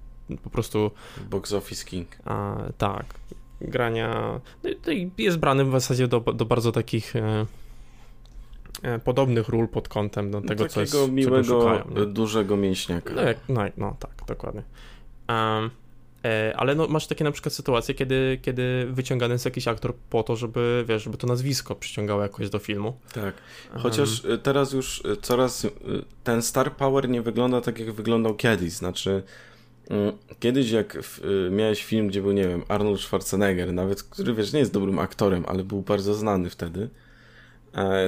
po 0.43 0.49
prostu... 0.49 0.91
Box 1.29 1.53
Office 1.53 1.85
King. 1.85 2.07
Tak. 2.77 3.05
Grania... 3.61 4.39
No, 4.63 4.69
jest 5.17 5.37
brany 5.37 5.65
w 5.65 5.71
zasadzie 5.71 6.07
do, 6.07 6.19
do 6.19 6.45
bardzo 6.45 6.71
takich 6.71 7.13
podobnych 9.03 9.49
ról 9.49 9.67
pod 9.67 9.89
kątem 9.89 10.31
do 10.31 10.41
tego, 10.41 10.67
co 10.67 10.81
jest 10.81 11.11
miłego, 11.11 11.43
szukają, 11.43 11.83
dużego 12.13 12.57
mięśniaka. 12.57 13.13
No, 13.13 13.21
jak, 13.21 13.37
no, 13.49 13.61
no 13.77 13.95
tak, 13.99 14.11
dokładnie. 14.27 14.63
Um, 15.29 15.69
e, 16.25 16.53
ale 16.57 16.75
no, 16.75 16.87
masz 16.87 17.07
takie 17.07 17.23
na 17.23 17.31
przykład 17.31 17.53
sytuacje, 17.53 17.95
kiedy, 17.95 18.39
kiedy 18.41 18.87
wyciągany 18.91 19.33
jest 19.33 19.45
jakiś 19.45 19.67
aktor 19.67 19.95
po 20.09 20.23
to, 20.23 20.35
żeby, 20.35 20.85
wiesz, 20.87 21.03
żeby 21.03 21.17
to 21.17 21.27
nazwisko 21.27 21.75
przyciągało 21.75 22.21
jakoś 22.21 22.49
do 22.49 22.59
filmu. 22.59 22.97
Tak, 23.13 23.33
chociaż 23.73 24.25
um, 24.25 24.39
teraz 24.39 24.73
już 24.73 25.03
coraz 25.21 25.67
ten 26.23 26.41
star 26.41 26.75
power 26.75 27.09
nie 27.09 27.21
wygląda 27.21 27.61
tak, 27.61 27.79
jak 27.79 27.91
wyglądał 27.91 28.35
kiedyś, 28.35 28.71
znaczy 28.71 29.23
mm, 29.89 30.11
Kiedyś 30.39 30.71
jak 30.71 30.97
miałeś 31.51 31.85
film, 31.85 32.07
gdzie 32.07 32.21
był, 32.21 32.31
nie 32.31 32.47
wiem, 32.47 32.63
Arnold 32.67 32.99
Schwarzenegger, 32.99 33.73
nawet, 33.73 34.03
który 34.03 34.33
wiesz, 34.33 34.53
nie 34.53 34.59
jest 34.59 34.73
dobrym 34.73 34.99
aktorem, 34.99 35.43
ale 35.47 35.63
był 35.63 35.81
bardzo 35.81 36.13
znany 36.13 36.49
wtedy, 36.49 36.89
E, 36.89 36.89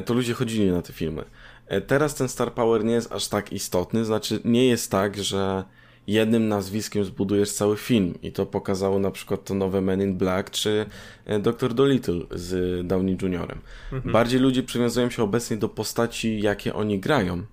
to 0.05 0.13
ludzie 0.13 0.33
chodzili 0.33 0.71
na 0.71 0.81
te 0.81 0.93
filmy. 0.93 1.25
E, 1.67 1.81
teraz 1.81 2.15
ten 2.15 2.27
Star 2.27 2.53
Power 2.53 2.83
nie 2.83 2.93
jest 2.93 3.11
aż 3.11 3.27
tak 3.27 3.53
istotny, 3.53 4.05
znaczy 4.05 4.39
nie 4.45 4.67
jest 4.67 4.91
tak, 4.91 5.23
że 5.23 5.63
jednym 6.07 6.47
nazwiskiem 6.47 7.05
zbudujesz 7.05 7.51
cały 7.51 7.77
film 7.77 8.13
i 8.21 8.31
to 8.31 8.45
pokazało 8.45 8.99
na 8.99 9.11
przykład 9.11 9.43
to 9.43 9.53
nowe 9.53 9.81
Men 9.81 10.01
in 10.01 10.17
Black 10.17 10.49
czy 10.49 10.85
e, 11.25 11.39
Dr. 11.39 11.73
Dolittle 11.73 12.19
z 12.31 12.87
Downey 12.87 13.17
Jr. 13.21 13.57
Mhm. 13.93 14.13
Bardziej 14.13 14.39
ludzie 14.39 14.63
przywiązują 14.63 15.09
się 15.09 15.23
obecnie 15.23 15.57
do 15.57 15.69
postaci, 15.69 16.41
jakie 16.41 16.73
oni 16.73 16.99
grają, 16.99 17.43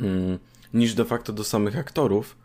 mm, 0.00 0.38
niż 0.74 0.94
de 0.94 1.04
facto 1.04 1.32
do 1.32 1.44
samych 1.44 1.78
aktorów. 1.78 2.36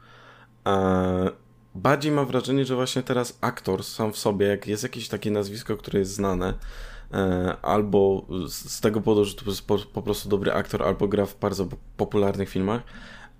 Bardziej 1.76 2.12
mam 2.12 2.26
wrażenie, 2.26 2.66
że 2.66 2.76
właśnie 2.76 3.04
teraz 3.04 3.38
aktor 3.42 3.84
sam 3.84 4.14
w 4.14 4.18
sobie, 4.18 4.46
jak 4.46 4.68
jest 4.68 4.84
jakieś 4.84 5.08
takie 5.08 5.32
nazwisko, 5.32 5.78
które 5.78 6.00
jest 6.00 6.12
znane, 6.12 6.54
E, 6.54 6.99
albo 7.62 8.26
z 8.48 8.82
tego 8.82 9.02
powodu, 9.02 9.26
że 9.26 9.36
to 9.36 9.46
jest 9.46 9.68
po, 9.68 9.78
po 9.78 10.02
prostu 10.02 10.30
dobry 10.30 10.52
aktor, 10.52 10.84
albo 10.84 11.08
gra 11.08 11.26
w 11.26 11.40
bardzo 11.40 11.68
popularnych 11.98 12.50
filmach, 12.50 12.82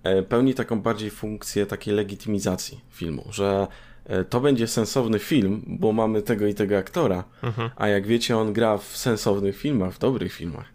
e, 0.02 0.22
pełni 0.22 0.54
taką 0.54 0.80
bardziej 0.80 1.10
funkcję 1.10 1.66
takiej 1.66 1.94
legitymizacji 1.94 2.80
filmu, 2.90 3.24
że 3.30 3.66
e, 4.04 4.24
to 4.24 4.40
będzie 4.40 4.66
sensowny 4.66 5.18
film, 5.18 5.62
bo 5.66 5.92
mamy 5.92 6.22
tego 6.22 6.46
i 6.46 6.54
tego 6.54 6.78
aktora, 6.78 7.24
mhm. 7.42 7.70
a 7.76 7.88
jak 7.88 8.06
wiecie, 8.06 8.36
on 8.36 8.52
gra 8.52 8.78
w 8.78 8.96
sensownych 8.96 9.56
filmach, 9.56 9.92
w 9.94 9.98
dobrych 9.98 10.32
filmach. 10.32 10.66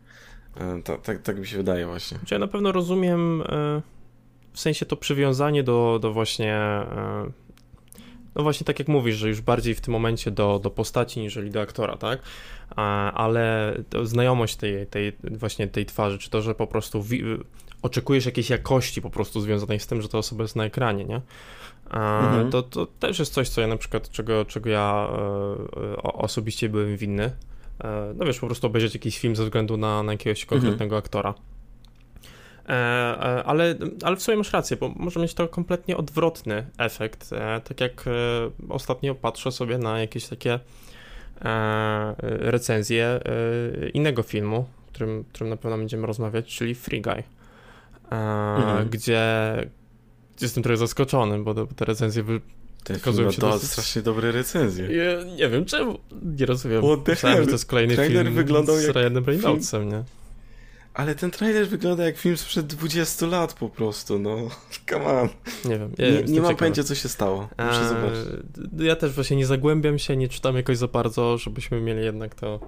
Tak, 0.84 1.02
tak, 1.02 1.22
tak 1.22 1.40
mi 1.40 1.48
się 1.48 1.58
wydaje 1.58 1.86
właśnie. 1.86 2.20
Ja 2.32 2.40
na 2.40 2.48
pewno 2.48 2.72
rozumiem 2.72 3.44
w 4.54 4.60
sensie 4.60 4.86
to 4.86 4.96
przywiązanie 4.96 5.64
do, 5.64 6.00
do 6.02 6.14
właśnie 6.14 6.60
no 8.36 8.44
właśnie 8.44 8.66
tak 8.66 8.80
jak 8.80 8.88
mówisz, 8.88 9.16
że 9.16 9.28
już 9.30 9.42
bardziej 9.42 9.76
w 9.76 9.82
tym 9.82 9.92
momencie 9.92 10.32
do, 10.32 10.60
do 10.60 10.70
postaci 10.70 11.20
niżeli 11.20 11.52
do 11.52 11.62
aktora, 11.62 11.98
tak? 11.98 12.20
Ale 13.16 13.78
znajomość 14.04 14.56
tej, 14.56 14.88
tej 14.88 15.14
właśnie 15.24 15.68
tej 15.68 15.86
twarzy, 15.86 16.18
czy 16.18 16.30
to, 16.30 16.42
że 16.42 16.56
po 16.56 16.68
prostu 16.68 17.06
oczekujesz 17.82 18.26
jakiejś 18.26 18.50
jakości 18.50 19.02
po 19.02 19.10
prostu 19.10 19.42
związanej 19.42 19.80
z 19.80 19.88
tym, 19.88 20.02
że 20.02 20.10
ta 20.10 20.18
osoba 20.18 20.44
jest 20.44 20.56
na 20.56 20.66
ekranie, 20.66 21.06
nie? 21.06 21.22
Mhm. 21.90 22.52
To, 22.52 22.64
to 22.64 22.86
też 22.86 23.20
jest 23.20 23.34
coś, 23.34 23.50
co 23.50 23.62
ja 23.62 23.68
na 23.68 23.78
przykład, 23.78 24.10
czego, 24.10 24.46
czego 24.46 24.70
ja 24.70 25.10
e, 25.98 26.04
osobiście 26.04 26.70
byłem 26.70 26.98
winny. 26.98 27.32
E, 27.84 28.14
no 28.16 28.26
wiesz, 28.26 28.40
po 28.40 28.46
prostu 28.46 28.68
obejrzeć 28.68 28.94
jakiś 28.94 29.20
film 29.20 29.36
ze 29.36 29.44
względu 29.44 29.78
na, 29.78 30.04
na 30.04 30.12
jakiegoś 30.12 30.44
mhm. 30.44 30.62
konkretnego 30.62 30.96
mhm. 30.96 31.06
aktora. 31.06 31.34
E, 32.70 33.44
ale, 33.46 33.76
ale 34.04 34.16
w 34.16 34.22
sumie 34.22 34.38
masz 34.38 34.54
rację, 34.54 34.78
bo 34.78 34.90
może 34.90 35.20
mieć 35.20 35.34
to 35.34 35.48
kompletnie 35.48 35.98
odwrotny 35.98 36.66
efekt. 36.78 37.30
Tak 37.64 37.82
jak 37.82 38.06
ostatnio 38.70 39.16
patrzę 39.16 39.52
sobie 39.52 39.78
na 39.78 40.00
jakieś 40.00 40.28
takie 40.28 40.60
recenzje 42.22 43.20
innego 43.94 44.24
filmu, 44.24 44.58
o 44.58 44.88
którym, 44.88 45.24
którym 45.24 45.50
na 45.50 45.58
pewno 45.58 45.78
będziemy 45.78 46.08
rozmawiać, 46.08 46.56
czyli 46.56 46.76
Free 46.76 47.02
Guy 47.02 47.24
mhm. 48.12 48.90
gdzie 48.90 49.22
jestem 50.42 50.64
trochę 50.64 50.78
zaskoczony, 50.78 51.40
bo 51.40 51.54
te 51.68 51.86
recenzje 51.86 52.24
wy... 52.24 52.42
Ten 52.84 53.00
film 53.00 53.32
się 53.32 53.42
dosyć... 53.42 53.72
strasznie 53.72 54.02
dobre 54.02 54.32
recenzje. 54.32 54.88
Ja, 54.96 55.24
nie 55.38 55.50
wiem 55.50 55.66
czemu, 55.66 56.00
nie 56.38 56.46
rozumiem. 56.46 56.84
Myślałem, 57.08 57.40
że 57.40 57.46
to 57.46 57.52
jest 57.52 57.66
kolejny 57.66 57.96
Trailer 57.96 58.26
film 58.26 58.36
wyglądał 58.36 58.76
z 58.78 58.90
Ryanem 58.90 59.26
Reynoldsem, 59.26 59.90
nie? 59.90 60.04
Ale 60.96 61.16
ten 61.16 61.32
trailer 61.32 61.68
wygląda 61.68 62.06
jak 62.06 62.18
film 62.18 62.38
sprzed 62.38 62.66
20 62.66 63.26
lat 63.26 63.54
po 63.54 63.70
prostu, 63.70 64.20
no. 64.20 64.38
Come 64.90 65.06
on. 65.06 65.30
Nie 65.66 65.80
wiem. 65.80 65.92
Ja 65.98 66.10
nie, 66.10 66.24
nie 66.24 66.42
mam 66.42 66.56
pojęcia, 66.56 66.84
co 66.84 66.96
się 66.96 67.10
stało. 67.10 67.42
Muszę 67.42 67.80
A, 67.80 67.90
zobaczyć. 67.90 68.44
Ja 68.80 68.96
też 68.96 69.12
właśnie 69.12 69.38
nie 69.38 69.46
zagłębiam 69.46 70.00
się, 70.00 70.18
nie 70.18 70.30
czytam 70.30 70.56
jakoś 70.56 70.78
za 70.78 70.88
bardzo, 70.88 71.38
żebyśmy 71.38 71.82
mieli 71.82 72.04
jednak 72.04 72.36
to 72.36 72.60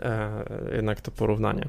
e, 0.00 0.44
jednak 0.74 1.00
to 1.00 1.10
porównanie. 1.10 1.68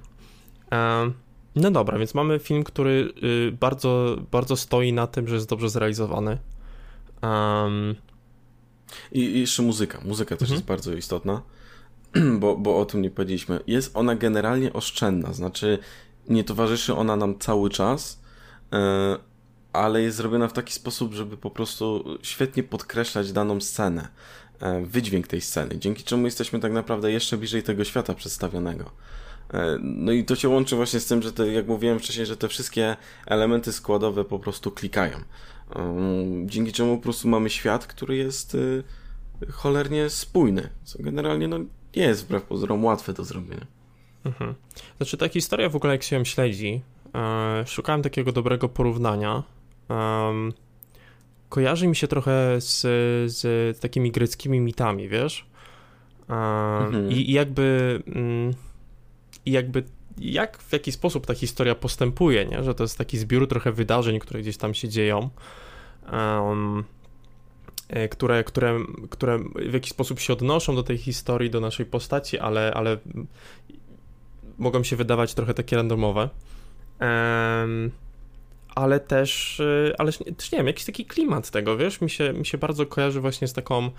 E, 0.72 1.12
no 1.56 1.72
dobra, 1.72 1.98
więc 1.98 2.14
mamy 2.14 2.40
film, 2.40 2.64
który 2.64 3.14
y, 3.24 3.52
bardzo, 3.52 4.18
bardzo 4.32 4.56
stoi 4.56 4.94
na 4.94 5.08
tym, 5.08 5.28
że 5.28 5.36
jest 5.36 5.50
dobrze 5.50 5.70
zrealizowany. 5.70 6.38
Um... 7.22 7.96
I, 9.12 9.20
I, 9.20 9.40
jeszcze 9.40 9.64
muzyka. 9.64 10.02
Muzyka 10.06 10.36
też 10.36 10.46
mhm. 10.46 10.56
jest 10.58 10.68
bardzo 10.68 10.94
istotna, 10.94 11.42
bo, 12.39 12.58
bo 12.58 12.80
o 12.80 12.86
tym 12.86 13.02
nie 13.02 13.10
powiedzieliśmy. 13.10 13.60
Jest 13.67 13.91
ona 13.98 14.15
generalnie 14.15 14.74
oszczędna, 14.74 15.34
znaczy 15.34 15.80
nie 16.30 16.43
towarzyszy 16.43 16.95
ona 16.95 17.15
nam 17.15 17.39
cały 17.39 17.69
czas, 17.69 18.19
e, 18.74 19.17
ale 19.74 20.02
jest 20.02 20.17
zrobiona 20.17 20.48
w 20.48 20.54
taki 20.54 20.74
sposób, 20.74 21.13
żeby 21.13 21.38
po 21.38 21.52
prostu 21.52 22.06
świetnie 22.22 22.63
podkreślać 22.63 23.32
daną 23.32 23.62
scenę, 23.62 24.08
e, 24.60 24.86
wydźwięk 24.86 25.28
tej 25.28 25.41
sceny, 25.41 25.78
dzięki 25.78 26.04
czemu 26.04 26.26
jesteśmy 26.26 26.60
tak 26.60 26.72
naprawdę 26.72 27.12
jeszcze 27.12 27.38
bliżej 27.38 27.63
tego 27.63 27.84
świata 27.84 28.13
przedstawionego. 28.13 28.91
E, 29.54 29.78
no 29.82 30.12
i 30.12 30.26
to 30.26 30.36
się 30.36 30.50
łączy 30.50 30.76
właśnie 30.76 31.00
z 31.00 31.06
tym, 31.06 31.22
że 31.22 31.34
te, 31.34 31.48
jak 31.48 31.67
mówiłem 31.67 32.00
wcześniej, 32.00 32.26
że 32.26 32.38
te 32.38 32.48
wszystkie 32.48 32.98
elementy 33.26 33.74
składowe 33.74 34.26
po 34.26 34.39
prostu 34.39 34.72
klikają. 34.72 35.17
Dzięki 36.45 36.72
czemu 36.72 36.98
po 36.98 37.04
prostu 37.04 37.28
mamy 37.28 37.50
świat, 37.50 37.88
który 37.88 38.15
jest 38.15 38.58
cholernie 39.52 40.10
spójny, 40.10 40.69
co 40.84 41.04
generalnie 41.04 41.48
no, 41.48 41.60
nie 42.00 42.06
jest 42.06 42.26
wbrew 42.26 42.44
pozorom 42.44 42.86
łatwe 42.86 43.14
do 43.14 43.24
zrobienia. 43.24 43.66
Mhm. 44.26 44.56
Znaczy 44.98 45.18
ta 45.18 45.30
historia 45.30 45.70
w 45.70 45.76
ogóle 45.76 45.94
jak 45.94 46.04
się 46.04 46.16
ją 46.16 46.24
śledzi, 46.24 46.82
e, 47.16 47.64
szukałem 47.68 48.02
takiego 48.02 48.32
dobrego 48.32 48.70
porównania. 48.70 49.44
Um, 49.90 50.54
kojarzy 51.50 51.88
mi 51.88 51.96
się 51.96 52.08
trochę 52.08 52.62
z, 52.62 52.82
z 53.32 53.80
takimi 53.80 54.12
greckimi 54.12 54.60
mitami, 54.60 55.10
wiesz? 55.10 55.46
mhm. 56.30 57.12
i, 57.12 57.30
I 57.30 57.34
jakby... 57.34 58.00
Mm, 58.08 58.54
i 59.46 59.52
jakby 59.52 59.84
jak, 60.18 60.58
w 60.58 60.74
jaki 60.74 60.92
sposób 60.92 61.26
ta 61.26 61.34
historia 61.34 61.76
postępuje, 61.76 62.46
nie? 62.46 62.64
że 62.64 62.76
to 62.76 62.84
jest 62.84 62.98
taki 62.98 63.18
zbiór 63.18 63.48
trochę 63.48 63.72
wydarzeń, 63.72 64.20
które 64.20 64.42
gdzieś 64.42 64.58
tam 64.58 64.74
się 64.74 64.90
dzieją, 64.90 65.30
um, 66.12 66.84
które, 68.12 68.43
które, 68.43 68.80
które 69.10 69.39
w 69.69 69.73
jakiś 69.73 69.91
sposób 69.91 70.19
się 70.19 70.34
odnoszą 70.34 70.75
do 70.75 70.84
tej 70.84 70.97
historii, 70.97 71.49
do 71.49 71.60
naszej 71.60 71.86
postaci, 71.86 72.39
ale, 72.39 72.73
ale 72.73 72.97
mogą 74.58 74.84
się 74.84 74.95
wydawać 74.95 75.34
trochę 75.34 75.54
takie 75.54 75.75
randomowe. 75.75 76.30
Um, 77.02 77.91
ale 78.75 78.99
też, 78.99 79.60
e, 79.60 79.95
ale 79.97 80.12
też 80.12 80.52
nie 80.52 80.58
wiem, 80.58 80.67
jakiś 80.67 80.86
taki 80.86 81.06
klimat 81.06 81.49
tego, 81.49 81.78
wiesz, 81.78 82.02
mi 82.02 82.10
się, 82.10 82.34
mi 82.34 82.45
się 82.45 82.58
bardzo 82.58 82.86
kojarzy 82.86 83.21
właśnie 83.21 83.47
z 83.47 83.54
taką 83.54 83.91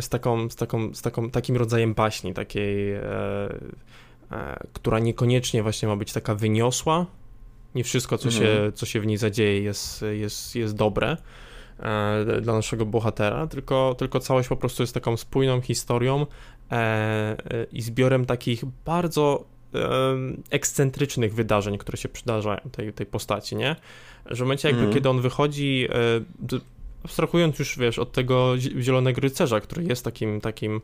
z, 0.00 0.08
taką, 0.08 0.50
z, 0.50 0.56
taką, 0.56 0.94
z 0.94 1.02
taką, 1.02 1.30
takim 1.30 1.56
rodzajem 1.56 1.94
baśni, 1.94 2.34
takiej, 2.34 2.92
e, 2.92 3.02
e, 4.32 4.66
która 4.72 4.98
niekoniecznie 4.98 5.62
właśnie 5.62 5.88
ma 5.88 5.96
być 5.96 6.12
taka 6.12 6.34
wyniosła. 6.34 7.06
Nie 7.74 7.84
wszystko, 7.84 8.18
co, 8.18 8.28
mhm. 8.28 8.44
się, 8.44 8.72
co 8.72 8.86
się 8.86 9.00
w 9.00 9.06
niej 9.06 9.16
zadzieje, 9.16 9.62
jest, 9.62 10.04
jest, 10.12 10.56
jest 10.56 10.76
dobre 10.76 11.10
e, 11.10 11.16
dla 12.42 12.54
naszego 12.54 12.86
bohatera, 12.86 13.46
tylko, 13.46 13.94
tylko 13.98 14.20
całość 14.20 14.48
po 14.48 14.56
prostu 14.56 14.82
jest 14.82 14.94
taką 14.94 15.16
spójną 15.16 15.60
historią 15.60 16.26
i 17.72 17.82
zbiorem 17.82 18.26
takich 18.26 18.64
bardzo 18.84 19.44
ekscentrycznych 20.50 21.34
wydarzeń, 21.34 21.78
które 21.78 21.98
się 21.98 22.08
przydarzają 22.08 22.60
tej, 22.72 22.92
tej 22.92 23.06
postaci, 23.06 23.56
nie? 23.56 23.76
Że 24.26 24.36
w 24.36 24.40
momencie 24.40 24.68
jakby, 24.68 24.82
mm. 24.82 24.94
kiedy 24.94 25.08
on 25.08 25.20
wychodzi, 25.20 25.88
abstrahując 27.06 27.58
już, 27.58 27.78
wiesz, 27.78 27.98
od 27.98 28.12
tego 28.12 28.54
zielonego 28.58 29.20
rycerza, 29.20 29.60
który 29.60 29.84
jest 29.84 30.04
takim, 30.04 30.40
takim 30.40 30.80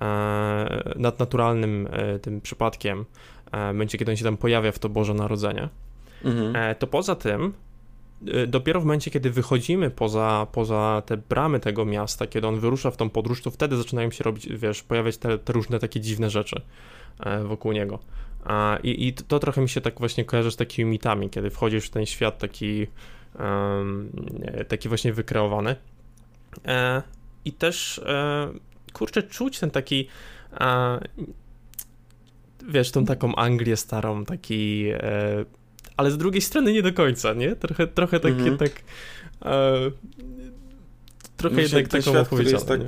e, 0.00 0.92
nadnaturalnym 0.96 1.88
e, 1.92 2.18
tym 2.18 2.40
przypadkiem, 2.40 3.04
e, 3.52 3.74
będzie 3.74 3.98
kiedy 3.98 4.10
on 4.10 4.16
się 4.16 4.24
tam 4.24 4.36
pojawia 4.36 4.72
w 4.72 4.78
to 4.78 4.88
Boże 4.88 5.14
Narodzenie, 5.14 5.68
mhm. 6.24 6.56
e, 6.56 6.74
to 6.74 6.86
poza 6.86 7.14
tym, 7.14 7.44
e, 7.44 7.71
dopiero 8.46 8.80
w 8.80 8.84
momencie, 8.84 9.10
kiedy 9.10 9.30
wychodzimy 9.30 9.90
poza, 9.90 10.46
poza 10.52 11.02
te 11.06 11.16
bramy 11.16 11.60
tego 11.60 11.84
miasta, 11.84 12.26
kiedy 12.26 12.46
on 12.46 12.60
wyrusza 12.60 12.90
w 12.90 12.96
tą 12.96 13.10
podróż, 13.10 13.42
to 13.42 13.50
wtedy 13.50 13.76
zaczynają 13.76 14.10
się 14.10 14.24
robić, 14.24 14.48
wiesz, 14.48 14.82
pojawiać 14.82 15.16
te, 15.16 15.38
te 15.38 15.52
różne 15.52 15.78
takie 15.78 16.00
dziwne 16.00 16.30
rzeczy 16.30 16.60
e, 17.20 17.44
wokół 17.44 17.72
niego. 17.72 17.98
I, 18.82 19.06
I 19.08 19.12
to 19.12 19.38
trochę 19.38 19.60
mi 19.60 19.68
się 19.68 19.80
tak 19.80 19.98
właśnie 19.98 20.24
kojarzy 20.24 20.50
z 20.50 20.56
takimi 20.56 20.90
mitami, 20.90 21.30
kiedy 21.30 21.50
wchodzisz 21.50 21.86
w 21.86 21.90
ten 21.90 22.06
świat 22.06 22.38
taki 22.38 22.86
taki 24.68 24.88
właśnie 24.88 25.12
wykreowany. 25.12 25.76
E, 26.66 27.02
I 27.44 27.52
też, 27.52 27.98
e, 27.98 28.48
kurczę, 28.92 29.22
czuć 29.22 29.58
ten 29.58 29.70
taki 29.70 30.08
wiesz, 32.68 32.90
tą 32.90 33.04
taką 33.04 33.34
Anglię 33.34 33.76
starą, 33.76 34.24
taki 34.24 34.86
e, 34.92 35.44
ale 35.96 36.10
z 36.10 36.18
drugiej 36.18 36.42
strony 36.42 36.72
nie 36.72 36.82
do 36.82 36.92
końca, 36.92 37.34
nie? 37.34 37.56
Trochę, 37.56 37.86
trochę 37.86 38.20
takie, 38.20 38.34
mm 38.34 38.54
-hmm. 38.54 38.58
tak 38.58 38.72
trochę 41.36 41.56
Myślę, 41.56 41.78
jednak 41.80 42.04
taką 42.04 42.26
świat, 42.26 42.52
jest, 42.52 42.68
tak, 42.68 42.80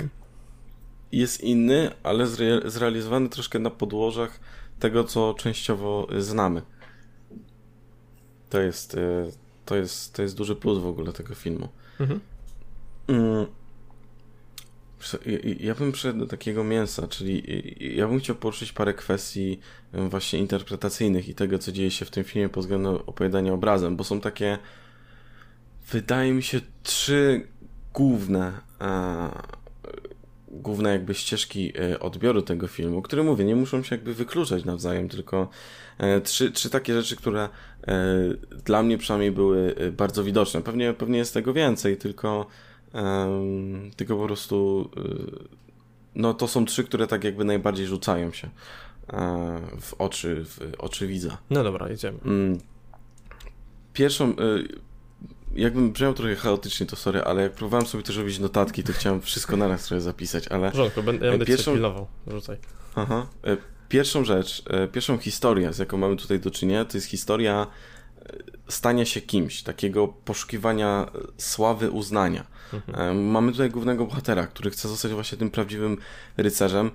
jest 1.12 1.40
inny, 1.40 1.90
ale 2.02 2.26
zre, 2.26 2.60
zrealizowany 2.64 3.28
troszkę 3.28 3.58
na 3.58 3.70
podłożach 3.70 4.40
tego, 4.78 5.04
co 5.04 5.34
częściowo 5.34 6.08
znamy. 6.18 6.62
To 8.50 8.60
jest, 8.60 8.96
to 9.64 9.76
jest, 9.76 10.14
to 10.14 10.22
jest 10.22 10.36
duży 10.36 10.56
plus 10.56 10.78
w 10.78 10.86
ogóle 10.86 11.12
tego 11.12 11.34
filmu. 11.34 11.68
Mhm. 12.00 12.20
Mm. 13.08 13.46
Ja 15.60 15.74
bym 15.74 15.92
przeszedł 15.92 16.18
do 16.18 16.26
takiego 16.26 16.64
mięsa, 16.64 17.08
czyli 17.08 17.42
ja 17.96 18.08
bym 18.08 18.20
chciał 18.20 18.36
poruszyć 18.36 18.72
parę 18.72 18.94
kwestii 18.94 19.60
właśnie 19.92 20.38
interpretacyjnych 20.38 21.28
i 21.28 21.34
tego, 21.34 21.58
co 21.58 21.72
dzieje 21.72 21.90
się 21.90 22.04
w 22.04 22.10
tym 22.10 22.24
filmie 22.24 22.48
pod 22.48 22.64
względem 22.64 22.94
opowiadania 22.94 23.52
obrazem, 23.52 23.96
bo 23.96 24.04
są 24.04 24.20
takie, 24.20 24.58
wydaje 25.92 26.32
mi 26.32 26.42
się, 26.42 26.60
trzy 26.82 27.46
główne 27.94 28.52
główne 30.54 30.92
jakby 30.92 31.14
ścieżki 31.14 31.72
e, 31.78 32.00
odbioru 32.00 32.42
tego 32.42 32.68
filmu, 32.68 33.02
które 33.02 33.22
mówię, 33.22 33.44
nie 33.44 33.56
muszą 33.56 33.82
się 33.82 33.96
jakby 33.96 34.14
wykluczać 34.14 34.64
nawzajem, 34.64 35.08
tylko 35.08 35.48
e, 35.98 36.20
trzy, 36.20 36.52
trzy 36.52 36.70
takie 36.70 36.94
rzeczy, 36.94 37.16
które 37.16 37.48
e, 37.86 38.04
dla 38.64 38.82
mnie 38.82 38.98
przynajmniej 38.98 39.32
były 39.32 39.74
bardzo 39.92 40.24
widoczne. 40.24 40.62
Pewnie, 40.62 40.92
pewnie 40.92 41.18
jest 41.18 41.34
tego 41.34 41.52
więcej, 41.52 41.96
tylko, 41.96 42.46
tylko 43.96 44.16
po 44.16 44.26
prostu 44.26 44.90
no 46.14 46.34
to 46.34 46.48
są 46.48 46.64
trzy, 46.64 46.84
które 46.84 47.06
tak 47.06 47.24
jakby 47.24 47.44
najbardziej 47.44 47.86
rzucają 47.86 48.32
się 48.32 48.50
w 49.80 49.94
oczy, 49.98 50.44
w 50.44 50.74
oczy 50.78 51.06
widza. 51.06 51.38
No 51.50 51.64
dobra, 51.64 51.88
jedziemy. 51.88 52.18
Mm. 52.24 52.58
Pierwszą, 53.92 54.34
jakbym 55.56 55.92
brzmiał 55.92 56.14
trochę 56.14 56.36
chaotycznie, 56.36 56.86
to 56.86 56.96
sorry, 56.96 57.22
ale 57.22 57.42
jak 57.42 57.52
próbowałem 57.52 57.86
sobie 57.86 58.04
też 58.04 58.16
robić 58.16 58.38
notatki, 58.38 58.82
to 58.82 58.92
chciałem 58.92 59.20
wszystko 59.20 59.56
naraz 59.56 59.84
trochę 59.84 60.00
zapisać, 60.00 60.48
ale... 60.48 60.68
W 60.68 60.72
porządku, 60.72 61.02
będę, 61.02 61.26
ja 61.26 61.32
będę 61.32 61.46
pierwszą... 61.46 61.72
pilnował, 61.72 62.06
rzucaj. 62.26 62.56
Aha. 62.94 63.26
E, 63.44 63.56
pierwszą 63.88 64.24
rzecz, 64.24 64.62
e, 64.70 64.88
pierwszą 64.88 65.18
historię, 65.18 65.72
z 65.72 65.78
jaką 65.78 65.96
mamy 65.96 66.16
tutaj 66.16 66.40
do 66.40 66.50
czynienia, 66.50 66.84
to 66.84 66.96
jest 66.96 67.06
historia 67.06 67.66
e, 67.66 67.66
stania 68.68 69.04
się 69.04 69.20
kimś, 69.20 69.62
takiego 69.62 70.08
poszukiwania 70.08 71.10
sławy, 71.38 71.90
uznania. 71.90 72.46
Mhm. 72.72 73.30
Mamy 73.30 73.52
tutaj 73.52 73.70
głównego 73.70 74.06
bohatera, 74.06 74.46
który 74.46 74.70
chce 74.70 74.88
zostać 74.88 75.12
właśnie 75.12 75.38
tym 75.38 75.50
prawdziwym 75.50 75.96
rycerzem, 76.36 76.90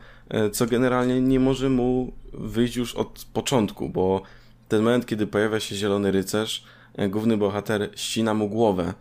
co 0.52 0.66
generalnie 0.66 1.22
nie 1.22 1.40
może 1.40 1.70
mu 1.70 2.14
wyjść 2.34 2.76
już 2.76 2.96
od 2.96 3.26
początku, 3.34 3.90
bo 3.90 4.22
ten 4.68 4.84
moment, 4.84 5.06
kiedy 5.06 5.28
pojawia 5.28 5.60
się 5.60 5.76
zielony 5.76 6.12
rycerz, 6.12 6.64
główny 7.10 7.38
bohater 7.38 7.90
ścina 7.96 8.34
mu 8.34 8.50
głowę, 8.50 8.94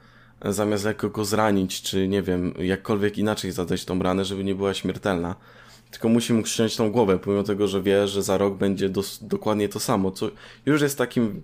zamiast 0.44 0.84
lekko 0.84 1.08
go 1.08 1.24
zranić, 1.24 1.82
czy 1.82 2.08
nie 2.08 2.22
wiem, 2.22 2.54
jakkolwiek 2.58 3.18
inaczej 3.18 3.52
zadać 3.52 3.84
tą 3.84 4.02
ranę, 4.02 4.24
żeby 4.24 4.44
nie 4.44 4.54
była 4.54 4.74
śmiertelna. 4.74 5.34
Tylko 5.90 6.08
musi 6.08 6.32
mu 6.32 6.46
ściąć 6.46 6.76
tą 6.76 6.92
głowę, 6.92 7.18
pomimo 7.18 7.42
tego, 7.42 7.68
że 7.68 7.82
wie, 7.82 8.08
że 8.08 8.22
za 8.22 8.38
rok 8.38 8.56
będzie 8.56 8.88
dos- 8.88 9.18
dokładnie 9.22 9.68
to 9.68 9.80
samo, 9.80 10.10
co 10.10 10.30
już 10.66 10.82
jest 10.82 10.98
takim 10.98 11.42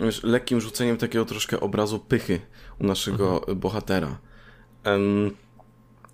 wiesz, 0.00 0.22
lekkim 0.22 0.60
rzuceniem 0.60 0.96
takiego 0.96 1.24
troszkę 1.24 1.60
obrazu 1.60 1.98
pychy 1.98 2.40
u 2.80 2.86
naszego 2.86 3.38
mhm. 3.40 3.58
bohatera. 3.58 4.18
Um, 4.86 5.30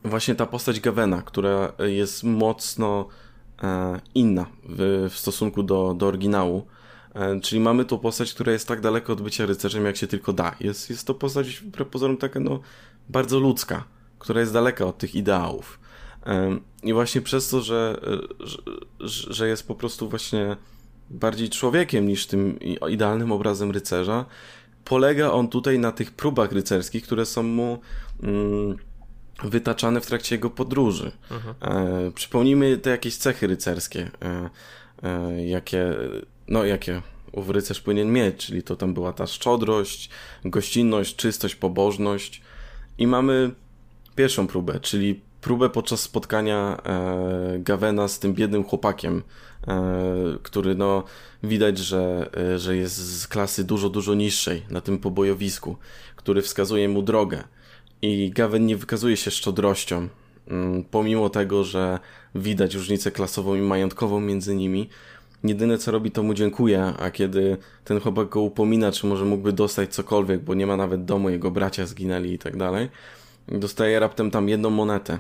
właśnie 0.05 0.35
ta 0.35 0.47
postać 0.47 0.81
Gavena, 0.81 1.23
która 1.23 1.73
jest 1.79 2.25
mocno 2.25 3.09
e, 3.63 4.01
inna 4.15 4.47
w, 4.65 5.09
w 5.11 5.19
stosunku 5.19 5.63
do, 5.63 5.95
do 5.95 6.07
oryginału, 6.07 6.67
E, 7.15 7.41
czyli 7.41 7.61
mamy 7.61 7.85
tu 7.85 7.99
postać, 7.99 8.35
która 8.35 8.53
jest 8.53 8.69
tak 8.69 8.81
daleko 8.81 9.13
od 9.13 9.23
bycia 9.23 9.47
rycerzem, 9.47 9.85
jak 9.85 9.97
się 9.97 10.07
tylko 10.07 10.33
da. 10.33 10.55
Jest, 10.61 10.91
jest 10.91 11.07
to 11.07 11.15
postać, 11.15 11.49
wbrew 11.61 11.89
pozorom, 11.89 12.17
taka 12.17 12.41
no, 12.41 12.61
bardzo 13.09 13.41
ludzka, 13.41 13.85
która 14.19 14.41
jest 14.41 14.53
daleka 14.53 14.85
od 14.85 14.99
tych 14.99 15.15
ideałów. 15.15 15.81
E, 16.27 16.59
I 16.83 16.93
właśnie 16.93 17.21
przez 17.21 17.49
to, 17.49 17.61
że, 17.61 18.01
że, 19.01 19.35
że 19.35 19.49
jest 19.49 19.69
po 19.69 19.75
prostu 19.75 20.09
właśnie 20.09 20.57
bardziej 21.11 21.51
człowiekiem 21.51 22.09
niż 22.09 22.27
tym 22.27 22.59
idealnym 22.91 23.33
obrazem 23.33 23.71
rycerza, 23.71 24.25
polega 24.85 25.31
on 25.31 25.49
tutaj 25.49 25.79
na 25.79 25.93
tych 25.93 26.11
próbach 26.11 26.53
rycerskich, 26.53 27.05
które 27.05 27.27
są 27.27 27.43
mu 27.43 27.79
mm, 28.23 28.77
wytaczane 29.45 30.01
w 30.01 30.07
trakcie 30.07 30.35
jego 30.35 30.51
podróży. 30.51 31.13
Mhm. 31.31 31.55
E, 32.07 32.11
przypomnijmy 32.11 32.79
te 32.79 32.91
jakieś 32.91 33.17
cechy 33.17 33.47
rycerskie, 33.47 34.11
e, 34.23 34.51
e, 35.03 35.47
jakie 35.47 35.95
no 36.49 36.65
jakie 36.65 37.03
ów 37.33 37.51
rycerz 37.51 37.81
powinien 37.81 38.13
mieć, 38.13 38.47
czyli 38.47 38.63
to 38.63 38.77
tam 38.77 38.95
była 38.95 39.13
ta 39.13 39.27
szczodrość, 39.27 40.11
gościnność, 40.45 41.17
czystość, 41.17 41.55
pobożność. 41.55 42.43
I 42.99 43.07
mamy 43.07 43.51
pierwszą 44.17 44.47
próbę, 44.47 44.81
czyli 44.81 45.21
próbę 45.41 45.71
podczas 45.71 46.01
spotkania 46.01 46.81
e, 46.85 47.59
Gawena 47.59 48.09
z 48.09 48.19
tym 48.19 48.35
biednym 48.35 48.65
chłopakiem, 48.65 49.23
który 50.43 50.75
no 50.75 51.05
widać, 51.43 51.79
że, 51.79 52.31
e, 52.37 52.59
że 52.59 52.77
jest 52.77 52.97
z 52.97 53.29
klasy 53.29 53.65
dużo, 53.65 53.91
dużo 53.91 54.15
niższej 54.15 54.63
na 54.71 54.81
tym 54.81 54.99
pobojowisku, 54.99 55.77
który 56.17 56.43
wskazuje 56.43 56.89
mu 56.89 57.03
drogę. 57.03 57.45
I 58.03 58.31
Gawen 58.31 58.67
nie 58.67 58.77
wykazuje 58.77 59.17
się 59.17 59.31
szczodrością, 59.31 60.09
mm, 60.49 60.85
pomimo 60.85 61.31
tego, 61.31 61.65
że 61.65 61.99
widać 62.35 62.75
różnicę 62.75 63.11
klasową 63.11 63.55
i 63.55 63.61
majątkową 63.61 64.21
między 64.21 64.55
nimi, 64.55 64.89
jedyne 65.45 65.79
co 65.79 65.91
robi 65.91 66.11
to 66.11 66.23
mu 66.23 66.35
dziękuję, 66.35 66.85
a 66.99 67.11
kiedy 67.11 67.57
ten 67.85 68.01
chłopak 68.01 68.29
go 68.29 68.41
upomina, 68.41 68.93
czy 68.93 69.07
może 69.07 69.25
mógłby 69.25 69.53
dostać 69.53 69.95
cokolwiek, 69.95 70.43
bo 70.43 70.55
nie 70.55 70.67
ma 70.67 70.77
nawet 70.77 71.05
domu, 71.05 71.31
jego 71.31 71.51
bracia 71.51 71.87
zginęli 71.87 72.33
i 72.33 72.39
tak 72.39 72.57
dalej, 72.57 72.89
dostaje 73.49 74.01
raptem 74.01 74.31
tam 74.31 74.49
jedną 74.49 74.71
monetę. 74.71 75.19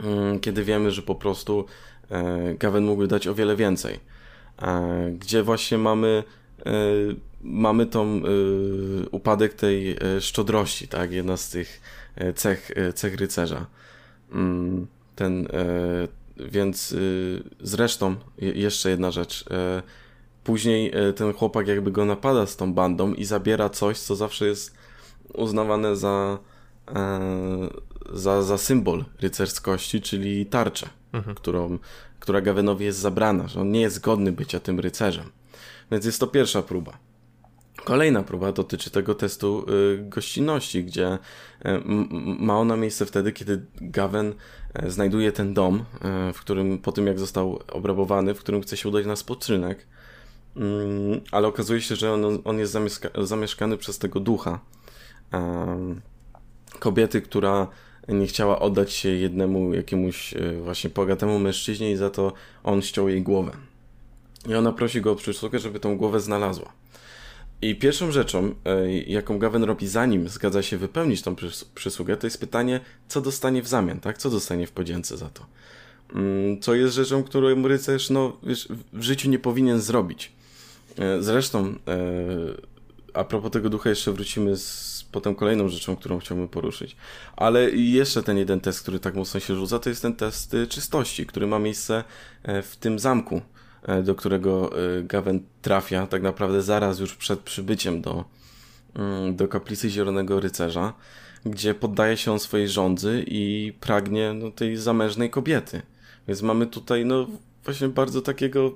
Mm, 0.00 0.40
kiedy 0.40 0.64
wiemy, 0.64 0.90
że 0.90 1.02
po 1.02 1.14
prostu 1.14 1.60
e, 1.60 1.64
Gawen 2.58 2.84
mógłby 2.84 3.06
dać 3.08 3.26
o 3.26 3.34
wiele 3.34 3.56
więcej. 3.56 4.00
E, 4.62 5.10
gdzie 5.18 5.42
właśnie 5.42 5.78
mamy 5.78 6.24
e, 6.66 6.72
mamy 7.42 7.86
tą 7.86 8.22
upadek 9.10 9.54
tej 9.54 9.96
szczodrości, 10.20 10.88
tak? 10.88 11.12
Jedna 11.12 11.36
z 11.36 11.50
tych 11.50 11.80
cech, 12.34 12.70
cech 12.94 13.14
rycerza. 13.14 13.66
Mm, 14.32 14.86
ten 15.16 15.48
więc 16.36 16.96
zresztą, 17.60 18.16
jeszcze 18.38 18.90
jedna 18.90 19.10
rzecz. 19.10 19.44
Później 20.44 20.92
ten 21.16 21.32
chłopak 21.32 21.68
jakby 21.68 21.92
go 21.92 22.04
napada 22.04 22.46
z 22.46 22.56
tą 22.56 22.72
bandą 22.72 23.14
i 23.14 23.24
zabiera 23.24 23.68
coś, 23.68 23.98
co 23.98 24.16
zawsze 24.16 24.46
jest 24.46 24.74
uznawane 25.34 25.96
za, 25.96 26.38
e, 26.88 27.20
za, 28.12 28.42
za 28.42 28.58
symbol 28.58 29.04
rycerskości, 29.20 30.00
czyli 30.00 30.46
tarczę, 30.46 30.88
mhm. 31.12 31.36
którą, 31.36 31.78
która 32.20 32.40
Gawenowi 32.40 32.84
jest 32.84 32.98
zabrana, 32.98 33.48
że 33.48 33.60
on 33.60 33.70
nie 33.70 33.80
jest 33.80 34.00
godny 34.00 34.32
bycia 34.32 34.60
tym 34.60 34.80
rycerzem. 34.80 35.30
Więc 35.90 36.04
jest 36.04 36.20
to 36.20 36.26
pierwsza 36.26 36.62
próba. 36.62 36.98
Kolejna 37.84 38.22
próba 38.22 38.52
dotyczy 38.52 38.90
tego 38.90 39.14
testu 39.14 39.66
y, 39.70 39.98
gościnności, 40.08 40.84
gdzie 40.84 41.12
y, 41.14 41.18
ma 42.38 42.58
ona 42.58 42.76
miejsce 42.76 43.06
wtedy, 43.06 43.32
kiedy 43.32 43.64
Gawen 43.80 44.34
y, 44.84 44.90
znajduje 44.90 45.32
ten 45.32 45.54
dom, 45.54 45.84
w 46.34 46.40
którym 46.40 46.78
po 46.78 46.92
tym 46.92 47.06
jak 47.06 47.18
został 47.18 47.60
obrabowany, 47.72 48.34
w 48.34 48.38
którym 48.38 48.62
chce 48.62 48.76
się 48.76 48.88
udać 48.88 49.06
na 49.06 49.16
spoczynek, 49.16 49.86
mm, 50.56 51.20
ale 51.32 51.48
okazuje 51.48 51.80
się, 51.80 51.96
że 51.96 52.12
on, 52.12 52.24
on 52.44 52.58
jest 52.58 52.76
zamieszkany 53.18 53.76
przez 53.76 53.98
tego 53.98 54.20
ducha 54.20 54.60
kobiety, 56.78 57.22
która 57.22 57.68
nie 58.08 58.26
chciała 58.26 58.58
oddać 58.58 58.92
się 58.92 59.08
jednemu 59.08 59.74
jakiemuś 59.74 60.34
właśnie 60.62 60.90
bogatemu 60.90 61.38
mężczyźnie 61.38 61.92
i 61.92 61.96
za 61.96 62.10
to 62.10 62.32
on 62.64 62.82
ściął 62.82 63.08
jej 63.08 63.22
głowę. 63.22 63.52
I 64.48 64.54
ona 64.54 64.72
prosi 64.72 65.00
go 65.00 65.12
o 65.12 65.16
przysługę, 65.16 65.58
żeby 65.58 65.80
tą 65.80 65.96
głowę 65.96 66.20
znalazła. 66.20 66.72
I 67.62 67.74
pierwszą 67.74 68.10
rzeczą, 68.10 68.54
e, 68.64 68.92
jaką 68.92 69.38
Gawen 69.38 69.64
robi, 69.64 69.88
zanim 69.88 70.28
zgadza 70.28 70.62
się 70.62 70.78
wypełnić 70.78 71.22
tą 71.22 71.36
przysługę, 71.74 72.16
to 72.16 72.26
jest 72.26 72.40
pytanie, 72.40 72.80
co 73.08 73.20
dostanie 73.20 73.62
w 73.62 73.68
zamian, 73.68 74.00
tak? 74.00 74.18
Co 74.18 74.30
dostanie 74.30 74.66
w 74.66 74.72
podzięce 74.72 75.16
za 75.16 75.28
to? 75.28 75.46
Mm, 76.14 76.60
co 76.60 76.74
jest 76.74 76.94
rzeczą, 76.94 77.22
którą 77.22 77.68
rycerz 77.68 78.10
no, 78.10 78.36
wiesz, 78.42 78.68
w 78.92 79.02
życiu 79.02 79.30
nie 79.30 79.38
powinien 79.38 79.80
zrobić. 79.80 80.32
E, 80.98 81.22
zresztą, 81.22 81.66
e, 81.66 81.74
a 83.14 83.24
propos 83.24 83.50
tego 83.50 83.70
ducha, 83.70 83.90
jeszcze 83.90 84.12
wrócimy 84.12 84.56
z 84.56 84.93
potem 85.14 85.34
kolejną 85.34 85.68
rzeczą, 85.68 85.96
którą 85.96 86.18
chciałbym 86.18 86.48
poruszyć. 86.48 86.96
Ale 87.36 87.70
jeszcze 87.70 88.22
ten 88.22 88.38
jeden 88.38 88.60
test, 88.60 88.82
który 88.82 88.98
tak 88.98 89.14
mocno 89.14 89.40
się 89.40 89.54
rzuca, 89.54 89.78
to 89.78 89.88
jest 89.88 90.02
ten 90.02 90.16
test 90.16 90.56
czystości, 90.68 91.26
który 91.26 91.46
ma 91.46 91.58
miejsce 91.58 92.04
w 92.44 92.76
tym 92.80 92.98
zamku 92.98 93.40
E, 93.84 94.02
do 94.02 94.14
którego 94.14 94.70
e, 94.98 95.02
Gawen 95.02 95.40
trafia 95.62 96.06
tak 96.06 96.22
naprawdę 96.22 96.62
zaraz 96.62 97.00
już 97.00 97.14
przed 97.14 97.40
przybyciem 97.40 98.02
do, 98.02 98.24
mm, 98.94 99.36
do 99.36 99.48
kaplicy 99.48 99.90
Zielonego 99.90 100.40
Rycerza, 100.40 100.92
gdzie 101.46 101.74
poddaje 101.74 102.16
się 102.16 102.32
on 102.32 102.38
swojej 102.38 102.68
rządzy 102.68 103.24
i 103.26 103.72
pragnie 103.80 104.32
no, 104.32 104.50
tej 104.50 104.76
zamężnej 104.76 105.30
kobiety. 105.30 105.82
Więc 106.28 106.42
mamy 106.42 106.66
tutaj 106.66 107.04
no 107.04 107.26
właśnie 107.64 107.88
bardzo 107.88 108.20
takiego 108.20 108.74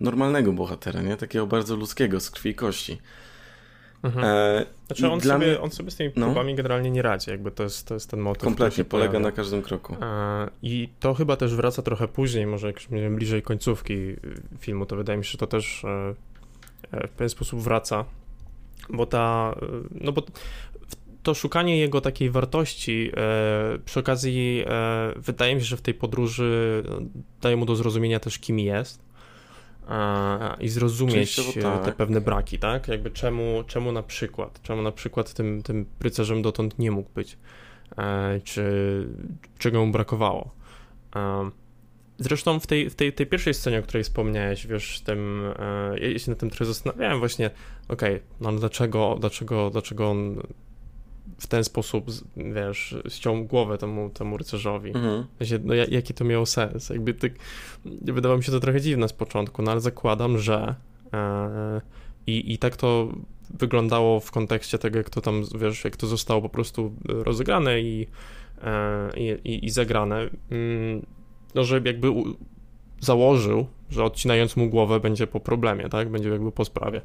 normalnego 0.00 0.52
bohatera, 0.52 1.02
nie? 1.02 1.16
Takiego 1.16 1.46
bardzo 1.46 1.76
ludzkiego, 1.76 2.20
z 2.20 2.30
krwi 2.30 2.50
i 2.50 2.54
kości. 2.54 2.98
Mhm. 4.04 4.24
E, 4.24 4.66
znaczy 4.86 5.10
on 5.10 5.20
sobie, 5.20 5.46
mnie... 5.46 5.60
on 5.60 5.70
sobie 5.70 5.90
z 5.90 5.96
tymi 5.96 6.10
no. 6.16 6.26
próbami 6.26 6.52
no. 6.52 6.56
generalnie 6.56 6.90
nie 6.90 7.02
radzi, 7.02 7.30
jakby 7.30 7.50
to 7.50 7.62
jest, 7.62 7.88
to 7.88 7.94
jest 7.94 8.10
ten 8.10 8.20
motyw. 8.20 8.44
Kompletnie, 8.44 8.84
polega 8.84 9.10
pojawia. 9.10 9.28
na 9.28 9.32
każdym 9.32 9.62
kroku. 9.62 9.96
E, 10.02 10.50
I 10.62 10.88
to 11.00 11.14
chyba 11.14 11.36
też 11.36 11.54
wraca 11.54 11.82
trochę 11.82 12.08
później, 12.08 12.46
może 12.46 12.66
jak 12.66 12.76
już 12.76 12.88
będziemy 12.88 13.16
bliżej 13.16 13.42
końcówki 13.42 14.16
filmu, 14.58 14.86
to 14.86 14.96
wydaje 14.96 15.18
mi 15.18 15.24
się, 15.24 15.30
że 15.30 15.38
to 15.38 15.46
też 15.46 15.84
e, 15.84 16.14
e 16.92 17.08
w 17.08 17.10
pewien 17.10 17.28
sposób 17.28 17.60
wraca, 17.60 18.04
bo 18.90 19.06
ta, 19.06 19.54
e, 19.62 19.66
no 19.90 20.12
bo 20.12 20.22
to 21.22 21.34
szukanie 21.34 21.78
jego 21.78 22.00
takiej 22.00 22.30
wartości 22.30 23.10
e, 23.16 23.78
przy 23.84 24.00
okazji 24.00 24.64
wydaje 25.16 25.54
mi 25.54 25.60
się, 25.60 25.66
że 25.66 25.76
w 25.76 25.82
tej 25.82 25.94
podróży 25.94 26.82
daje 27.42 27.56
mu 27.56 27.66
do 27.66 27.76
zrozumienia 27.76 28.20
też 28.20 28.38
kim 28.38 28.58
jest 28.58 29.13
i 30.60 30.68
zrozumieć 30.68 31.54
tak. 31.62 31.84
te 31.84 31.92
pewne 31.92 32.20
braki, 32.20 32.58
tak? 32.58 32.88
Jakby 32.88 33.10
czemu, 33.10 33.64
czemu 33.66 33.92
na 33.92 34.02
przykład, 34.02 34.62
czemu 34.62 34.82
na 34.82 34.92
przykład 34.92 35.34
tym, 35.34 35.62
tym 35.62 35.86
rycerzem 36.00 36.42
dotąd 36.42 36.78
nie 36.78 36.90
mógł 36.90 37.10
być, 37.14 37.38
e, 37.98 38.40
czy 38.44 38.64
czego 39.58 39.86
mu 39.86 39.92
brakowało. 39.92 40.54
Zresztą 42.18 42.60
w 42.60 42.66
tej, 42.66 42.90
w 42.90 42.94
tej, 42.94 43.12
tej 43.12 43.26
pierwszej 43.26 43.54
scenie, 43.54 43.78
o 43.78 43.82
której 43.82 44.04
wspomniałeś, 44.04 44.66
wiesz, 44.66 45.00
tym, 45.00 45.52
e, 45.58 45.98
ja 45.98 46.18
się 46.18 46.30
na 46.30 46.36
tym 46.36 46.50
trochę 46.50 46.64
zastanawiałem 46.64 47.18
właśnie, 47.18 47.50
okej, 47.88 48.14
okay, 48.14 48.26
no 48.40 48.52
dlaczego, 48.52 49.16
dlaczego, 49.20 49.70
dlaczego 49.70 50.10
on 50.10 50.42
w 51.38 51.46
ten 51.46 51.64
sposób, 51.64 52.06
wiesz, 52.36 52.96
ściął 53.08 53.44
głowę 53.44 53.78
temu, 53.78 54.10
temu 54.10 54.36
rycerzowi. 54.36 54.90
Mhm. 54.90 55.24
no, 55.64 55.74
jaki 55.74 56.14
to 56.14 56.24
miało 56.24 56.46
sens? 56.46 56.90
Jakby 56.90 57.14
tak, 57.14 57.32
wydawało 57.84 58.38
mi 58.38 58.44
się 58.44 58.52
to 58.52 58.60
trochę 58.60 58.80
dziwne 58.80 59.08
z 59.08 59.12
początku, 59.12 59.62
no 59.62 59.70
ale 59.70 59.80
zakładam, 59.80 60.38
że 60.38 60.74
e, 61.12 61.80
i, 62.26 62.52
i 62.52 62.58
tak 62.58 62.76
to 62.76 63.08
wyglądało 63.50 64.20
w 64.20 64.30
kontekście 64.30 64.78
tego, 64.78 64.98
jak 64.98 65.10
to 65.10 65.20
tam, 65.20 65.42
wiesz, 65.60 65.84
jak 65.84 65.96
to 65.96 66.06
zostało 66.06 66.42
po 66.42 66.48
prostu 66.48 66.94
rozegrane 67.08 67.80
i, 67.80 68.06
e, 68.62 69.10
i, 69.44 69.66
i, 69.66 69.70
zagrane. 69.70 70.30
Mm, 70.50 71.06
no, 71.54 71.64
że 71.64 71.80
jakby 71.84 72.10
u, 72.10 72.24
założył, 73.00 73.66
że 73.90 74.04
odcinając 74.04 74.56
mu 74.56 74.70
głowę 74.70 75.00
będzie 75.00 75.26
po 75.26 75.40
problemie, 75.40 75.88
tak? 75.88 76.08
Będzie 76.08 76.28
jakby 76.28 76.52
po 76.52 76.64
sprawie. 76.64 77.00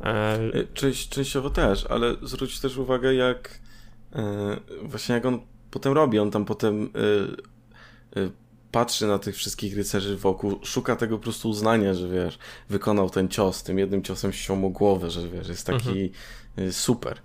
E... 0.00 0.38
Część, 0.74 1.08
częściowo 1.08 1.50
też, 1.50 1.86
ale 1.86 2.16
zwróć 2.22 2.60
też 2.60 2.76
uwagę, 2.76 3.14
jak 3.14 3.60
e, 4.12 4.56
właśnie 4.82 5.14
jak 5.14 5.26
on 5.26 5.40
potem 5.70 5.92
robi. 5.92 6.18
On 6.18 6.30
tam 6.30 6.44
potem 6.44 6.90
e, 8.16 8.20
e, 8.20 8.30
patrzy 8.72 9.06
na 9.06 9.18
tych 9.18 9.36
wszystkich 9.36 9.76
rycerzy 9.76 10.16
wokół, 10.16 10.58
szuka 10.62 10.96
tego 10.96 11.16
po 11.16 11.22
prostu 11.22 11.48
uznania, 11.48 11.94
że 11.94 12.08
wiesz, 12.08 12.38
wykonał 12.68 13.10
ten 13.10 13.28
cios, 13.28 13.62
tym 13.62 13.78
jednym 13.78 14.02
ciosem 14.02 14.32
ściął 14.32 14.56
mu 14.56 14.70
głowę, 14.70 15.10
że 15.10 15.28
wiesz, 15.28 15.48
jest 15.48 15.66
taki 15.66 15.88
mhm. 16.56 16.72
Super. 16.72 17.18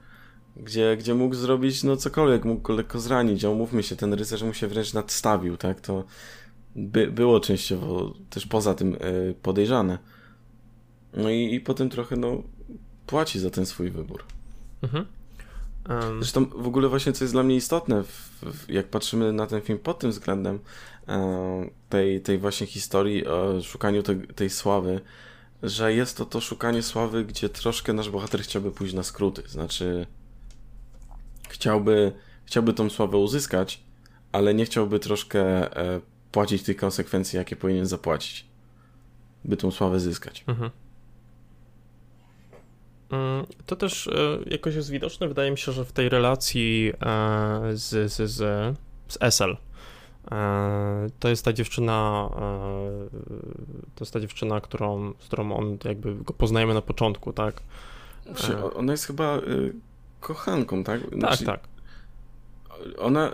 Gdzie, 0.58 0.98
gdzie 0.98 1.14
mógł 1.16 1.36
zrobić 1.36 1.84
no 1.84 1.98
cokolwiek, 1.98 2.46
mógł 2.46 2.62
go 2.62 2.74
lekko 2.74 3.00
zranić, 3.00 3.46
a 3.46 3.50
umówmy 3.50 3.84
się, 3.84 3.96
ten 3.96 4.14
rycerz 4.14 4.44
mu 4.44 4.54
się 4.54 4.68
wręcz 4.68 4.94
nadstawił, 4.94 5.58
tak, 5.58 5.82
to 5.82 6.04
by, 6.76 7.12
było 7.12 7.40
częściowo 7.40 8.14
też 8.30 8.46
poza 8.46 8.74
tym 8.74 8.96
y, 8.96 9.36
podejrzane. 9.42 9.98
No 11.14 11.30
i, 11.30 11.54
i 11.54 11.60
potem 11.60 11.90
trochę, 11.90 12.16
no, 12.16 12.44
płaci 13.10 13.39
za 13.39 13.50
ten 13.50 13.65
swój 13.65 13.91
wybór. 13.91 14.24
Mhm. 14.82 15.06
Um. 15.89 16.19
Zresztą 16.19 16.45
w 16.45 16.67
ogóle 16.67 16.88
właśnie 16.89 17.13
co 17.13 17.24
jest 17.24 17.34
dla 17.34 17.43
mnie 17.43 17.56
istotne, 17.56 18.04
w, 18.04 18.30
w, 18.41 18.69
jak 18.69 18.88
patrzymy 18.88 19.34
na 19.34 19.48
ten 19.48 19.62
film 19.62 19.80
pod 19.80 20.00
tym 20.00 20.12
względem 20.12 20.60
e, 21.08 21.69
tej, 21.89 22.22
tej 22.22 22.38
właśnie 22.38 22.67
historii 22.67 23.28
o 23.28 23.62
szukaniu 23.62 24.04
te, 24.04 24.15
tej 24.15 24.50
sławy, 24.50 25.02
że 25.63 25.93
jest 25.93 26.17
to 26.17 26.26
to 26.26 26.41
szukanie 26.41 26.84
sławy, 26.84 27.26
gdzie 27.26 27.50
troszkę 27.50 27.93
nasz 27.93 28.10
bohater 28.10 28.41
chciałby 28.41 28.72
pójść 28.72 28.93
na 28.93 29.04
skróty. 29.04 29.43
Znaczy, 29.48 30.06
chciałby, 31.50 32.12
chciałby 32.45 32.74
tą 32.74 32.89
sławę 32.89 33.17
uzyskać, 33.17 33.84
ale 34.32 34.54
nie 34.54 34.65
chciałby 34.65 35.00
troszkę 35.00 35.41
e, 35.78 36.02
płacić 36.32 36.63
tych 36.63 36.78
konsekwencji, 36.78 37.38
jakie 37.38 37.56
powinien 37.56 37.86
zapłacić, 37.86 38.45
by 39.45 39.58
tą 39.58 39.72
sławę 39.72 40.00
zyskać. 40.00 40.43
Mhm. 40.48 40.72
Mm, 43.12 43.45
to 43.65 43.76
też 43.76 44.08
e, 44.08 44.12
jakoś 44.45 44.76
jest 44.76 44.89
widoczne, 44.89 45.28
wydaje 45.28 45.52
mi 45.52 45.58
się, 45.58 45.72
że 45.72 45.86
w 45.86 45.91
tej 45.91 46.10
relacji 46.10 46.93
e, 47.02 47.60
z, 47.74 48.12
z, 48.12 48.32
z, 48.32 48.38
z 49.08 49.17
Esel. 49.22 49.58
E, 50.32 51.08
to 51.19 51.30
jest 51.30 51.45
ta 51.45 51.54
dziewczyna, 51.54 52.30
to 53.95 54.04
jest 54.04 54.13
ta 54.13 54.19
dziewczyna, 54.19 54.62
którą, 54.62 55.13
z 55.19 55.26
którą 55.26 55.54
on 55.54 55.78
jakby 55.84 56.15
go 56.15 56.34
poznajemy 56.34 56.74
na 56.74 56.82
początku, 56.82 57.34
tak? 57.34 57.62
Ona 58.76 58.93
jest 58.93 59.06
chyba 59.06 59.38
y, 59.38 59.74
kochanką, 60.19 60.84
tak? 60.84 61.02
tak 61.02 61.19
znaczy, 61.19 61.45
tak, 61.45 61.62
tak. 61.62 61.69
Ona 62.98 63.32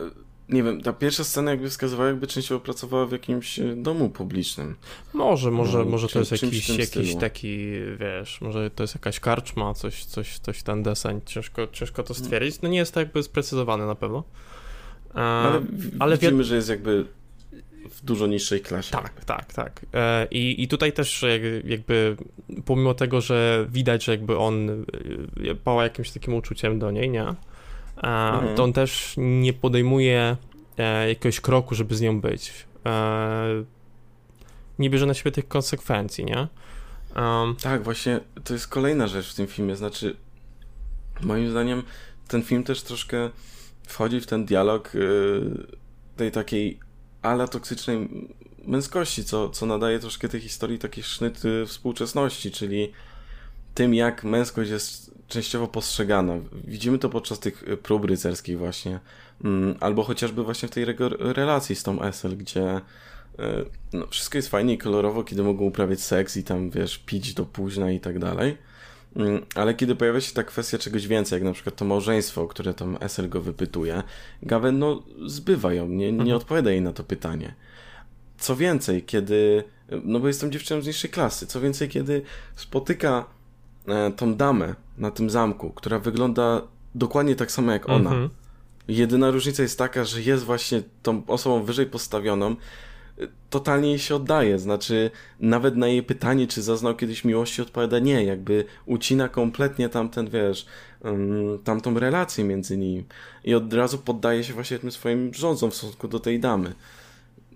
nie 0.50 0.64
wiem, 0.64 0.82
ta 0.82 0.94
pierwsza 0.94 1.24
scena 1.24 1.52
jakby 1.52 1.70
wskazywała, 1.70 2.10
jakby 2.10 2.28
częściowo 2.28 2.66
pracowała 2.66 3.06
w 3.06 3.12
jakimś 3.12 3.60
e, 3.60 3.76
domu 3.76 4.10
publicznym. 4.10 4.76
Może, 5.14 5.52
może, 5.52 5.78
no, 5.78 5.86
może 5.86 6.08
to 6.08 6.20
jest 6.20 6.32
jakiś, 6.32 6.70
jakiś 6.70 7.16
taki, 7.16 7.70
wiesz, 8.00 8.42
może 8.42 8.70
to 8.70 8.84
jest 8.84 8.96
jakaś 8.96 9.20
karczma, 9.20 9.74
coś, 9.74 10.06
coś, 10.06 10.40
coś 10.40 10.64
ten 10.64 10.84
deseń, 10.84 11.22
ciężko, 11.26 11.68
ciężko 11.72 12.04
to 12.04 12.14
stwierdzić. 12.14 12.62
No 12.62 12.70
nie 12.70 12.78
jest 12.78 12.94
to 12.94 13.00
jakby 13.00 13.24
sprecyzowane 13.24 13.86
na 13.86 13.96
pewno. 13.96 14.24
E, 15.16 15.20
ale, 15.20 15.62
ale 16.00 16.18
widzimy, 16.18 16.44
że 16.44 16.56
jest 16.56 16.70
jakby 16.70 17.06
w 17.90 18.06
dużo 18.06 18.28
niższej 18.28 18.62
klasie. 18.62 18.92
Tak, 18.92 19.26
tak, 19.26 19.54
tak. 19.54 19.86
E, 19.94 20.28
I, 20.32 20.64
i 20.64 20.68
tutaj 20.68 20.94
też 20.94 21.26
jakby 21.64 22.18
pomimo 22.66 22.94
tego, 22.94 23.22
że 23.22 23.68
widać, 23.70 24.04
że 24.04 24.12
jakby 24.12 24.38
on 24.38 24.86
pała 25.64 25.84
jakimś 25.84 26.12
takim 26.12 26.34
uczuciem 26.34 26.80
do 26.80 26.92
niej, 26.92 27.10
nie? 27.10 27.26
Mhm. 27.98 28.56
to 28.56 28.64
on 28.64 28.74
też 28.74 29.14
nie 29.18 29.54
podejmuje 29.54 30.38
e, 30.78 31.10
jakiegoś 31.10 31.42
kroku, 31.42 31.76
żeby 31.76 31.96
z 31.96 32.02
nią 32.02 32.22
być. 32.22 32.54
E, 32.86 33.64
nie 34.80 34.90
bierze 34.90 35.06
na 35.06 35.14
siebie 35.14 35.32
tych 35.32 35.48
konsekwencji, 35.48 36.26
nie? 36.26 36.48
Um, 37.16 37.56
tak, 37.56 37.84
właśnie 37.84 38.20
to 38.44 38.54
jest 38.54 38.68
kolejna 38.68 39.08
rzecz 39.08 39.32
w 39.32 39.36
tym 39.36 39.48
filmie. 39.48 39.76
Znaczy, 39.76 40.16
moim 41.22 41.52
zdaniem, 41.52 41.84
ten 42.28 42.44
film 42.44 42.64
też 42.64 42.82
troszkę 42.82 43.30
wchodzi 43.88 44.22
w 44.22 44.28
ten 44.28 44.46
dialog 44.46 44.94
yy, 44.94 45.68
tej 46.16 46.32
takiej 46.32 46.80
ala 47.22 47.48
toksycznej 47.48 48.10
męskości, 48.66 49.26
co, 49.26 49.50
co 49.50 49.66
nadaje 49.66 50.00
troszkę 50.00 50.30
tej 50.30 50.42
historii 50.42 50.80
taki 50.80 51.04
sznyt 51.04 51.42
współczesności, 51.66 52.52
czyli 52.52 52.92
tym, 53.74 53.94
jak 53.94 54.24
męskość 54.24 54.72
jest 54.72 55.15
częściowo 55.28 55.68
postrzegana. 55.68 56.34
Widzimy 56.64 57.00
to 57.00 57.10
podczas 57.10 57.40
tych 57.40 57.64
y, 57.64 57.78
prób 57.78 58.06
rycerskich 58.06 58.58
właśnie, 58.58 59.00
mm, 59.44 59.76
albo 59.80 60.04
chociażby 60.04 60.44
właśnie 60.44 60.68
w 60.68 60.72
tej 60.72 60.86
relacji 61.20 61.76
z 61.76 61.84
tą 61.84 62.02
Esel, 62.02 62.38
gdzie 62.38 62.78
y, 62.78 62.82
no, 63.94 64.08
wszystko 64.08 64.38
jest 64.38 64.50
fajnie 64.50 64.74
i 64.74 64.78
kolorowo, 64.78 65.24
kiedy 65.24 65.44
mogą 65.44 65.66
uprawiać 65.66 66.02
seks 66.02 66.38
i 66.38 66.44
tam, 66.44 66.70
wiesz, 66.70 66.98
pić 66.98 67.34
do 67.34 67.46
późna 67.46 67.92
i 67.92 68.00
tak 68.00 68.20
dalej. 68.20 68.58
Mm, 69.16 69.46
ale 69.56 69.74
kiedy 69.74 69.96
pojawia 69.96 70.22
się 70.22 70.34
ta 70.34 70.44
kwestia 70.44 70.78
czegoś 70.78 71.08
więcej, 71.08 71.36
jak 71.36 71.44
na 71.44 71.54
przykład 71.54 71.76
to 71.76 71.86
małżeństwo, 71.86 72.48
które 72.48 72.74
tam 72.74 72.98
Esel 73.00 73.30
go 73.30 73.42
wypytuje, 73.42 74.04
Gawen 74.44 74.80
no 74.80 75.04
zbywa 75.26 75.74
ją, 75.74 75.88
nie, 75.88 76.12
nie 76.12 76.20
mhm. 76.20 76.38
odpowiada 76.38 76.72
jej 76.72 76.82
na 76.82 76.94
to 76.94 77.04
pytanie. 77.04 77.56
Co 78.38 78.56
więcej, 78.56 79.04
kiedy, 79.04 79.64
no 80.04 80.20
bo 80.20 80.28
jestem 80.28 80.52
dziewczyną 80.52 80.82
z 80.82 80.88
niższej 80.88 81.12
klasy, 81.12 81.48
co 81.48 81.62
więcej, 81.62 81.90
kiedy 81.90 82.22
spotyka 82.56 83.35
tą 84.16 84.36
damę 84.36 84.76
na 84.98 85.12
tym 85.12 85.30
zamku, 85.30 85.70
która 85.70 86.00
wygląda 86.00 86.62
dokładnie 86.96 87.36
tak 87.36 87.52
samo 87.52 87.72
jak 87.72 87.90
ona. 87.90 88.10
Mhm. 88.10 88.30
Jedyna 88.88 89.32
różnica 89.32 89.64
jest 89.64 89.78
taka, 89.78 90.04
że 90.04 90.22
jest 90.22 90.44
właśnie 90.44 90.84
tą 91.04 91.26
osobą 91.28 91.64
wyżej 91.64 91.86
postawioną, 91.86 92.56
e, 93.20 93.28
totalnie 93.50 93.90
jej 93.90 94.00
się 94.00 94.16
oddaje. 94.16 94.60
Znaczy, 94.60 95.12
nawet 95.40 95.76
na 95.76 95.88
jej 95.88 96.04
pytanie, 96.04 96.48
czy 96.48 96.62
zaznał 96.62 96.96
kiedyś 96.96 97.24
miłości, 97.24 97.62
odpowiada 97.62 98.00
nie. 98.00 98.24
Jakby 98.24 98.66
ucina 98.86 99.30
kompletnie 99.30 99.90
tamten, 99.90 100.30
wiesz, 100.30 100.66
um, 101.02 101.60
tamtą 101.64 102.00
relację 102.00 102.44
między 102.44 102.78
nimi. 102.78 103.06
I 103.44 103.54
od 103.54 103.74
razu 103.74 103.98
poddaje 103.98 104.44
się 104.44 104.54
właśnie 104.54 104.80
tym 104.80 104.92
swoim 104.92 105.34
rządzom 105.34 105.72
w 105.72 105.76
stosunku 105.76 106.08
do 106.08 106.20
tej 106.20 106.40
damy. 106.40 106.74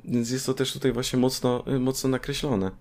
Więc 0.05 0.31
jest 0.31 0.45
to 0.45 0.53
też 0.53 0.73
tutaj 0.73 0.91
właśnie 0.91 1.19
mocno, 1.19 1.63
e, 1.67 1.79
mocno 1.79 2.09
nakreślone. 2.09 2.71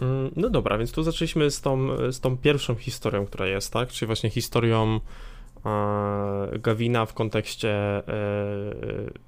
Mm, 0.00 0.30
no 0.36 0.50
dobra, 0.50 0.78
więc 0.78 0.92
tu 0.92 1.02
zaczęliśmy 1.02 1.50
z 1.50 1.60
tą, 1.60 1.88
z 2.12 2.20
tą 2.20 2.38
pierwszą 2.38 2.74
historią, 2.74 3.26
która 3.26 3.46
jest, 3.46 3.72
tak? 3.72 3.88
Czyli 3.88 4.06
właśnie 4.06 4.30
historią 4.30 5.00
e, 5.66 6.58
Gawina 6.58 7.06
w 7.06 7.14
kontekście 7.14 7.70
e, 7.70 8.02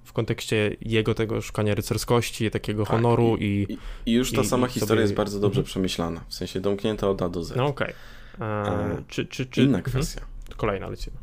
w 0.05 0.13
kontekście 0.13 0.77
jego 0.81 1.15
tego 1.15 1.41
szukania 1.41 1.75
rycerskości, 1.75 2.51
takiego 2.51 2.85
tak, 2.85 2.91
honoru 2.91 3.37
i, 3.37 3.67
i, 3.69 3.79
i 4.11 4.13
już 4.13 4.33
ta 4.33 4.41
i, 4.41 4.45
sama 4.45 4.67
historia 4.67 4.89
sobie... 4.89 5.01
jest 5.01 5.15
bardzo 5.15 5.41
dobrze 5.41 5.61
mhm. 5.61 5.67
przemyślana, 5.67 6.21
w 6.29 6.35
sensie 6.35 6.61
domknięta 6.61 7.09
od 7.09 7.23
A 7.23 7.29
do 7.29 7.45
Z. 7.45 7.57
No 7.57 7.67
okej. 7.67 7.95
Okay. 8.37 8.49
E, 8.49 9.03
czy, 9.09 9.27
czy, 9.27 9.47
czy... 9.47 9.63
Inna 9.63 9.79
mhm. 9.79 9.93
kwestia. 9.93 10.21
Kolejna 10.57 10.89
lecimy. 10.89 11.17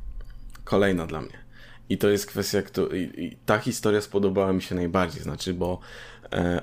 Kolejna 0.63 1.07
dla 1.07 1.21
mnie. 1.21 1.37
I 1.89 1.97
to 1.97 2.09
jest 2.09 2.25
kwestia. 2.25 2.61
I, 2.93 3.37
ta 3.45 3.59
historia 3.59 4.01
spodobała 4.01 4.53
mi 4.53 4.61
się 4.61 4.75
najbardziej, 4.75 5.23
znaczy, 5.23 5.53
bo 5.53 5.79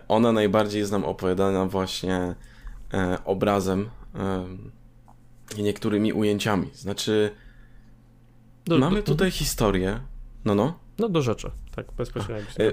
ona 0.08 0.32
najbardziej 0.32 0.80
jest 0.80 0.92
nam 0.92 1.04
opowiadana 1.04 1.66
właśnie 1.66 2.34
obrazem 3.24 3.90
e, 4.14 4.46
i 5.58 5.62
niektórymi 5.62 6.12
ujęciami. 6.12 6.70
Znaczy, 6.74 7.30
do, 8.64 8.78
mamy 8.78 8.96
do, 8.96 9.02
tutaj 9.02 9.30
historię. 9.30 10.00
No, 10.44 10.54
no. 10.54 10.78
No, 10.98 11.08
do 11.08 11.22
rzeczy, 11.22 11.50
tak 11.74 11.92
bezpośrednio. 11.92 12.64
E, 12.64 12.72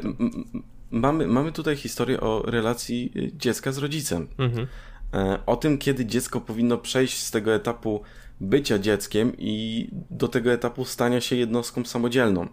mamy, 0.92 1.28
mamy 1.28 1.52
tutaj 1.52 1.76
historię 1.76 2.22
o 2.22 2.44
relacji 2.46 3.12
e, 3.16 3.38
dziecka 3.38 3.72
z 3.72 3.78
rodzicem. 3.78 4.28
Mhm. 4.38 4.68
E, 5.14 5.46
o 5.46 5.56
tym, 5.56 5.78
kiedy 5.78 6.06
dziecko 6.06 6.42
powinno 6.42 6.78
przejść 6.78 7.18
z 7.24 7.32
tego 7.32 7.56
etapu 7.56 8.02
bycia 8.40 8.80
dzieckiem 8.80 9.34
i 9.38 9.88
do 10.10 10.28
tego 10.28 10.52
etapu 10.52 10.86
stania 10.86 11.22
się 11.22 11.36
jednostką 11.36 11.86
samodzielną. 11.86 12.48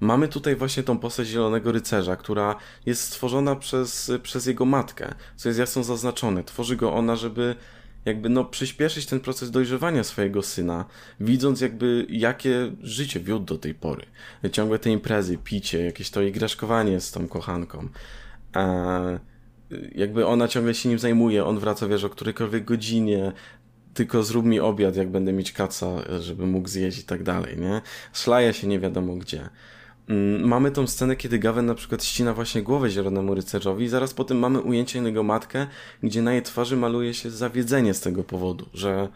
Mamy 0.00 0.28
tutaj 0.28 0.56
właśnie 0.56 0.82
tą 0.82 0.98
postać 0.98 1.26
Zielonego 1.26 1.72
Rycerza, 1.72 2.16
która 2.16 2.56
jest 2.86 3.02
stworzona 3.02 3.56
przez, 3.56 4.12
przez 4.22 4.46
jego 4.46 4.64
matkę, 4.64 5.14
co 5.36 5.48
jest 5.48 5.58
jasno 5.58 5.84
zaznaczone. 5.84 6.44
Tworzy 6.44 6.76
go 6.76 6.92
ona, 6.92 7.16
żeby 7.16 7.56
jakby 8.04 8.28
no 8.28 8.44
przyspieszyć 8.44 9.06
ten 9.06 9.20
proces 9.20 9.50
dojrzewania 9.50 10.04
swojego 10.04 10.42
syna, 10.42 10.84
widząc 11.20 11.60
jakby 11.60 12.06
jakie 12.08 12.72
życie 12.80 13.20
wiódł 13.20 13.44
do 13.44 13.58
tej 13.58 13.74
pory. 13.74 14.06
Ciągłe 14.52 14.78
te 14.78 14.90
imprezy, 14.90 15.38
picie, 15.44 15.84
jakieś 15.84 16.10
to 16.10 16.22
igraszkowanie 16.22 17.00
z 17.00 17.10
tą 17.10 17.28
kochanką. 17.28 17.88
Eee, 18.54 19.18
jakby 19.94 20.26
ona 20.26 20.48
ciągle 20.48 20.74
się 20.74 20.88
nim 20.88 20.98
zajmuje, 20.98 21.44
on 21.44 21.58
wraca, 21.58 21.88
wiesz, 21.88 22.04
o 22.04 22.08
którejkolwiek 22.08 22.64
godzinie, 22.64 23.32
tylko 23.94 24.22
zrób 24.22 24.46
mi 24.46 24.60
obiad, 24.60 24.96
jak 24.96 25.10
będę 25.10 25.32
mieć 25.32 25.52
kaca, 25.52 25.86
żeby 26.20 26.46
mógł 26.46 26.68
zjeść 26.68 26.98
i 26.98 27.04
tak 27.04 27.22
dalej, 27.22 27.58
nie? 27.58 27.80
Szlaja 28.12 28.52
się 28.52 28.66
nie 28.66 28.80
wiadomo 28.80 29.16
gdzie. 29.16 29.48
Mm, 30.08 30.48
mamy 30.48 30.70
tą 30.70 30.86
scenę, 30.86 31.16
kiedy 31.16 31.38
Gawen 31.38 31.66
na 31.66 31.74
przykład 31.74 32.04
ścina 32.04 32.34
właśnie 32.34 32.62
głowę 32.62 32.90
Zielonemu 32.90 33.34
Rycerzowi 33.34 33.84
i 33.84 33.88
zaraz 33.88 34.14
potem 34.14 34.38
mamy 34.38 34.60
ujęcie 34.60 35.00
na 35.00 35.08
jego 35.08 35.22
matkę, 35.22 35.66
gdzie 36.02 36.22
na 36.22 36.32
jej 36.32 36.42
twarzy 36.42 36.76
maluje 36.76 37.14
się 37.14 37.30
zawiedzenie 37.30 37.94
z 37.94 38.00
tego 38.00 38.24
powodu, 38.24 38.66
że, 38.74 39.08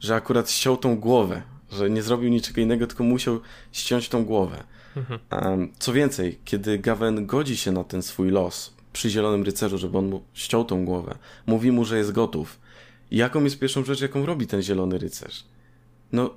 że 0.00 0.14
akurat 0.14 0.50
ściął 0.50 0.76
tą 0.76 0.96
głowę, 0.96 1.42
że 1.70 1.90
nie 1.90 2.02
zrobił 2.02 2.30
niczego 2.30 2.60
innego, 2.60 2.86
tylko 2.86 3.04
musiał 3.04 3.40
ściąć 3.72 4.08
tą 4.08 4.24
głowę. 4.24 4.64
Mhm. 4.96 5.68
Co 5.78 5.92
więcej, 5.92 6.38
kiedy 6.44 6.78
Gawen 6.78 7.26
godzi 7.26 7.56
się 7.56 7.72
na 7.72 7.84
ten 7.84 8.02
swój 8.02 8.30
los, 8.30 8.74
przy 8.92 9.10
Zielonym 9.10 9.42
Rycerzu, 9.42 9.78
żeby 9.78 9.98
on 9.98 10.08
mu 10.08 10.22
ściął 10.34 10.64
tą 10.64 10.84
głowę. 10.84 11.18
Mówi 11.46 11.72
mu, 11.72 11.84
że 11.84 11.98
jest 11.98 12.12
gotów. 12.12 12.60
Jaką 13.10 13.44
jest 13.44 13.58
pierwszą 13.58 13.84
rzecz, 13.84 14.00
jaką 14.00 14.26
robi 14.26 14.46
ten 14.46 14.62
Zielony 14.62 14.98
Rycerz? 14.98 15.44
No, 16.12 16.34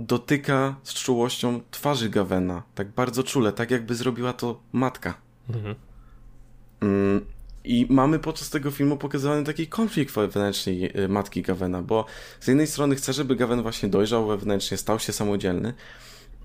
dotyka 0.00 0.76
z 0.82 0.94
czułością 0.94 1.60
twarzy 1.70 2.10
Gawena, 2.10 2.62
tak 2.74 2.88
bardzo 2.88 3.22
czule, 3.22 3.52
tak 3.52 3.70
jakby 3.70 3.94
zrobiła 3.94 4.32
to 4.32 4.60
matka. 4.72 5.14
Mhm. 5.48 5.74
Mm, 6.80 7.26
I 7.64 7.86
mamy 7.90 8.18
podczas 8.18 8.50
tego 8.50 8.70
filmu 8.70 8.96
pokazany 8.96 9.44
taki 9.44 9.66
konflikt 9.66 10.14
wewnętrzny 10.14 10.72
y, 10.72 11.08
matki 11.08 11.42
Gawena, 11.42 11.82
bo 11.82 12.04
z 12.40 12.46
jednej 12.46 12.66
strony 12.66 12.96
chce, 12.96 13.12
żeby 13.12 13.36
Gawen 13.36 13.62
właśnie 13.62 13.88
dojrzał 13.88 14.26
wewnętrznie, 14.26 14.76
stał 14.76 14.98
się 14.98 15.12
samodzielny, 15.12 15.74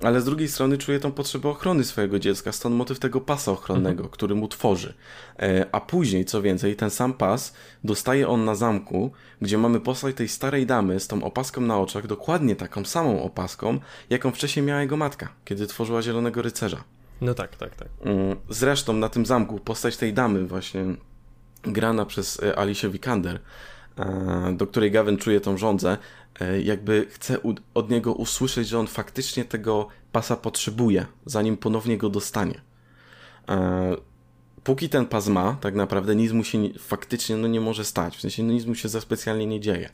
ale 0.01 0.21
z 0.21 0.25
drugiej 0.25 0.47
strony 0.47 0.77
czuje 0.77 0.99
tą 0.99 1.11
potrzebę 1.11 1.49
ochrony 1.49 1.83
swojego 1.83 2.19
dziecka, 2.19 2.51
stąd 2.51 2.75
motyw 2.75 2.99
tego 2.99 3.21
pasa 3.21 3.51
ochronnego, 3.51 4.01
mhm. 4.01 4.09
który 4.09 4.35
mu 4.35 4.47
tworzy. 4.47 4.93
E, 5.39 5.65
a 5.71 5.79
później, 5.79 6.25
co 6.25 6.41
więcej, 6.41 6.75
ten 6.75 6.89
sam 6.89 7.13
pas 7.13 7.53
dostaje 7.83 8.27
on 8.27 8.45
na 8.45 8.55
zamku, 8.55 9.11
gdzie 9.41 9.57
mamy 9.57 9.79
postać 9.79 10.15
tej 10.15 10.27
starej 10.27 10.65
damy 10.65 10.99
z 10.99 11.07
tą 11.07 11.23
opaską 11.23 11.61
na 11.61 11.79
oczach, 11.79 12.07
dokładnie 12.07 12.55
taką 12.55 12.85
samą 12.85 13.23
opaską, 13.23 13.79
jaką 14.09 14.31
wcześniej 14.31 14.65
miała 14.65 14.81
jego 14.81 14.97
matka, 14.97 15.29
kiedy 15.45 15.67
tworzyła 15.67 16.01
Zielonego 16.01 16.41
Rycerza. 16.41 16.83
No 17.21 17.33
tak, 17.33 17.55
tak, 17.55 17.75
tak. 17.75 17.87
Mm, 18.01 18.35
zresztą 18.49 18.93
na 18.93 19.09
tym 19.09 19.25
zamku 19.25 19.59
postać 19.59 19.97
tej 19.97 20.13
damy 20.13 20.47
właśnie 20.47 20.85
grana 21.63 22.05
przez 22.05 22.43
e, 22.43 22.59
Alicia 22.59 22.89
Vikander, 22.89 23.39
e, 23.99 24.53
do 24.57 24.67
której 24.67 24.91
Gavin 24.91 25.17
czuje 25.17 25.41
tą 25.41 25.57
rządzę, 25.57 25.97
jakby 26.63 27.07
chce 27.09 27.37
od 27.73 27.89
niego 27.89 28.13
usłyszeć, 28.13 28.67
że 28.67 28.79
on 28.79 28.87
faktycznie 28.87 29.45
tego 29.45 29.87
pasa 30.11 30.35
potrzebuje, 30.35 31.05
zanim 31.25 31.57
ponownie 31.57 31.97
go 31.97 32.09
dostanie. 32.09 32.61
E, 33.49 33.95
póki 34.63 34.89
ten 34.89 35.05
pas 35.05 35.27
ma, 35.27 35.57
tak 35.61 35.75
naprawdę 35.75 36.15
nic 36.15 36.31
mu 36.31 36.43
się 36.43 36.69
faktycznie 36.79 37.37
no, 37.37 37.47
nie 37.47 37.61
może 37.61 37.85
stać, 37.85 38.17
w 38.17 38.21
sensie 38.21 38.43
no, 38.43 38.53
nic 38.53 38.65
mu 38.65 38.75
się 38.75 38.89
za 38.89 39.01
specjalnie 39.01 39.45
nie 39.45 39.59
dzieje. 39.59 39.89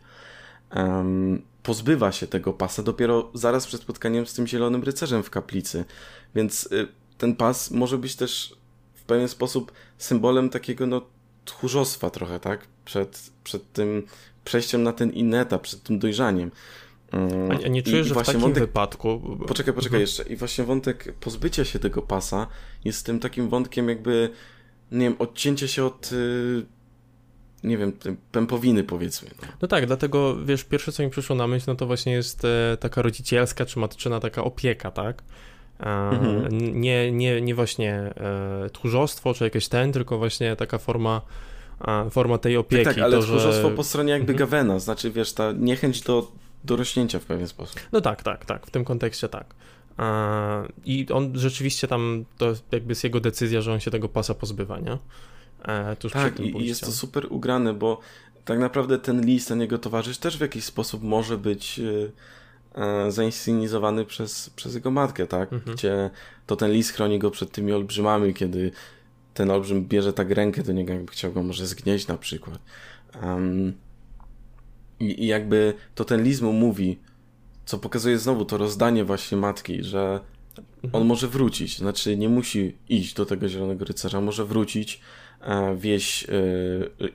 pozbywa 1.64 2.12
się 2.12 2.28
tego 2.28 2.54
pasa 2.54 2.84
dopiero 2.84 3.32
zaraz 3.34 3.68
przed 3.68 3.82
spotkaniem 3.82 4.26
z 4.26 4.34
tym 4.34 4.48
zielonym 4.48 4.84
rycerzem 4.84 5.24
w 5.24 5.30
kaplicy, 5.30 5.86
więc 6.36 6.70
y, 6.72 6.88
ten 7.18 7.36
pas 7.36 7.72
może 7.72 7.98
być 7.98 8.16
też 8.16 8.56
w 8.94 9.04
pewien 9.04 9.28
sposób 9.28 9.72
symbolem 9.98 10.50
takiego 10.50 10.88
no 10.88 11.02
tchórzostwa 11.46 12.10
trochę, 12.10 12.40
tak? 12.40 12.68
Przed, 12.86 13.32
przed 13.44 13.74
tym 13.74 14.08
przejściem 14.44 14.84
na 14.84 14.94
ten 14.94 15.12
inny 15.12 15.40
etap, 15.40 15.62
przed 15.62 15.84
tym 15.84 16.00
dojrzaniem. 16.00 16.52
A 17.66 17.68
nie 17.68 17.84
czujesz, 17.84 18.06
I, 18.06 18.10
że 18.10 18.16
w 18.16 18.26
takim 18.26 18.42
wątek... 18.42 18.64
wypadku... 18.64 19.38
Poczekaj, 19.48 19.74
poczekaj 19.74 20.02
mhm. 20.02 20.02
jeszcze. 20.02 20.24
I 20.24 20.36
właśnie 20.36 20.64
wątek 20.64 21.14
pozbycia 21.20 21.66
się 21.66 21.80
tego 21.80 22.02
pasa 22.02 22.48
jest 22.86 23.06
tym 23.06 23.20
takim 23.20 23.50
wątkiem 23.50 23.90
jakby, 23.90 24.30
nie 24.92 25.00
wiem, 25.00 25.16
odcięcie 25.20 25.68
się 25.68 25.86
od 25.86 26.12
y, 26.12 26.66
nie 27.64 27.78
wiem, 27.78 27.94
pępowiny 28.32 28.84
powiedzmy. 28.84 29.30
No. 29.42 29.48
no. 29.62 29.68
tak, 29.68 29.86
dlatego 29.86 30.46
wiesz, 30.46 30.64
pierwsze 30.64 30.92
co 30.92 31.04
mi 31.04 31.10
przyszło 31.10 31.36
na 31.36 31.48
myśl, 31.48 31.66
no 31.68 31.76
to 31.76 31.88
właśnie 31.88 32.14
jest 32.14 32.46
e, 32.46 32.78
taka 32.80 33.02
rodzicielska 33.02 33.66
czy 33.66 33.80
matczyna 33.80 34.20
taka 34.20 34.44
opieka, 34.44 34.92
tak? 34.92 35.24
E, 35.80 35.86
mhm. 35.86 36.82
nie, 36.82 37.12
nie, 37.12 37.42
nie 37.42 37.56
właśnie 37.56 37.94
e, 37.94 38.70
tchórzostwo 38.74 39.34
czy 39.34 39.44
jakieś 39.44 39.68
ten, 39.68 39.92
tylko 39.92 40.18
właśnie 40.18 40.56
taka 40.56 40.78
forma 40.78 41.22
forma 42.12 42.38
tej 42.38 42.58
opieki. 42.58 42.84
Tak, 42.84 42.96
tak 42.96 43.04
ale 43.04 43.18
to, 43.18 43.24
tchórzostwo 43.24 43.70
że... 43.70 43.76
po 43.76 43.84
stronie 43.84 44.12
jakby 44.12 44.32
mhm. 44.32 44.40
Gawena, 44.40 44.80
znaczy 44.80 45.12
wiesz, 45.12 45.34
ta 45.34 45.52
niechęć 45.52 46.02
do 46.02 46.32
dorośnięcia 46.64 47.20
w 47.20 47.26
pewien 47.26 47.48
sposób. 47.48 47.80
No 47.92 48.02
tak, 48.02 48.24
tak, 48.24 48.46
tak, 48.46 48.68
w 48.68 48.72
tym 48.72 48.86
kontekście 48.86 49.30
tak. 49.30 49.56
I 50.86 51.08
on 51.14 51.32
rzeczywiście 51.36 51.88
tam, 51.88 52.26
to 52.38 52.54
jakby 52.72 52.92
jest 52.92 53.04
jego 53.04 53.20
decyzja, 53.20 53.62
że 53.62 53.74
on 53.74 53.80
się 53.80 53.92
tego 53.92 54.10
pasa 54.10 54.34
pozbywa, 54.34 54.80
nie? 54.80 54.98
E, 55.66 55.96
tuż 55.96 56.12
tak, 56.12 56.40
i 56.40 56.68
jest 56.68 56.82
to 56.82 56.92
super 56.92 57.28
ugrane, 57.30 57.74
bo 57.74 58.00
tak 58.46 58.60
naprawdę 58.60 59.00
ten 59.00 59.26
list, 59.26 59.48
ten 59.48 59.62
jego 59.62 59.78
towarzysz 59.78 60.18
też 60.18 60.38
w 60.38 60.42
jakiś 60.42 60.64
sposób 60.64 61.04
może 61.04 61.38
być 61.38 61.80
e, 61.80 62.82
e, 62.82 63.12
zainscenizowany 63.12 64.06
przez, 64.06 64.50
przez 64.50 64.76
jego 64.76 64.92
matkę, 64.92 65.28
tak? 65.28 65.54
Mhm. 65.54 65.76
Gdzie 65.76 66.10
to 66.48 66.56
ten 66.56 66.72
list 66.72 66.94
chroni 66.94 67.20
go 67.20 67.32
przed 67.32 67.52
tymi 67.52 67.74
olbrzymami, 67.74 68.34
kiedy 68.34 68.72
ten 69.34 69.52
olbrzym 69.52 69.88
bierze 69.88 70.14
tak 70.14 70.32
rękę 70.32 70.64
do 70.64 70.72
niego, 70.72 70.94
jakby 70.94 71.12
chciał 71.12 71.34
go 71.34 71.44
może 71.44 71.68
zgnieść 71.68 72.08
na 72.08 72.18
przykład. 72.18 72.60
Um, 73.24 73.74
i, 75.00 75.24
i, 75.24 75.28
jakby 75.28 75.74
to 75.96 76.06
ten 76.06 76.24
list 76.24 76.42
mu 76.42 76.54
mówi, 76.54 77.00
co 77.66 77.78
pokazuje 77.78 78.18
znowu 78.18 78.46
to 78.46 78.58
rozdanie 78.58 79.04
właśnie 79.04 79.38
matki, 79.38 79.84
że 79.84 80.20
on 80.94 81.06
może 81.06 81.28
wrócić, 81.28 81.78
znaczy 81.78 82.18
nie 82.18 82.30
musi 82.30 82.78
iść 82.90 83.14
do 83.14 83.26
tego 83.26 83.50
Zielonego 83.50 83.86
Rycerza, 83.86 84.22
może 84.22 84.46
wrócić, 84.46 85.02
e, 85.42 85.76
wieść 85.76 86.24
e, 86.30 86.34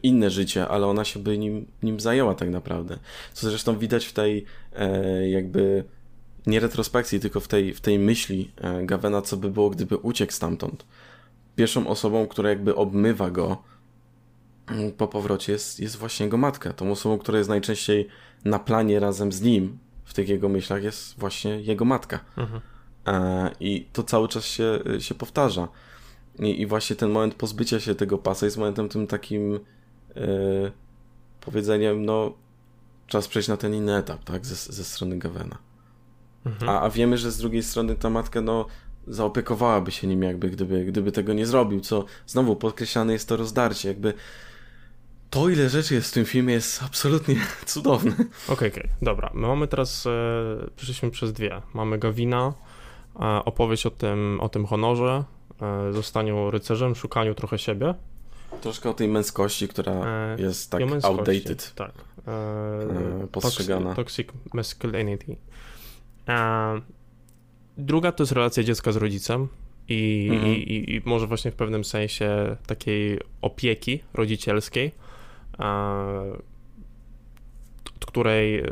inne 0.02 0.30
życie, 0.30 0.68
ale 0.68 0.86
ona 0.86 1.04
się 1.04 1.20
by 1.20 1.38
nim, 1.38 1.66
nim 1.82 2.00
zajęła 2.00 2.34
tak 2.34 2.50
naprawdę. 2.50 2.98
Co 3.32 3.50
zresztą 3.50 3.78
widać 3.78 4.06
w 4.06 4.12
tej 4.12 4.44
e, 4.76 5.28
jakby 5.28 5.84
nie 6.46 6.60
retrospekcji, 6.60 7.20
tylko 7.20 7.40
w 7.40 7.48
tej, 7.48 7.74
w 7.74 7.80
tej 7.80 7.98
myśli 7.98 8.50
Gawena, 8.82 9.22
co 9.22 9.36
by 9.36 9.50
było, 9.50 9.70
gdyby 9.70 9.96
uciekł 9.96 10.32
stamtąd 10.32 10.84
pierwszą 11.56 11.86
osobą, 11.86 12.26
która 12.26 12.50
jakby 12.50 12.74
obmywa 12.74 13.30
go 13.30 13.62
mm, 14.66 14.92
po 14.92 15.08
powrocie 15.08 15.52
jest, 15.52 15.80
jest 15.80 15.96
właśnie 15.96 16.26
jego 16.26 16.36
matka. 16.36 16.72
Tą 16.72 16.90
osobą, 16.90 17.18
która 17.18 17.38
jest 17.38 17.50
najczęściej 17.50 18.08
na 18.44 18.58
planie 18.58 19.00
razem 19.00 19.32
z 19.32 19.40
nim 19.40 19.78
w 20.04 20.14
tych 20.14 20.28
jego 20.28 20.48
myślach 20.48 20.82
jest 20.82 21.18
właśnie 21.18 21.60
jego 21.60 21.84
matka. 21.84 22.20
Mhm. 22.36 22.60
E, 23.06 23.50
I 23.60 23.88
to 23.92 24.02
cały 24.02 24.28
czas 24.28 24.44
się, 24.44 24.78
się 24.98 25.14
powtarza. 25.14 25.68
I, 26.38 26.60
I, 26.60 26.66
właśnie 26.66 26.96
ten 26.96 27.10
moment 27.10 27.34
pozbycia 27.34 27.80
się 27.80 27.94
tego 27.94 28.18
pasa 28.18 28.46
jest 28.46 28.56
momentem 28.56 28.88
tym 28.88 29.06
takim 29.06 29.54
e, 29.54 29.60
powiedzeniem, 31.40 32.04
no 32.04 32.32
czas 33.06 33.28
przejść 33.28 33.48
na 33.48 33.56
ten 33.56 33.74
inny 33.74 33.96
etap, 33.96 34.24
tak, 34.24 34.46
ze, 34.46 34.72
ze 34.72 34.84
strony 34.84 35.18
Gawena. 35.18 35.58
Mhm. 36.46 36.70
A, 36.70 36.80
a 36.80 36.90
wiemy, 36.90 37.18
że 37.18 37.30
z 37.30 37.38
drugiej 37.38 37.62
strony 37.62 37.96
ta 37.96 38.10
matka, 38.10 38.40
no 38.40 38.66
zaopiekowałaby 39.06 39.90
się 39.90 40.06
nim 40.06 40.22
jakby, 40.22 40.50
gdyby, 40.50 40.84
gdyby 40.84 41.12
tego 41.12 41.32
nie 41.32 41.46
zrobił, 41.46 41.80
co 41.80 42.04
znowu 42.26 42.56
podkreślane 42.56 43.12
jest 43.12 43.28
to 43.28 43.36
rozdarcie, 43.36 43.88
jakby 43.88 44.14
to, 45.30 45.48
ile 45.48 45.68
rzeczy 45.68 45.94
jest 45.94 46.10
w 46.10 46.14
tym 46.14 46.24
filmie, 46.24 46.54
jest 46.54 46.82
absolutnie 46.82 47.36
cudowne. 47.66 48.12
Okej, 48.12 48.28
okay, 48.48 48.68
okay. 48.68 48.88
dobra. 49.02 49.30
My 49.34 49.46
mamy 49.46 49.68
teraz, 49.68 50.06
e, 50.06 50.10
przeszliśmy 50.76 51.10
przez 51.10 51.32
dwie. 51.32 51.62
Mamy 51.74 51.98
Gawina, 51.98 52.52
e, 53.16 53.20
opowieść 53.44 53.86
o 53.86 53.90
tym, 53.90 54.40
o 54.40 54.48
tym 54.48 54.66
honorze, 54.66 55.24
e, 55.62 55.92
zostaniu 55.92 56.50
rycerzem, 56.50 56.94
szukaniu 56.94 57.34
trochę 57.34 57.58
siebie. 57.58 57.94
Troszkę 58.60 58.90
o 58.90 58.94
tej 58.94 59.08
męskości, 59.08 59.68
która 59.68 59.92
e, 59.92 60.36
jest 60.38 60.70
tak 60.70 60.82
outdated. 61.02 61.72
Tak. 61.74 61.92
E, 62.28 63.26
postrzegana. 63.32 63.94
Toxic, 63.94 64.26
toxic 64.26 64.54
masculinity. 64.54 65.36
Druga 67.78 68.12
to 68.12 68.22
jest 68.22 68.32
relacja 68.32 68.62
dziecka 68.62 68.92
z 68.92 68.96
rodzicem 68.96 69.48
i, 69.88 70.28
mhm. 70.32 70.54
i, 70.54 70.58
i, 70.58 70.94
i 70.96 71.02
może 71.04 71.26
właśnie 71.26 71.50
w 71.50 71.54
pewnym 71.54 71.84
sensie 71.84 72.56
takiej 72.66 73.20
opieki 73.42 74.00
rodzicielskiej, 74.14 74.92
od 77.96 78.06
której 78.06 78.60
y, 78.60 78.66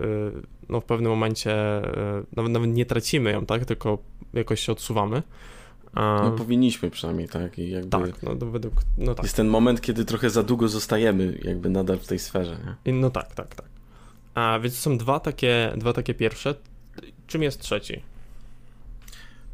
no, 0.68 0.80
w 0.80 0.84
pewnym 0.84 1.10
momencie 1.10 1.84
y, 2.20 2.26
nawet, 2.36 2.52
nawet 2.52 2.70
nie 2.70 2.86
tracimy 2.86 3.32
ją, 3.32 3.46
tak, 3.46 3.64
tylko 3.64 3.98
jakoś 4.34 4.60
się 4.60 4.72
odsuwamy. 4.72 5.22
No 5.96 6.32
powinniśmy 6.38 6.90
przynajmniej, 6.90 7.28
tak? 7.28 7.58
I 7.58 7.70
jakby 7.70 7.90
tak, 7.90 8.22
no, 8.22 8.34
według, 8.46 8.74
no 8.98 9.14
tak. 9.14 9.24
Jest 9.24 9.36
ten 9.36 9.48
moment, 9.48 9.80
kiedy 9.80 10.04
trochę 10.04 10.30
za 10.30 10.42
długo 10.42 10.68
zostajemy 10.68 11.38
jakby 11.44 11.70
nadal 11.70 11.98
w 11.98 12.06
tej 12.06 12.18
sferze, 12.18 12.58
nie? 12.86 12.92
No 12.92 13.10
tak, 13.10 13.34
tak, 13.34 13.54
tak. 13.54 13.66
A 14.34 14.58
więc 14.62 14.74
są 14.74 14.98
dwa 14.98 15.20
takie, 15.20 15.72
dwa 15.76 15.92
takie 15.92 16.14
pierwsze. 16.14 16.54
Czym 17.26 17.42
jest 17.42 17.60
trzeci? 17.60 18.02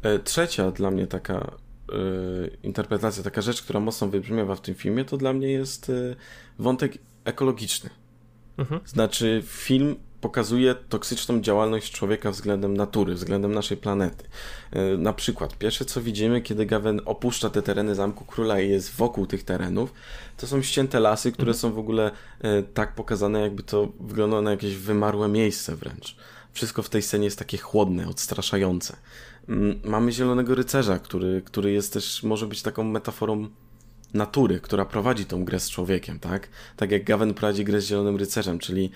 E, 0.03 0.19
trzecia 0.19 0.71
dla 0.71 0.91
mnie 0.91 1.07
taka 1.07 1.51
y, 1.93 2.57
interpretacja, 2.63 3.23
taka 3.23 3.41
rzecz, 3.41 3.61
która 3.61 3.79
mocno 3.79 4.07
wybrzmiewa 4.07 4.55
w 4.55 4.61
tym 4.61 4.75
filmie, 4.75 5.05
to 5.05 5.17
dla 5.17 5.33
mnie 5.33 5.51
jest 5.51 5.89
y, 5.89 6.15
wątek 6.59 6.97
ekologiczny. 7.25 7.89
Mhm. 8.57 8.81
Znaczy, 8.85 9.43
film 9.45 9.95
pokazuje 10.21 10.75
toksyczną 10.75 11.41
działalność 11.41 11.91
człowieka 11.91 12.31
względem 12.31 12.77
natury, 12.77 13.13
względem 13.13 13.53
naszej 13.53 13.77
planety. 13.77 14.25
Na 14.97 15.13
przykład, 15.13 15.57
pierwsze 15.57 15.85
co 15.85 16.01
widzimy, 16.01 16.41
kiedy 16.41 16.65
Gawen 16.65 17.01
opuszcza 17.05 17.49
te 17.49 17.61
tereny 17.61 17.95
Zamku 17.95 18.25
Króla 18.25 18.59
i 18.59 18.69
jest 18.69 18.95
wokół 18.95 19.25
tych 19.25 19.43
terenów, 19.43 19.93
to 20.37 20.47
są 20.47 20.61
ścięte 20.61 20.99
lasy, 20.99 21.31
które 21.31 21.51
mhm. 21.51 21.59
są 21.59 21.73
w 21.73 21.79
ogóle 21.79 22.11
tak 22.73 22.95
pokazane, 22.95 23.41
jakby 23.41 23.63
to 23.63 23.91
wyglądało 23.99 24.41
na 24.41 24.51
jakieś 24.51 24.75
wymarłe 24.75 25.27
miejsce 25.27 25.75
wręcz. 25.75 26.15
Wszystko 26.53 26.83
w 26.83 26.89
tej 26.89 27.01
scenie 27.01 27.25
jest 27.25 27.39
takie 27.39 27.57
chłodne, 27.57 28.07
odstraszające. 28.07 28.97
Mamy 29.83 30.11
Zielonego 30.11 30.55
Rycerza, 30.55 30.99
który, 30.99 31.41
który 31.45 31.71
jest 31.71 31.93
też, 31.93 32.23
może 32.23 32.47
być 32.47 32.61
taką 32.61 32.83
metaforą 32.83 33.49
natury, 34.13 34.59
która 34.59 34.85
prowadzi 34.85 35.25
tą 35.25 35.45
grę 35.45 35.59
z 35.59 35.69
człowiekiem, 35.69 36.19
tak? 36.19 36.49
Tak 36.75 36.91
jak 36.91 37.03
Gawen 37.03 37.33
prowadzi 37.33 37.63
grę 37.63 37.81
z 37.81 37.85
Zielonym 37.85 38.15
Rycerzem, 38.15 38.59
czyli 38.59 38.91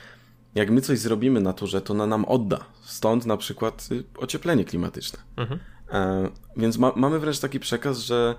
jak 0.55 0.71
my 0.71 0.81
coś 0.81 0.99
zrobimy 0.99 1.41
naturze, 1.41 1.81
to 1.81 1.93
ona 1.93 2.07
nam 2.07 2.25
odda. 2.25 2.65
Stąd 2.83 3.25
na 3.25 3.37
przykład 3.37 3.87
y, 3.91 4.03
ocieplenie 4.17 4.65
klimatyczne. 4.65 5.19
Mhm. 5.37 5.59
E, 5.91 6.29
więc 6.57 6.77
ma, 6.77 6.91
mamy 6.95 7.19
wręcz 7.19 7.39
taki 7.39 7.59
przekaz, 7.59 7.97
że, 7.97 8.35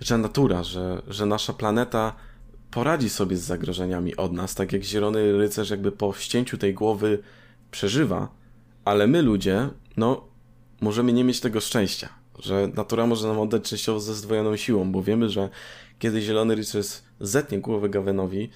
że 0.00 0.18
natura, 0.18 0.62
że, 0.62 1.02
że 1.08 1.26
nasza 1.26 1.52
planeta 1.52 2.16
poradzi 2.70 3.10
sobie 3.10 3.36
z 3.36 3.42
zagrożeniami 3.42 4.16
od 4.16 4.32
nas, 4.32 4.54
tak 4.54 4.72
jak 4.72 4.82
Zielony 4.82 5.38
Rycerz 5.38 5.70
jakby 5.70 5.92
po 5.92 6.12
ścięciu 6.12 6.58
tej 6.58 6.74
głowy 6.74 7.18
przeżywa, 7.70 8.28
ale 8.84 9.06
my 9.06 9.22
ludzie, 9.22 9.68
no, 9.96 10.28
możemy 10.80 11.12
nie 11.12 11.24
mieć 11.24 11.40
tego 11.40 11.60
szczęścia, 11.60 12.08
że 12.38 12.68
natura 12.74 13.06
może 13.06 13.28
nam 13.28 13.38
oddać 13.38 13.70
częściowo 13.70 14.00
ze 14.00 14.14
zdwojoną 14.14 14.56
siłą, 14.56 14.92
bo 14.92 15.02
wiemy, 15.02 15.28
że 15.28 15.48
kiedy 15.98 16.20
Zielony 16.20 16.54
Rycerz 16.54 17.02
zetnie 17.20 17.58
głowę 17.58 17.88
Gawenowi, 17.88 18.50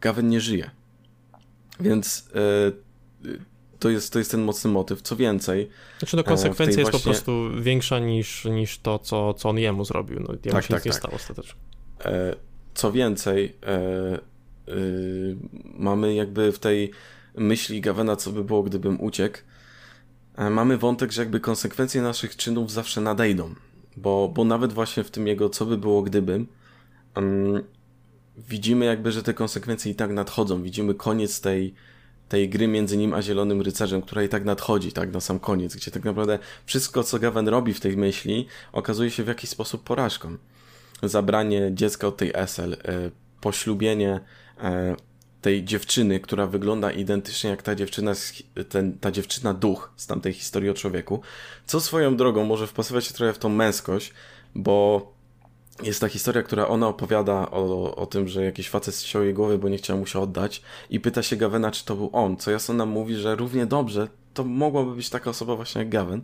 Gawen 0.00 0.28
nie 0.28 0.40
żyje. 0.40 0.70
Więc 1.80 2.28
yy, 3.24 3.38
to, 3.78 3.90
jest, 3.90 4.12
to 4.12 4.18
jest 4.18 4.30
ten 4.30 4.42
mocny 4.42 4.70
motyw. 4.70 5.02
Co 5.02 5.16
więcej... 5.16 5.68
Znaczy 5.98 6.16
no 6.16 6.24
konsekwencja 6.24 6.80
jest 6.80 6.90
właśnie... 6.90 6.98
po 6.98 7.04
prostu 7.04 7.62
większa 7.62 7.98
niż, 7.98 8.44
niż 8.44 8.78
to, 8.78 8.98
co, 8.98 9.34
co 9.34 9.48
on 9.48 9.58
jemu 9.58 9.84
zrobił. 9.84 10.20
No, 10.20 10.28
jemu 10.44 10.56
tak, 10.56 10.64
się 10.64 10.74
tak, 10.74 10.84
nic 10.84 10.84
tak. 10.84 10.86
nie 10.86 10.92
stało 10.92 11.14
ostatecznie. 11.14 11.60
E, 12.04 12.36
co 12.74 12.92
więcej, 12.92 13.56
e, 13.66 14.18
y, 14.68 15.36
mamy 15.64 16.14
jakby 16.14 16.52
w 16.52 16.58
tej 16.58 16.90
myśli 17.34 17.80
Gawena, 17.80 18.16
co 18.16 18.30
by 18.30 18.44
było, 18.44 18.62
gdybym 18.62 19.00
uciekł, 19.00 19.38
e, 19.38 19.49
mamy 20.50 20.78
wątek, 20.78 21.12
że 21.12 21.22
jakby 21.22 21.40
konsekwencje 21.40 22.02
naszych 22.02 22.36
czynów 22.36 22.72
zawsze 22.72 23.00
nadejdą. 23.00 23.54
Bo, 23.96 24.28
bo 24.34 24.44
nawet 24.44 24.72
właśnie 24.72 25.04
w 25.04 25.10
tym 25.10 25.26
jego 25.26 25.48
co 25.48 25.66
by 25.66 25.78
było, 25.78 26.02
gdybym, 26.02 26.46
um, 27.16 27.62
widzimy 28.48 28.84
jakby, 28.84 29.12
że 29.12 29.22
te 29.22 29.34
konsekwencje 29.34 29.92
i 29.92 29.94
tak 29.94 30.10
nadchodzą. 30.10 30.62
Widzimy 30.62 30.94
koniec 30.94 31.40
tej, 31.40 31.74
tej 32.28 32.48
gry 32.48 32.68
między 32.68 32.96
nim 32.96 33.14
a 33.14 33.22
Zielonym 33.22 33.62
Rycerzem, 33.62 34.02
która 34.02 34.22
i 34.22 34.28
tak 34.28 34.44
nadchodzi, 34.44 34.92
tak, 34.92 35.12
na 35.12 35.20
sam 35.20 35.38
koniec, 35.38 35.76
gdzie 35.76 35.90
tak 35.90 36.04
naprawdę 36.04 36.38
wszystko, 36.66 37.04
co 37.04 37.18
Gawen 37.18 37.48
robi 37.48 37.74
w 37.74 37.80
tej 37.80 37.96
myśli, 37.96 38.46
okazuje 38.72 39.10
się 39.10 39.24
w 39.24 39.28
jakiś 39.28 39.50
sposób 39.50 39.84
porażką. 39.84 40.36
Zabranie 41.02 41.70
dziecka 41.74 42.06
od 42.06 42.16
tej 42.16 42.30
Esel, 42.34 42.72
e, 42.72 42.76
poślubienie 43.40 44.20
e, 44.60 44.96
tej 45.40 45.64
dziewczyny, 45.64 46.20
która 46.20 46.46
wygląda 46.46 46.90
identycznie 46.90 47.50
jak 47.50 47.62
ta 47.62 47.74
dziewczyna, 47.74 48.12
ten, 48.68 48.98
ta 48.98 49.10
dziewczyna 49.10 49.54
duch 49.54 49.92
z 49.96 50.06
tamtej 50.06 50.32
historii 50.32 50.70
o 50.70 50.74
człowieku, 50.74 51.20
co 51.66 51.80
swoją 51.80 52.16
drogą 52.16 52.44
może 52.44 52.66
wpasować 52.66 53.04
się 53.04 53.14
trochę 53.14 53.32
w 53.32 53.38
tą 53.38 53.48
męskość, 53.48 54.12
bo 54.54 55.06
jest 55.82 56.00
ta 56.00 56.08
historia, 56.08 56.42
która 56.42 56.68
ona 56.68 56.88
opowiada 56.88 57.50
o, 57.50 57.96
o 57.96 58.06
tym, 58.06 58.28
że 58.28 58.44
jakiś 58.44 58.68
facet 58.68 59.02
ściął 59.02 59.24
jej 59.24 59.34
głowy, 59.34 59.58
bo 59.58 59.68
nie 59.68 59.78
chciał 59.78 59.98
mu 59.98 60.06
się 60.06 60.20
oddać 60.20 60.62
i 60.90 61.00
pyta 61.00 61.22
się 61.22 61.36
Gawena, 61.36 61.70
czy 61.70 61.84
to 61.84 61.96
był 61.96 62.10
on, 62.12 62.36
co 62.36 62.50
Jasona 62.50 62.86
mówi, 62.86 63.14
że 63.14 63.36
równie 63.36 63.66
dobrze 63.66 64.08
to 64.34 64.44
mogłaby 64.44 64.94
być 64.94 65.10
taka 65.10 65.30
osoba 65.30 65.56
właśnie 65.56 65.78
jak 65.78 65.88
Gawen. 65.88 66.22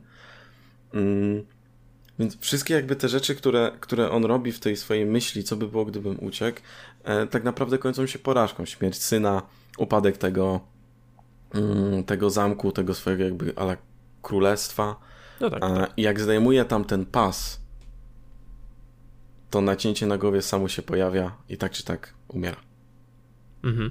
Mm. 0.95 1.56
Więc 2.19 2.39
wszystkie 2.41 2.75
jakby 2.75 2.97
te 2.97 3.09
rzeczy, 3.09 3.35
które, 3.35 3.73
które 3.81 4.11
on 4.11 4.25
robi 4.25 4.53
w 4.53 4.61
tej 4.61 4.77
swojej 4.77 5.07
myśli, 5.07 5.45
co 5.45 5.57
by 5.57 5.69
było, 5.69 5.85
gdybym 5.85 6.25
uciekł, 6.25 6.61
e, 7.05 7.27
tak 7.27 7.45
naprawdę 7.45 7.79
kończą 7.79 8.07
się 8.07 8.19
porażką. 8.19 8.64
Śmierć 8.64 9.03
syna, 9.03 9.43
upadek 9.79 10.19
tego, 10.19 10.61
mm, 11.55 12.05
tego 12.05 12.31
zamku, 12.31 12.73
tego 12.73 12.95
swojego 12.95 13.25
jakby 13.25 13.53
królestwa. 14.23 14.97
No 15.41 15.51
tak, 15.51 15.61
tak. 15.61 15.93
I 15.97 16.03
jak 16.03 16.21
zdejmuje 16.21 16.64
tam 16.64 16.85
ten 16.85 17.07
pas, 17.07 17.61
to 19.51 19.61
nacięcie 19.61 20.07
na 20.07 20.19
głowie 20.19 20.43
samo 20.43 20.69
się 20.69 20.83
pojawia 20.83 21.37
i 21.49 21.57
tak 21.57 21.73
czy 21.73 21.85
tak 21.85 22.14
umiera. 22.29 22.57
Mhm. 23.64 23.91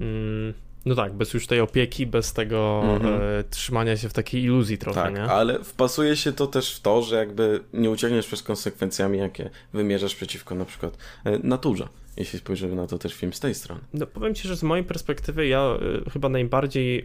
Mm, 0.00 0.54
no 0.86 0.94
tak, 0.94 1.12
bez 1.12 1.34
już 1.34 1.46
tej 1.46 1.60
opieki, 1.60 2.06
bez 2.06 2.32
tego 2.32 2.82
mhm. 2.84 3.14
e, 3.14 3.44
trzymania 3.50 3.96
się 3.96 4.08
w 4.08 4.12
takiej 4.12 4.42
iluzji 4.42 4.78
trochę, 4.78 5.02
tak, 5.02 5.14
nie? 5.14 5.22
ale 5.22 5.64
wpasuje 5.64 6.16
się 6.16 6.32
to 6.32 6.46
też 6.46 6.76
w 6.76 6.80
to, 6.80 7.02
że 7.02 7.16
jakby 7.16 7.60
nie 7.72 7.90
uciekniesz 7.90 8.26
przez 8.26 8.42
konsekwencjami, 8.42 9.18
jakie 9.18 9.50
wymierzasz 9.72 10.14
przeciwko 10.14 10.54
na 10.54 10.64
przykład 10.64 10.98
e, 11.24 11.38
naturze. 11.38 11.88
Jeśli 12.16 12.38
spojrzymy 12.38 12.76
na 12.76 12.86
to 12.86 12.98
też 12.98 13.14
film 13.14 13.32
z 13.32 13.40
tej 13.40 13.54
strony. 13.54 13.80
No 13.94 14.06
powiem 14.06 14.34
ci, 14.34 14.48
że 14.48 14.56
z 14.56 14.62
mojej 14.62 14.84
perspektywy 14.84 15.46
ja 15.46 15.76
y, 16.06 16.10
chyba 16.10 16.28
najbardziej 16.28 16.98
y, 16.98 17.04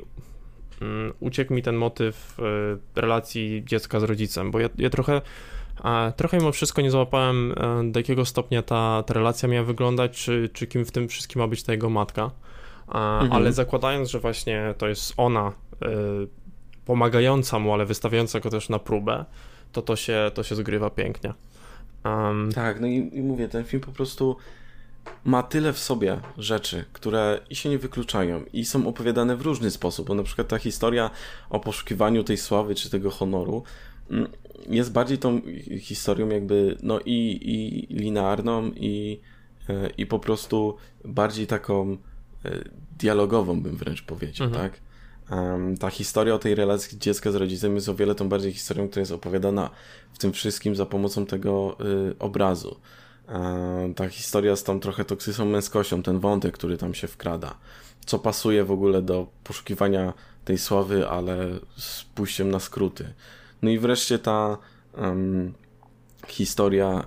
uciekł 1.20 1.54
mi 1.54 1.64
ten 1.64 1.76
motyw 1.76 2.40
y, 2.96 3.02
relacji 3.02 3.64
dziecka 3.66 4.00
z 4.00 4.04
rodzicem, 4.04 4.52
bo 4.52 4.60
ja, 4.60 4.70
ja 4.78 4.90
trochę 4.90 5.22
Trochę 6.16 6.38
mimo 6.38 6.52
wszystko 6.52 6.82
nie 6.82 6.92
załapałem, 6.92 7.54
e, 7.58 7.92
do 7.92 8.00
jakiego 8.00 8.26
stopnia 8.26 8.62
ta, 8.62 9.04
ta 9.08 9.14
relacja 9.14 9.50
miała 9.50 9.66
wyglądać, 9.66 10.24
czy, 10.24 10.50
czy 10.54 10.68
kim 10.68 10.86
w 10.86 10.92
tym 10.92 11.08
wszystkim 11.08 11.40
ma 11.42 11.48
być 11.48 11.64
ta 11.64 11.72
jego 11.72 11.90
matka. 11.90 12.32
Mhm. 12.88 13.32
Ale 13.32 13.54
zakładając, 13.54 14.10
że 14.10 14.20
właśnie 14.20 14.74
to 14.78 14.88
jest 14.88 15.14
ona 15.18 15.48
e, 15.48 15.88
pomagająca 16.86 17.60
mu, 17.60 17.74
ale 17.74 17.86
wystawiająca 17.86 18.40
go 18.40 18.50
też 18.50 18.70
na 18.70 18.80
próbę, 18.80 19.26
to 19.72 19.82
to 19.82 19.96
się, 19.96 20.32
to 20.34 20.44
się 20.44 20.56
zgrywa 20.56 20.90
pięknie. 20.90 21.34
Um... 22.06 22.52
Tak, 22.56 22.80
no 22.80 22.88
i, 22.88 23.10
i 23.14 23.22
mówię, 23.22 23.48
ten 23.48 23.66
film 23.66 23.84
po 23.84 23.92
prostu 23.92 24.36
ma 25.26 25.44
tyle 25.44 25.74
w 25.74 25.80
sobie 25.80 26.20
rzeczy, 26.38 26.86
które 26.94 27.42
i 27.50 27.56
się 27.56 27.70
nie 27.70 27.78
wykluczają 27.78 28.44
i 28.54 28.66
są 28.66 28.88
opowiadane 28.88 29.36
w 29.36 29.42
różny 29.42 29.72
sposób, 29.72 30.08
bo 30.08 30.16
na 30.16 30.24
przykład 30.24 30.48
ta 30.48 30.58
historia 30.58 31.10
o 31.50 31.60
poszukiwaniu 31.60 32.24
tej 32.24 32.38
sławy 32.38 32.76
czy 32.76 32.90
tego 32.90 33.12
honoru 33.12 33.64
mm, 34.12 34.28
jest 34.70 34.92
bardziej 34.92 35.18
tą 35.18 35.42
historią 35.80 36.30
jakby 36.30 36.78
no 36.84 37.00
i, 37.06 37.40
i 37.42 37.88
linearną 37.96 38.72
i, 38.76 39.20
e, 39.70 39.90
i 39.98 40.06
po 40.06 40.20
prostu 40.20 40.76
bardziej 41.06 41.48
taką 41.48 41.98
dialogową 42.98 43.62
bym 43.62 43.78
wręcz 43.78 44.04
powiedział, 44.04 44.48
mhm. 44.48 44.70
tak? 44.70 44.80
Um, 45.32 45.78
ta 45.78 45.90
historia 45.90 46.34
o 46.34 46.40
tej 46.40 46.56
relacji 46.56 47.00
dziecka 47.00 47.32
z 47.32 47.36
rodzicem 47.36 47.76
jest 47.76 47.90
o 47.90 47.96
wiele 47.96 48.16
tą 48.16 48.30
bardziej 48.30 48.54
historią, 48.54 48.88
która 48.88 49.00
jest 49.00 49.12
opowiadana 49.12 49.70
w 50.14 50.18
tym 50.18 50.34
wszystkim 50.34 50.76
za 50.76 50.86
pomocą 50.86 51.26
tego 51.26 51.78
y, 52.12 52.20
obrazu. 52.20 52.80
Um, 53.28 53.94
ta 53.94 54.10
historia 54.10 54.56
z 54.56 54.64
tą 54.64 54.80
trochę 54.80 55.06
toksyczną 55.06 55.46
męskością, 55.46 56.04
ten 56.04 56.20
wątek, 56.20 56.54
który 56.54 56.78
tam 56.78 56.94
się 56.94 57.08
wkrada, 57.08 57.58
co 58.06 58.20
pasuje 58.20 58.64
w 58.64 58.72
ogóle 58.72 59.02
do 59.02 59.28
poszukiwania 59.44 60.14
tej 60.46 60.58
sławy, 60.58 61.10
ale 61.10 61.38
z 61.78 62.04
pójściem 62.04 62.52
na 62.52 62.60
skróty. 62.60 63.14
No 63.62 63.70
i 63.70 63.80
wreszcie 63.80 64.20
ta 64.20 64.58
um, 64.98 65.54
historia, 66.28 67.06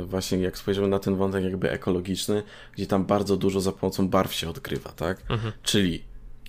y, 0.00 0.04
właśnie 0.04 0.38
jak 0.38 0.58
spojrzymy 0.58 0.88
na 0.88 0.98
ten 0.98 1.16
wątek 1.16 1.44
jakby 1.44 1.70
ekologiczny, 1.70 2.42
gdzie 2.72 2.86
tam 2.86 3.04
bardzo 3.04 3.36
dużo 3.36 3.60
za 3.60 3.72
pomocą 3.72 4.08
barw 4.08 4.34
się 4.34 4.48
odkrywa, 4.48 4.92
tak? 4.92 5.22
Mhm. 5.30 5.52
Czyli 5.62 6.04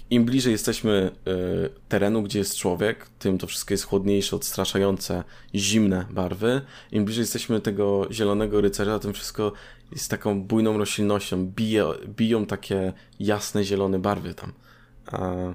im 0.09 0.25
bliżej 0.25 0.51
jesteśmy 0.51 1.11
y, 1.27 1.69
terenu, 1.89 2.23
gdzie 2.23 2.39
jest 2.39 2.57
człowiek, 2.57 3.09
tym 3.19 3.37
to 3.37 3.47
wszystko 3.47 3.73
jest 3.73 3.83
chłodniejsze, 3.83 4.35
odstraszające, 4.35 5.23
zimne 5.55 6.05
barwy. 6.09 6.61
Im 6.91 7.05
bliżej 7.05 7.21
jesteśmy 7.21 7.61
tego 7.61 8.07
zielonego 8.11 8.61
rycerza, 8.61 8.99
tym 8.99 9.13
wszystko 9.13 9.51
jest 9.91 10.09
taką 10.09 10.43
bujną 10.43 10.77
roślinnością. 10.77 11.47
Bije, 11.47 11.85
biją 12.07 12.45
takie 12.45 12.93
jasne, 13.19 13.63
zielone 13.63 13.99
barwy 13.99 14.33
tam. 14.33 14.53
A, 15.05 15.49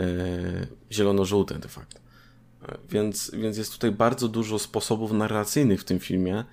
y, 0.00 0.66
zielono-żółte 0.90 1.58
de 1.58 1.68
facto. 1.68 2.01
Więc, 2.90 3.30
więc 3.34 3.58
jest 3.58 3.72
tutaj 3.72 3.92
bardzo 3.92 4.28
dużo 4.28 4.58
sposobów 4.58 5.12
narracyjnych 5.12 5.80
w 5.80 5.84
tym 5.84 6.00
filmie 6.00 6.44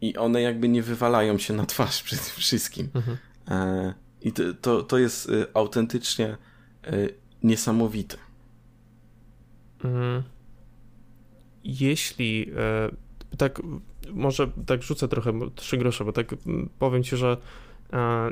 i 0.00 0.16
one 0.16 0.42
jakby 0.42 0.68
nie 0.68 0.82
wywalają 0.82 1.38
się 1.38 1.54
na 1.54 1.66
twarz 1.66 2.02
przede 2.06 2.22
wszystkim. 2.22 2.88
Mhm. 2.94 3.16
E, 3.48 3.94
I 4.22 4.32
to, 4.32 4.42
to, 4.60 4.82
to 4.82 4.98
jest 4.98 5.28
y, 5.28 5.46
autentycznie 5.54 6.36
y, 6.92 7.14
niesamowite. 7.42 8.16
Mhm. 9.84 10.22
Jeśli 11.64 12.50
e, 12.56 13.36
tak, 13.36 13.62
może 14.12 14.50
tak 14.66 14.82
rzucę 14.82 15.08
trochę 15.08 15.32
trzy 15.54 15.78
grosze, 15.78 16.04
bo 16.04 16.12
tak 16.12 16.34
powiem 16.78 17.02
ci, 17.02 17.16
że 17.16 17.36
e, 17.92 18.30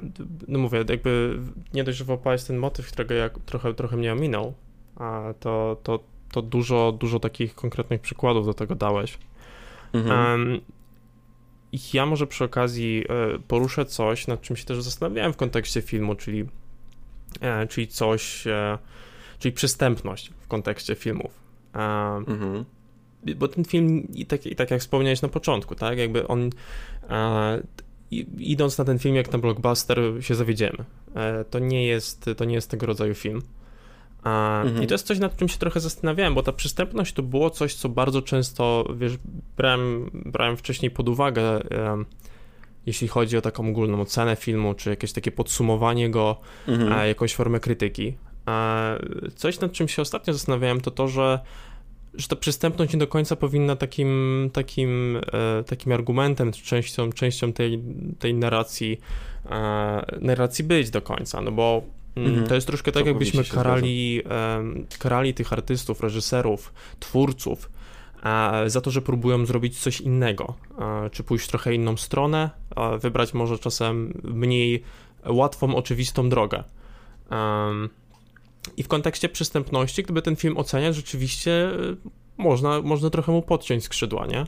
no 0.49 0.59
mówię, 0.59 0.85
jakby 0.89 1.39
nie 1.75 1.85
dość, 1.85 1.99
że 1.99 2.05
wyłapałeś 2.05 2.45
ten 2.45 2.57
motyw, 2.57 2.93
którego 2.93 3.15
ja 3.15 3.31
trochę, 3.31 3.75
trochę 3.75 3.97
mnie 3.97 4.13
ominął, 4.13 4.55
a 4.97 5.35
to, 5.41 5.81
to 5.83 6.12
to 6.33 6.43
dużo, 6.43 6.93
dużo 6.93 7.21
takich 7.21 7.55
konkretnych 7.55 8.01
przykładów 8.01 8.47
do 8.47 8.55
tego 8.55 8.75
dałeś. 8.75 9.19
Mhm. 9.93 10.41
Um, 10.41 10.61
ja 11.95 12.07
może 12.07 12.27
przy 12.27 12.45
okazji 12.45 13.05
e, 13.09 13.39
poruszę 13.39 13.85
coś, 13.85 14.27
nad 14.27 14.41
czym 14.41 14.57
się 14.57 14.65
też 14.65 14.83
zastanawiałem 14.83 15.33
w 15.33 15.37
kontekście 15.37 15.83
filmu, 15.83 16.15
czyli, 16.15 16.45
e, 17.41 17.67
czyli 17.67 17.89
coś, 17.89 18.47
e, 18.47 18.79
czyli 19.39 19.53
przystępność 19.53 20.33
w 20.41 20.49
kontekście 20.49 20.95
filmów. 20.95 21.41
Mhm. 22.27 22.65
Bo 23.37 23.49
ten 23.49 23.65
film, 23.65 24.09
i 24.15 24.27
tak, 24.27 24.47
i 24.47 24.57
tak 24.57 24.71
jak 24.71 24.81
wspomniałeś 24.81 25.23
na 25.23 25.29
początku, 25.29 25.75
tak, 25.75 25.99
jakby 25.99 26.29
on 26.29 26.51
idąc 28.39 28.79
na 28.79 28.85
ten 28.85 28.99
film 28.99 29.15
jak 29.15 29.33
na 29.33 29.39
blockbuster 29.39 29.99
się 30.21 30.35
zawiedziemy. 30.35 30.85
To 31.51 31.59
nie 31.59 31.87
jest, 31.87 32.31
to 32.37 32.45
nie 32.45 32.55
jest 32.55 32.71
tego 32.71 32.87
rodzaju 32.87 33.15
film. 33.15 33.43
Mhm. 34.25 34.83
I 34.83 34.87
to 34.87 34.95
jest 34.95 35.07
coś, 35.07 35.19
nad 35.19 35.37
czym 35.37 35.49
się 35.49 35.59
trochę 35.59 35.81
zastanawiałem, 35.81 36.35
bo 36.35 36.43
ta 36.43 36.53
przystępność 36.53 37.13
to 37.13 37.23
było 37.23 37.51
coś, 37.51 37.75
co 37.75 37.89
bardzo 37.89 38.23
często, 38.23 38.89
wiesz, 38.97 39.13
brałem, 39.57 40.11
brałem 40.13 40.57
wcześniej 40.57 40.91
pod 40.91 41.09
uwagę, 41.09 41.43
jeśli 42.87 43.09
chodzi 43.09 43.37
o 43.37 43.41
taką 43.41 43.69
ogólną 43.69 44.01
ocenę 44.01 44.37
filmu, 44.37 44.75
czy 44.75 44.91
jakieś 44.91 45.13
takie 45.13 45.31
podsumowanie 45.31 46.11
go, 46.11 46.37
mhm. 46.69 47.09
jakąś 47.09 47.35
formę 47.35 47.61
krytyki. 47.61 48.17
coś, 49.35 49.61
nad 49.61 49.73
czym 49.73 49.89
się 49.89 50.03
ostatnio 50.03 50.33
zastanawiałem, 50.33 50.81
to 50.81 50.91
to, 50.91 51.09
że 51.09 51.39
że 52.15 52.29
ta 52.29 52.37
przystępność 52.37 52.93
nie 52.93 52.99
do 52.99 53.07
końca 53.07 53.37
powinna 53.37 53.77
takim, 53.77 54.51
takim, 54.53 55.21
e, 55.33 55.65
takim 55.65 55.93
argumentem, 55.93 56.53
częścią, 56.53 57.13
częścią 57.13 57.53
tej, 57.53 57.83
tej 58.19 58.35
narracji, 58.35 59.01
e, 59.51 60.19
narracji 60.21 60.65
być 60.65 60.91
do 60.91 61.03
końca, 61.03 61.41
no 61.41 61.53
bo 61.53 61.83
mhm. 62.17 62.47
to 62.47 62.55
jest 62.55 62.67
troszkę 62.67 62.93
tak, 62.93 63.07
jakbyśmy 63.07 63.45
karali, 63.45 64.23
e, 64.31 64.99
karali 64.99 65.35
tych 65.35 65.53
artystów, 65.53 66.01
reżyserów, 66.01 66.73
twórców 67.01 67.71
za 68.67 68.81
to, 68.81 68.91
że 68.91 69.03
próbują 69.03 69.47
zrobić 69.47 69.79
coś 69.79 70.01
innego, 70.01 70.55
czy 71.13 71.25
pójść 71.25 71.49
trochę 71.49 71.75
inną 71.75 71.97
stronę, 71.97 72.51
wybrać 72.99 73.35
może 73.35 73.59
czasem 73.59 74.21
mniej 74.25 74.83
łatwą, 75.27 75.75
oczywistą 75.75 76.29
drogę. 76.29 76.65
I 78.77 78.83
w 78.83 78.89
kontekście 78.89 79.29
przystępności, 79.29 80.03
gdyby 80.03 80.23
ten 80.23 80.37
film 80.37 80.57
oceniać, 80.57 80.97
rzeczywiście 80.97 81.51
y, 81.51 81.97
można, 82.39 82.83
można 82.83 83.11
trochę 83.11 83.33
mu 83.33 83.43
podciąć 83.43 83.85
skrzydła, 83.85 84.27
nie? 84.27 84.47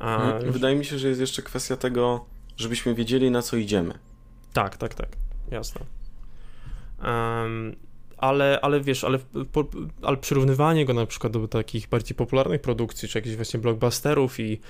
Mhm. 0.00 0.52
Wydaje 0.52 0.76
mi 0.76 0.84
się, 0.84 0.98
że 0.98 1.08
jest 1.08 1.20
jeszcze 1.20 1.42
kwestia 1.42 1.76
tego, 1.76 2.24
żebyśmy 2.56 2.94
wiedzieli, 2.94 3.30
na 3.30 3.42
co 3.42 3.56
idziemy. 3.56 3.98
Tak, 4.52 4.76
tak, 4.76 4.94
tak, 4.94 5.08
jasne. 5.50 5.80
Um, 7.04 7.76
ale, 8.18 8.58
ale 8.62 8.80
wiesz, 8.80 9.04
ale, 9.04 9.18
po, 9.52 9.64
ale 10.02 10.16
przyrównywanie 10.16 10.84
go 10.84 10.94
na 10.94 11.06
przykład 11.06 11.32
do 11.32 11.48
takich 11.48 11.88
bardziej 11.88 12.16
popularnych 12.16 12.60
produkcji, 12.60 13.08
czy 13.08 13.18
jakichś 13.18 13.36
właśnie 13.36 13.60
blockbusterów 13.60 14.40
i, 14.40 14.60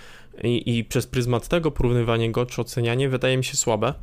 i, 0.43 0.79
i 0.79 0.85
przez 0.85 1.07
pryzmat 1.07 1.49
tego 1.49 1.71
porównywanie 1.71 2.33
go, 2.33 2.47
czy 2.47 2.61
ocenianie 2.61 3.09
wydaje 3.09 3.37
mi 3.37 3.45
się 3.45 3.57
słabe. 3.57 3.95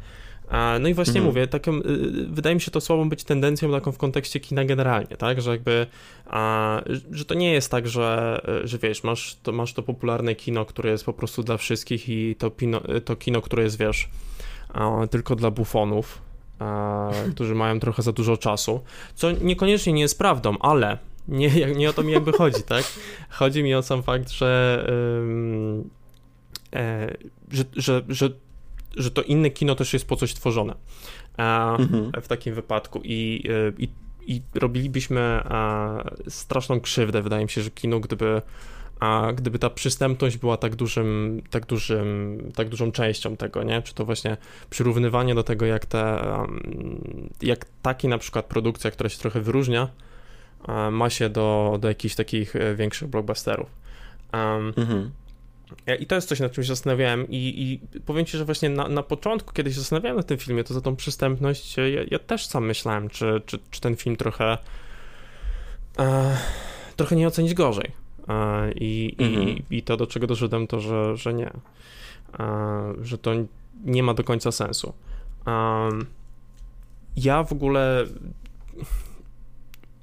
No 0.79 0.87
i 0.87 0.93
właśnie 0.93 1.19
mhm. 1.19 1.25
mówię, 1.25 1.47
taką, 1.47 1.75
y, 1.75 1.81
wydaje 2.27 2.55
mi 2.55 2.61
się 2.61 2.71
to 2.71 2.81
słabą 2.81 3.09
być 3.09 3.23
tendencją 3.23 3.71
taką 3.71 3.91
w 3.91 3.97
kontekście 3.97 4.39
kina 4.39 4.65
generalnie, 4.65 5.17
tak, 5.17 5.41
że 5.41 5.51
jakby, 5.51 5.87
a, 6.25 6.81
że 7.11 7.25
to 7.25 7.33
nie 7.33 7.53
jest 7.53 7.71
tak, 7.71 7.87
że, 7.87 8.41
że 8.63 8.77
wiesz, 8.77 9.03
masz 9.03 9.37
to, 9.43 9.51
masz 9.51 9.73
to 9.73 9.83
popularne 9.83 10.35
kino, 10.35 10.65
które 10.65 10.91
jest 10.91 11.05
po 11.05 11.13
prostu 11.13 11.43
dla 11.43 11.57
wszystkich 11.57 12.09
i 12.09 12.35
to, 12.35 12.49
pino, 12.49 12.81
to 13.05 13.15
kino, 13.15 13.41
które 13.41 13.63
jest, 13.63 13.77
wiesz, 13.77 14.09
a, 14.69 15.07
tylko 15.11 15.35
dla 15.35 15.51
bufonów, 15.51 16.21
którzy 17.31 17.55
mają 17.55 17.79
trochę 17.79 18.01
za 18.01 18.11
dużo 18.11 18.37
czasu, 18.37 18.81
co 19.15 19.31
niekoniecznie 19.31 19.93
nie 19.93 20.01
jest 20.01 20.17
prawdą, 20.17 20.57
ale 20.59 20.97
nie, 21.27 21.49
nie 21.75 21.89
o 21.89 21.93
to 21.93 22.03
mi 22.03 22.13
jakby 22.13 22.31
chodzi, 22.31 22.63
tak? 22.63 22.85
Chodzi 23.29 23.63
mi 23.63 23.75
o 23.75 23.81
sam 23.81 24.03
fakt, 24.03 24.29
że, 24.29 24.83
e, 26.73 27.15
że, 27.51 27.63
że, 27.75 28.01
że 28.09 28.29
że 28.97 29.11
to 29.11 29.21
inne 29.21 29.49
kino 29.49 29.75
też 29.75 29.93
jest 29.93 30.07
po 30.07 30.15
coś 30.15 30.33
tworzone 30.33 30.75
mhm. 31.37 32.11
w 32.21 32.27
takim 32.27 32.55
wypadku 32.55 33.01
i, 33.03 33.43
e, 33.49 33.73
i, 33.77 33.89
i 34.35 34.41
robilibyśmy 34.53 35.43
straszną 36.27 36.81
krzywdę, 36.81 37.21
wydaje 37.21 37.43
mi 37.43 37.49
się, 37.49 37.61
że 37.61 37.71
kino, 37.71 37.99
gdyby 37.99 38.41
a 39.01 39.33
gdyby 39.35 39.59
ta 39.59 39.69
przystępność 39.69 40.37
była 40.37 40.57
tak 40.57 40.75
dużym, 40.75 41.41
tak 41.49 41.65
dużym, 41.65 42.37
tak 42.55 42.69
dużą 42.69 42.91
częścią 42.91 43.37
tego, 43.37 43.63
nie? 43.63 43.81
Czy 43.81 43.93
to 43.93 44.05
właśnie 44.05 44.37
przyrównywanie 44.69 45.35
do 45.35 45.43
tego, 45.43 45.65
jak 45.65 45.85
te, 45.85 46.21
jak 47.41 47.65
taki 47.81 48.07
na 48.07 48.17
przykład 48.17 48.45
produkcja, 48.45 48.91
która 48.91 49.09
się 49.09 49.17
trochę 49.17 49.41
wyróżnia, 49.41 49.89
ma 50.91 51.09
się 51.09 51.29
do, 51.29 51.77
do 51.81 51.87
jakichś 51.87 52.15
takich 52.15 52.55
e, 52.55 52.75
większych 52.75 53.07
blockbusterów. 53.07 53.69
Um, 54.33 54.73
mhm. 54.77 55.11
I 55.99 56.05
to 56.05 56.15
jest 56.15 56.29
coś, 56.29 56.39
nad 56.39 56.51
czym 56.51 56.63
się 56.63 56.67
zastanawiałem 56.67 57.27
i, 57.29 57.37
i 57.37 57.99
powiem 57.99 58.25
ci, 58.25 58.37
że 58.37 58.45
właśnie 58.45 58.69
na, 58.69 58.87
na 58.87 59.03
początku, 59.03 59.53
kiedy 59.53 59.73
się 59.73 59.79
zastanawiałem 59.79 60.17
na 60.17 60.23
tym 60.23 60.37
filmie, 60.37 60.63
to 60.63 60.73
za 60.73 60.81
tą 60.81 60.95
przystępność 60.95 61.77
ja, 61.77 61.83
ja 62.11 62.19
też 62.19 62.45
sam 62.45 62.65
myślałem, 62.65 63.09
czy, 63.09 63.41
czy, 63.45 63.59
czy 63.71 63.81
ten 63.81 63.95
film 63.95 64.15
trochę 64.15 64.57
e, 65.99 66.37
trochę 66.95 67.15
nie 67.15 67.27
ocenić 67.27 67.53
gorzej. 67.53 68.00
E, 68.27 68.71
i, 68.71 69.15
mhm. 69.17 69.49
i, 69.49 69.63
I 69.69 69.83
to, 69.83 69.97
do 69.97 70.07
czego 70.07 70.27
doszedłem, 70.27 70.67
to, 70.67 70.79
że, 70.79 71.17
że 71.17 71.33
nie. 71.33 71.51
E, 72.39 72.93
że 73.01 73.17
to 73.17 73.31
nie 73.85 74.03
ma 74.03 74.13
do 74.13 74.23
końca 74.23 74.51
sensu. 74.51 74.93
Ja 77.15 77.43
w 77.43 77.51
ogóle 77.51 78.05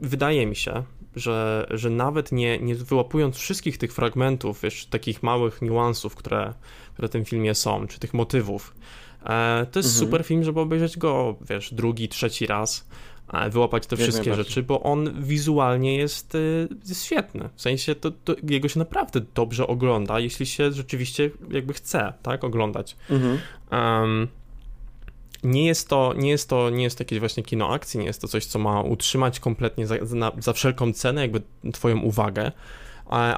wydaje 0.00 0.46
mi 0.46 0.56
się, 0.56 0.82
że, 1.16 1.66
że 1.70 1.90
nawet 1.90 2.32
nie, 2.32 2.58
nie 2.58 2.74
wyłapując 2.74 3.36
wszystkich 3.36 3.78
tych 3.78 3.92
fragmentów, 3.92 4.60
wiesz, 4.62 4.86
takich 4.86 5.22
małych 5.22 5.62
niuansów, 5.62 6.14
które, 6.14 6.54
które 6.92 7.08
w 7.08 7.10
tym 7.10 7.24
filmie 7.24 7.54
są, 7.54 7.86
czy 7.86 7.98
tych 7.98 8.14
motywów, 8.14 8.74
e, 9.22 9.66
to 9.72 9.78
jest 9.78 9.88
mhm. 9.88 10.06
super 10.06 10.24
film, 10.24 10.44
żeby 10.44 10.60
obejrzeć 10.60 10.98
go, 10.98 11.36
wiesz, 11.40 11.74
drugi, 11.74 12.08
trzeci 12.08 12.46
raz, 12.46 12.88
wyłapać 13.51 13.87
te 13.87 13.97
wszystkie 13.97 14.35
rzeczy, 14.35 14.62
bo 14.62 14.83
on 14.83 15.22
wizualnie 15.22 15.97
jest, 15.97 16.35
e, 16.35 16.39
jest 16.89 17.05
świetny. 17.05 17.49
W 17.55 17.62
sensie 17.62 17.95
to, 17.95 18.11
to, 18.11 18.35
jego 18.49 18.68
się 18.68 18.79
naprawdę 18.79 19.20
dobrze 19.35 19.66
ogląda, 19.66 20.20
jeśli 20.20 20.47
się 20.47 20.72
rzeczywiście 20.72 21.31
jakby 21.51 21.72
chce, 21.72 22.12
tak, 22.22 22.45
oglądać. 22.45 22.97
Mhm. 23.11 23.39
Um, 23.72 24.29
nie 25.43 25.66
jest 25.66 25.89
to, 25.89 26.14
nie 26.16 26.31
jest 26.31 26.49
to, 26.49 26.70
nie 26.70 26.83
jest 26.83 26.99
to 26.99 27.05
jakieś 27.05 27.18
właśnie 27.18 27.43
kino 27.43 27.70
akcji, 27.70 28.01
nie 28.01 28.07
jest 28.07 28.20
to 28.20 28.29
coś, 28.29 28.47
co 28.47 28.59
ma 28.59 28.83
utrzymać 28.83 29.41
kompletnie 29.41 29.87
za, 29.87 29.95
za, 30.03 30.33
za 30.39 30.53
wszelką 30.53 30.93
cenę 30.93 31.20
jakby 31.20 31.43
twoją 31.72 32.01
uwagę, 32.01 32.53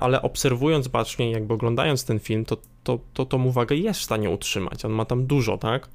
ale 0.01 0.23
obserwując 0.23 0.89
bacznie, 0.89 1.31
jakby 1.31 1.55
oglądając 1.55 2.05
ten 2.05 2.19
film, 2.19 2.45
to, 2.45 2.57
to, 2.85 2.99
to 3.15 3.25
tą 3.25 3.45
uwagę 3.45 3.77
jest 3.77 4.01
w 4.01 4.03
stanie 4.03 4.31
utrzymać. 4.31 4.85
On 4.85 4.93
ma 4.93 5.05
tam 5.05 5.27
dużo, 5.27 5.59
tak? 5.59 5.89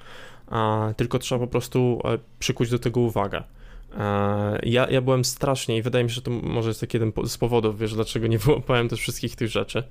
A, 0.47 0.89
tylko 0.97 1.19
trzeba 1.19 1.39
po 1.39 1.47
prostu 1.47 2.01
e, 2.03 2.17
przykuć 2.39 2.69
do 2.69 2.79
tego 2.79 2.99
uwagę. 2.99 3.43
E, 3.93 4.59
ja, 4.63 4.89
ja 4.89 5.01
byłem 5.01 5.25
strasznie 5.25 5.77
i 5.77 5.81
wydaje 5.81 6.03
mi 6.03 6.09
się, 6.09 6.15
że 6.15 6.21
to 6.21 6.31
może 6.31 6.69
jest 6.69 6.81
taki 6.81 6.97
jeden 6.97 7.11
z 7.27 7.37
powodów, 7.37 7.79
wiesz, 7.79 7.93
dlaczego 7.93 8.27
nie 8.27 8.37
wyłapałem 8.45 8.89
też 8.89 8.99
wszystkich 8.99 9.35
tych 9.35 9.49
rzeczy. 9.49 9.83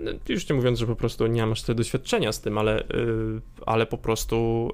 No, 0.00 0.10
już 0.28 0.48
nie 0.48 0.56
mówiąc, 0.56 0.78
że 0.78 0.86
po 0.86 0.96
prostu 0.96 1.26
nie 1.26 1.46
mam 1.46 1.54
tyle 1.54 1.76
doświadczenia 1.76 2.32
z 2.32 2.40
tym, 2.40 2.58
ale, 2.58 2.84
yy, 2.94 3.40
ale 3.66 3.86
po 3.86 3.98
prostu 3.98 4.70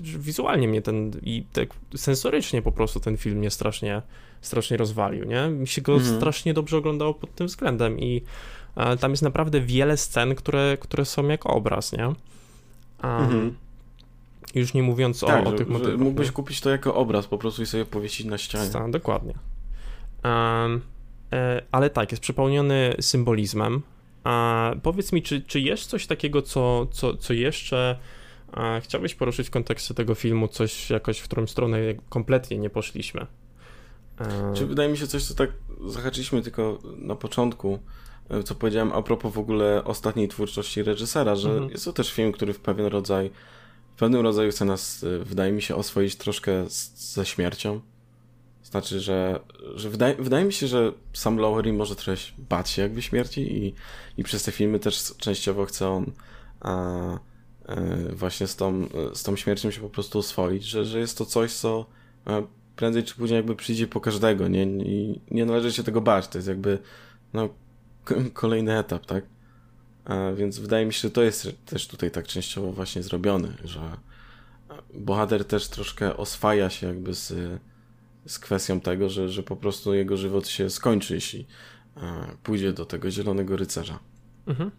yy, 0.00 0.18
wizualnie 0.18 0.68
mnie 0.68 0.82
ten 0.82 1.10
i 1.22 1.44
tak 1.52 1.68
sensorycznie 1.96 2.62
po 2.62 2.72
prostu 2.72 3.00
ten 3.00 3.16
film 3.16 3.38
mnie 3.38 3.50
strasznie, 3.50 4.02
strasznie 4.40 4.76
rozwalił, 4.76 5.24
nie? 5.24 5.48
Mi 5.48 5.68
się 5.68 5.82
go 5.82 5.94
mhm. 5.94 6.16
strasznie 6.16 6.54
dobrze 6.54 6.76
oglądało 6.76 7.14
pod 7.14 7.34
tym 7.34 7.46
względem 7.46 7.98
i 7.98 8.22
tam 9.00 9.10
jest 9.10 9.22
naprawdę 9.22 9.60
wiele 9.60 9.96
scen, 9.96 10.34
które, 10.34 10.76
które 10.80 11.04
są 11.04 11.28
jak 11.28 11.46
obraz, 11.46 11.92
nie? 11.92 12.06
Um, 12.06 12.16
mhm 13.02 13.54
już 14.54 14.74
nie 14.74 14.82
mówiąc 14.82 15.20
tak, 15.20 15.46
o, 15.46 15.50
o 15.50 15.52
tych 15.52 15.68
motywach. 15.68 15.98
Mógłbyś 15.98 16.26
nie? 16.26 16.32
kupić 16.32 16.60
to 16.60 16.70
jako 16.70 16.94
obraz 16.94 17.26
po 17.26 17.38
prostu 17.38 17.62
i 17.62 17.66
sobie 17.66 17.84
powiesić 17.84 18.26
na 18.26 18.38
ścianie. 18.38 18.70
Tak, 18.70 18.90
dokładnie. 18.90 19.34
Um, 20.24 20.80
e, 21.32 21.62
ale 21.72 21.90
tak, 21.90 22.12
jest 22.12 22.22
przepełniony 22.22 22.94
symbolizmem. 23.00 23.82
A 24.24 24.72
powiedz 24.82 25.12
mi, 25.12 25.22
czy, 25.22 25.42
czy 25.42 25.60
jest 25.60 25.90
coś 25.90 26.06
takiego, 26.06 26.42
co, 26.42 26.86
co, 26.86 27.16
co 27.16 27.32
jeszcze 27.32 27.98
a, 28.52 28.80
chciałbyś 28.80 29.14
poruszyć 29.14 29.46
w 29.46 29.50
kontekście 29.50 29.94
tego 29.94 30.14
filmu, 30.14 30.48
coś 30.48 30.90
jakoś, 30.90 31.18
w 31.18 31.24
którą 31.24 31.46
stronę 31.46 31.78
kompletnie 32.08 32.58
nie 32.58 32.70
poszliśmy? 32.70 33.26
E... 34.20 34.54
Czy 34.54 34.66
wydaje 34.66 34.88
mi 34.88 34.98
się 34.98 35.06
coś, 35.06 35.24
co 35.24 35.34
tak 35.34 35.50
zahaczyliśmy 35.86 36.42
tylko 36.42 36.78
na 36.98 37.14
początku, 37.14 37.78
e, 38.30 38.42
co 38.42 38.54
powiedziałem 38.54 38.92
a 38.92 39.02
propos 39.02 39.34
w 39.34 39.38
ogóle 39.38 39.84
ostatniej 39.84 40.28
twórczości 40.28 40.82
reżysera, 40.82 41.36
że 41.36 41.50
mhm. 41.50 41.70
jest 41.70 41.84
to 41.84 41.92
też 41.92 42.12
film, 42.12 42.32
który 42.32 42.52
w 42.52 42.60
pewien 42.60 42.86
rodzaj 42.86 43.30
pewnym 43.96 44.20
rodzaju 44.20 44.50
chce 44.50 44.64
nas, 44.64 45.02
y, 45.02 45.24
wydaje 45.24 45.52
mi 45.52 45.62
się, 45.62 45.76
oswoić 45.76 46.16
troszkę 46.16 46.70
z, 46.70 47.12
ze 47.14 47.26
śmiercią. 47.26 47.80
Znaczy, 48.62 49.00
że, 49.00 49.40
że 49.74 49.90
wydaje, 49.90 50.14
wydaje 50.14 50.44
mi 50.44 50.52
się, 50.52 50.66
że 50.66 50.92
sam 51.12 51.36
Lowery 51.36 51.72
może 51.72 51.96
trochę 51.96 52.20
bać 52.38 52.70
się 52.70 52.82
jakby 52.82 53.02
śmierci 53.02 53.56
i, 53.56 53.74
i 54.16 54.24
przez 54.24 54.42
te 54.42 54.52
filmy 54.52 54.78
też 54.78 55.14
częściowo 55.18 55.66
chce 55.66 55.88
on 55.88 56.12
a, 56.60 56.74
e, 57.66 58.12
właśnie 58.12 58.46
z 58.46 58.56
tą, 58.56 58.88
z 59.14 59.22
tą 59.22 59.36
śmiercią 59.36 59.70
się 59.70 59.80
po 59.80 59.90
prostu 59.90 60.18
oswoić, 60.18 60.64
że, 60.64 60.84
że 60.84 60.98
jest 60.98 61.18
to 61.18 61.26
coś, 61.26 61.52
co 61.52 61.86
a, 62.24 62.42
prędzej 62.76 63.04
czy 63.04 63.14
później 63.14 63.36
jakby 63.36 63.56
przyjdzie 63.56 63.86
po 63.86 64.00
każdego, 64.00 64.48
nie, 64.48 64.62
i 64.64 65.20
nie 65.30 65.44
należy 65.44 65.72
się 65.72 65.82
tego 65.82 66.00
bać, 66.00 66.28
to 66.28 66.38
jest 66.38 66.48
jakby 66.48 66.78
no, 67.32 67.48
kolejny 68.32 68.78
etap, 68.78 69.06
tak? 69.06 69.24
Więc 70.36 70.58
wydaje 70.58 70.86
mi 70.86 70.92
się, 70.92 71.00
że 71.00 71.10
to 71.10 71.22
jest 71.22 71.48
też 71.66 71.88
tutaj 71.88 72.10
tak 72.10 72.26
częściowo 72.26 72.72
właśnie 72.72 73.02
zrobione, 73.02 73.48
że 73.64 73.80
bohater 74.94 75.44
też 75.44 75.68
troszkę 75.68 76.16
oswaja 76.16 76.70
się 76.70 76.86
jakby 76.86 77.14
z, 77.14 77.32
z 78.26 78.38
kwestią 78.38 78.80
tego, 78.80 79.08
że, 79.10 79.28
że 79.28 79.42
po 79.42 79.56
prostu 79.56 79.94
jego 79.94 80.16
żywot 80.16 80.48
się 80.48 80.70
skończy, 80.70 81.14
jeśli 81.14 81.46
pójdzie 82.42 82.72
do 82.72 82.84
tego 82.84 83.10
zielonego 83.10 83.56
rycerza. 83.56 83.98
Mhm. 84.46 84.70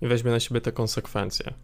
I 0.00 0.06
weźmie 0.06 0.30
na 0.30 0.40
siebie 0.40 0.60
te 0.60 0.72
konsekwencje. 0.72 1.54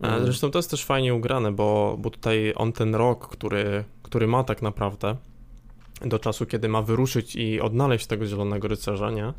Mhm. 0.00 0.24
Zresztą 0.24 0.50
to 0.50 0.58
jest 0.58 0.70
też 0.70 0.84
fajnie 0.84 1.14
ugrane, 1.14 1.52
bo, 1.52 1.96
bo 2.00 2.10
tutaj 2.10 2.52
on 2.56 2.72
ten 2.72 2.94
rok, 2.94 3.28
który, 3.28 3.84
który 4.02 4.26
ma 4.26 4.44
tak 4.44 4.62
naprawdę 4.62 5.16
do 6.00 6.18
czasu, 6.18 6.46
kiedy 6.46 6.68
ma 6.68 6.82
wyruszyć 6.82 7.36
i 7.36 7.60
odnaleźć 7.60 8.06
tego 8.06 8.26
zielonego 8.26 8.68
rycerza, 8.68 9.10
nie? 9.10 9.32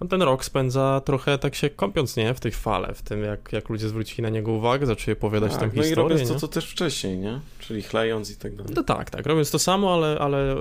No 0.00 0.06
ten 0.06 0.22
rok 0.22 0.44
spędza 0.44 1.00
trochę 1.04 1.38
tak 1.38 1.54
się 1.54 1.70
kąpiąc, 1.70 2.16
nie? 2.16 2.34
W 2.34 2.40
tej 2.40 2.52
fale, 2.52 2.94
w 2.94 3.02
tym 3.02 3.22
jak, 3.22 3.52
jak 3.52 3.68
ludzie 3.68 3.88
zwrócili 3.88 4.22
na 4.22 4.28
niego 4.28 4.52
uwagę, 4.52 4.86
zaczęli 4.86 5.16
opowiadać 5.16 5.52
tak, 5.52 5.60
tę 5.60 5.66
no 5.66 5.72
historię. 5.72 5.92
i 5.92 5.94
robiąc 5.94 6.20
nie? 6.20 6.34
to, 6.34 6.40
co 6.40 6.48
też 6.48 6.70
wcześniej, 6.70 7.18
nie? 7.18 7.40
Czyli 7.58 7.82
chlejąc 7.82 8.30
i 8.30 8.36
tak 8.36 8.56
dalej. 8.56 8.72
No 8.76 8.82
tak, 8.82 9.10
tak, 9.10 9.26
robiąc 9.26 9.50
to 9.50 9.58
samo, 9.58 9.94
ale, 9.94 10.18
ale 10.18 10.54
y, 10.54 10.58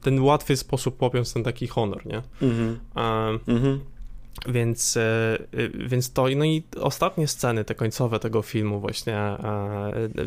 ten 0.00 0.20
łatwy 0.20 0.56
sposób 0.56 1.02
łapiąc 1.02 1.32
ten 1.32 1.44
taki 1.44 1.66
honor, 1.66 2.06
nie? 2.06 2.22
Mhm. 2.42 2.78
A, 2.94 3.28
Mhm. 3.46 3.80
Więc, 4.48 4.96
e, 4.96 5.38
y, 5.54 5.70
więc 5.74 6.12
to, 6.12 6.26
no 6.36 6.44
i 6.44 6.62
ostatnie 6.80 7.28
sceny, 7.28 7.64
te 7.64 7.74
końcowe 7.74 8.18
tego 8.18 8.42
filmu 8.42 8.80
właśnie, 8.80 9.16
e, 9.16 9.38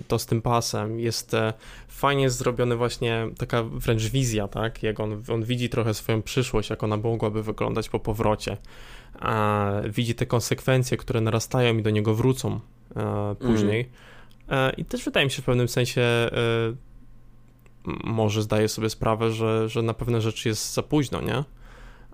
to 0.08 0.20
z 0.20 0.26
tym 0.26 0.42
pasem, 0.42 1.00
jest 1.00 1.34
e, 1.34 1.54
fajnie 1.88 2.30
zrobiony 2.30 2.76
właśnie 2.76 3.28
taka 3.38 3.64
wręcz 3.64 4.04
wizja, 4.04 4.48
tak, 4.48 4.84
jak 4.84 5.00
on, 5.00 5.24
on 5.30 5.44
widzi 5.44 5.70
trochę 5.70 5.94
swoją 5.94 6.22
przyszłość, 6.22 6.70
jak 6.70 6.84
ona 6.84 6.98
mogłaby 6.98 7.44
wyglądać 7.44 7.90
po 7.90 8.00
powrocie, 8.00 8.58
a 9.20 9.72
widzi 9.90 10.16
te 10.16 10.26
konsekwencje, 10.26 10.98
które 10.98 11.22
narastają 11.22 11.78
i 11.78 11.82
do 11.82 11.90
niego 11.90 12.16
wrócą 12.16 12.60
e, 12.96 13.36
później. 13.36 13.90
E, 14.50 14.74
i 14.78 14.86
też 14.86 15.06
wydaje 15.06 15.26
mi 15.26 15.32
się 15.32 15.42
w 15.42 15.46
pewnym 15.46 15.68
sensie 15.68 16.02
e, 16.02 16.30
może 18.04 18.42
zdaje 18.42 18.68
sobie 18.68 18.90
sprawę, 18.90 19.32
że, 19.32 19.70
że 19.70 19.82
na 19.82 19.94
pewne 19.94 20.22
rzeczy 20.22 20.50
jest 20.50 20.74
za 20.74 20.84
późno, 20.84 21.22
nie? 21.22 21.44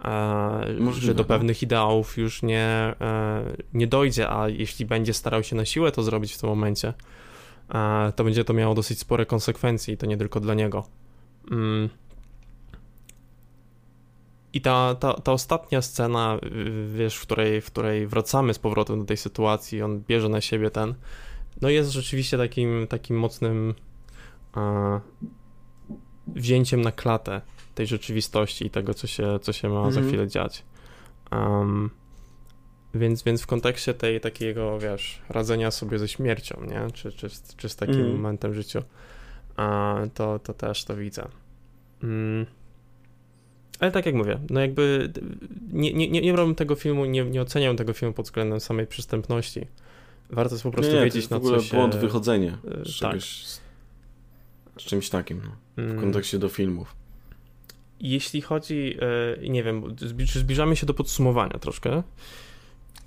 E, 0.05 0.75
Możliwe, 0.79 1.07
że 1.07 1.13
do 1.13 1.25
pewnych 1.25 1.63
ideałów 1.63 2.17
już 2.17 2.43
nie, 2.43 2.65
e, 3.01 3.43
nie 3.73 3.87
dojdzie, 3.87 4.29
a 4.29 4.49
jeśli 4.49 4.85
będzie 4.85 5.13
starał 5.13 5.43
się 5.43 5.55
na 5.55 5.65
siłę 5.65 5.91
to 5.91 6.03
zrobić 6.03 6.33
w 6.33 6.37
tym 6.37 6.49
momencie, 6.49 6.93
e, 7.69 8.13
to 8.15 8.23
będzie 8.23 8.43
to 8.43 8.53
miało 8.53 8.75
dosyć 8.75 8.99
spore 8.99 9.25
konsekwencje 9.25 9.93
i 9.93 9.97
to 9.97 10.05
nie 10.05 10.17
tylko 10.17 10.39
dla 10.39 10.53
niego. 10.53 10.87
Mm. 11.51 11.89
I 14.53 14.61
ta, 14.61 14.95
ta, 14.95 15.13
ta 15.13 15.31
ostatnia 15.31 15.81
scena, 15.81 16.39
wiesz, 16.93 17.15
w 17.15 17.21
której, 17.21 17.61
w 17.61 17.65
której 17.65 18.07
wracamy 18.07 18.53
z 18.53 18.59
powrotem 18.59 18.99
do 18.99 19.05
tej 19.05 19.17
sytuacji, 19.17 19.81
on 19.81 20.03
bierze 20.07 20.29
na 20.29 20.41
siebie 20.41 20.71
ten, 20.71 20.95
no 21.61 21.69
jest 21.69 21.91
rzeczywiście 21.91 22.37
takim, 22.37 22.87
takim 22.89 23.19
mocnym 23.19 23.73
wzięciem 26.27 26.81
na 26.81 26.91
klatę 26.91 27.41
tej 27.79 27.87
rzeczywistości 27.87 28.65
i 28.65 28.69
tego, 28.69 28.93
co 28.93 29.07
się, 29.07 29.39
co 29.41 29.53
się 29.53 29.69
ma 29.69 29.83
za 29.83 29.87
Mhm. 29.99 30.07
chwilę 30.07 30.27
dziać. 30.27 30.63
Um, 31.31 31.89
więc, 32.93 33.23
więc 33.23 33.41
w 33.41 33.47
kontekście 33.47 33.93
tej 33.93 34.21
takiego, 34.21 34.79
wiesz, 34.79 35.21
radzenia 35.29 35.71
sobie 35.71 35.99
ze 35.99 36.07
śmiercią, 36.07 36.63
nie? 36.69 36.91
Czy, 36.93 37.11
czy, 37.11 37.29
z- 37.29 37.55
czy 37.55 37.69
z 37.69 37.75
takim 37.75 37.95
Mhm. 37.95 38.15
momentem 38.15 38.51
w 38.51 38.55
życiu, 38.55 38.79
a, 39.55 39.95
to, 40.13 40.39
to 40.39 40.53
też 40.53 40.83
to 40.85 40.95
widzę. 40.95 41.27
Mm. 42.03 42.45
Ale 43.79 43.91
tak 43.91 44.05
jak 44.05 44.15
mówię, 44.15 44.39
no 44.49 44.61
jakby 44.61 45.11
nie, 45.73 45.93
nie, 45.93 46.09
nie, 46.09 46.21
nie 46.21 46.33
brałbym 46.33 46.55
tego 46.55 46.75
filmu, 46.75 47.05
nie, 47.05 47.23
nie 47.25 47.41
oceniam 47.41 47.75
tego 47.77 47.93
filmu 47.93 48.13
pod 48.13 48.25
względem 48.25 48.59
samej 48.59 48.87
przystępności. 48.87 49.67
Warto 50.29 50.55
jest 50.55 50.63
po 50.63 50.71
prostu 50.71 50.91
nie, 50.91 50.95
nie, 50.95 51.01
to 51.01 51.05
wiedzieć, 51.05 51.15
jest 51.15 51.27
w 51.27 51.31
na 51.31 51.39
co 51.39 51.61
się... 51.61 51.77
błąd 51.77 51.95
wychodzenie 51.95 52.51
e, 52.51 52.85
z 52.85 52.99
tak. 52.99 53.11
czegoś, 53.11 53.45
z, 53.47 53.61
z 54.77 54.83
czymś 54.83 55.09
takim, 55.09 55.41
no, 55.43 55.51
w 55.77 55.79
Mm. 55.79 55.99
kontekście 55.99 56.39
do 56.39 56.49
filmów. 56.49 56.95
Jeśli 57.99 58.41
chodzi, 58.41 58.97
e, 59.41 59.49
nie 59.49 59.63
wiem, 59.63 59.95
czy 60.27 60.39
zbliżamy 60.39 60.75
się 60.75 60.85
do 60.85 60.93
podsumowania 60.93 61.59
troszkę. 61.59 62.03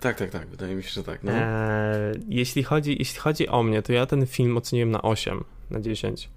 Tak, 0.01 0.19
tak, 0.19 0.31
tak, 0.31 0.49
wydaje 0.49 0.75
mi 0.75 0.83
się, 0.83 0.91
że 0.91 1.03
tak, 1.05 1.23
no. 1.23 1.33
E, 1.33 2.13
jeśli, 2.29 2.63
chodzi, 2.63 2.97
jeśli 2.99 3.21
chodzi 3.21 3.49
o 3.49 3.63
mnie, 3.63 3.83
to 3.83 3.93
ja 3.93 4.07
ten 4.07 4.27
film 4.27 4.57
oceniłem 4.57 4.91
na 4.91 5.03
8 5.03 5.45
na 5.71 5.81
10. 5.81 6.29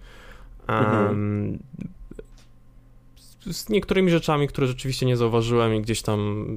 Um, 0.69 0.77
Mhm. 0.77 1.59
z, 3.51 3.69
niektórymi 3.69 4.11
rzeczami, 4.11 4.47
które 4.47 4.67
rzeczywiście 4.67 5.05
nie 5.05 5.17
zauważyłem 5.17 5.75
i 5.75 5.81
gdzieś 5.81 6.01
tam, 6.01 6.47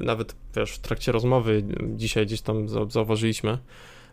nawet 0.00 0.34
wiesz, 0.56 0.72
w 0.72 0.78
trakcie 0.78 1.12
rozmowy 1.12 1.62
dzisiaj 1.96 2.26
gdzieś 2.26 2.40
tam 2.40 2.66
zau- 2.66 2.90
zauważyliśmy, 2.90 3.58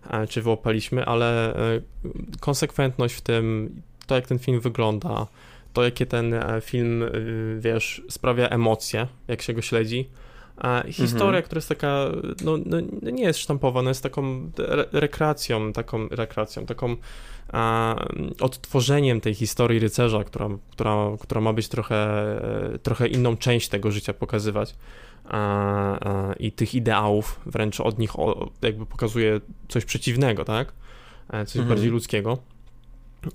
e, 0.10 0.28
czy 0.28 0.42
wyłapaliśmy, 0.42 1.06
ale 1.06 1.56
e, 1.56 1.82
konsekwentność 2.40 3.16
w 3.16 3.22
tym, 3.22 3.76
to 4.08 4.16
jak 4.16 4.28
ten 4.28 4.40
film 4.40 4.60
wygląda, 4.60 5.28
to 5.74 5.84
jakie 5.84 6.06
ten 6.06 6.34
e, 6.34 6.62
film, 6.62 7.04
y, 7.04 7.58
wiesz, 7.60 8.02
sprawia 8.10 8.50
emocje, 8.50 9.08
jak 9.28 9.42
się 9.42 9.54
go 9.54 9.62
śledzi. 9.62 10.10
A 10.58 10.84
historia, 10.88 11.26
Mhm. 11.26 11.44
która 11.44 11.58
jest 11.58 11.70
taka, 11.70 12.06
no, 12.44 12.58
no 12.66 12.78
no 13.02 13.10
nie 13.10 13.24
jest 13.24 13.40
sztampowa, 13.40 13.82
no 13.82 13.90
jest 13.90 14.04
taką 14.04 14.52
re 14.60 14.86
rekreacją, 14.92 15.74
taką 15.74 16.08
rekreacją, 16.08 16.66
taką 16.66 16.96
a, 17.54 17.96
odtworzeniem 18.42 19.22
tej 19.22 19.34
historii 19.34 19.80
rycerza, 19.80 20.24
która, 20.24 20.50
która, 20.72 20.96
która 21.20 21.42
ma 21.42 21.54
być 21.54 21.68
trochę, 21.68 21.96
e, 22.74 22.80
trochę 22.80 23.08
inną 23.08 23.38
część 23.38 23.70
tego 23.70 23.92
życia 23.92 24.14
pokazywać. 24.14 24.76
A, 25.26 25.40
a, 26.30 26.34
I 26.34 26.52
tych 26.52 26.76
ideałów, 26.76 27.40
wręcz 27.46 27.80
od 27.80 28.00
nich 28.00 28.20
o, 28.20 28.50
jakby 28.62 28.86
pokazuje 28.86 29.40
coś 29.68 29.86
przeciwnego, 29.86 30.46
tak? 30.46 30.74
E, 31.30 31.46
Coś 31.46 31.56
Mhm. 31.58 31.70
bardziej 31.70 31.90
ludzkiego. 31.92 32.38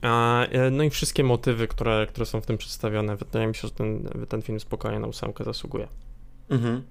E, 0.03 0.71
no 0.71 0.85
i 0.85 0.91
wszystkie 0.91 1.25
motywy, 1.25 1.69
które, 1.69 2.07
które 2.07 2.27
są 2.27 2.41
w 2.41 2.47
tym 2.47 2.59
przedstawione, 2.59 3.17
wydaje 3.17 3.47
mi 3.47 3.55
się, 3.55 3.69
że 3.69 3.75
ten, 3.75 4.09
ten 4.29 4.43
film 4.43 4.61
spokojnie 4.61 4.99
na 4.99 5.07
ósemkę 5.07 5.45
zasługuje. 5.45 5.89
Mhm. 6.49 6.83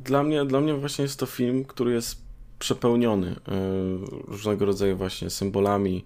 Dla 0.00 0.22
mnie, 0.22 0.44
dla 0.44 0.60
mnie 0.60 0.74
właśnie 0.74 1.02
jest 1.02 1.18
to 1.18 1.26
film, 1.26 1.64
który 1.64 1.92
jest 1.92 2.22
przepełniony 2.58 3.30
e, 3.30 3.36
różnego 4.28 4.66
rodzaju 4.66 4.96
właśnie 4.96 5.30
symbolami, 5.30 6.04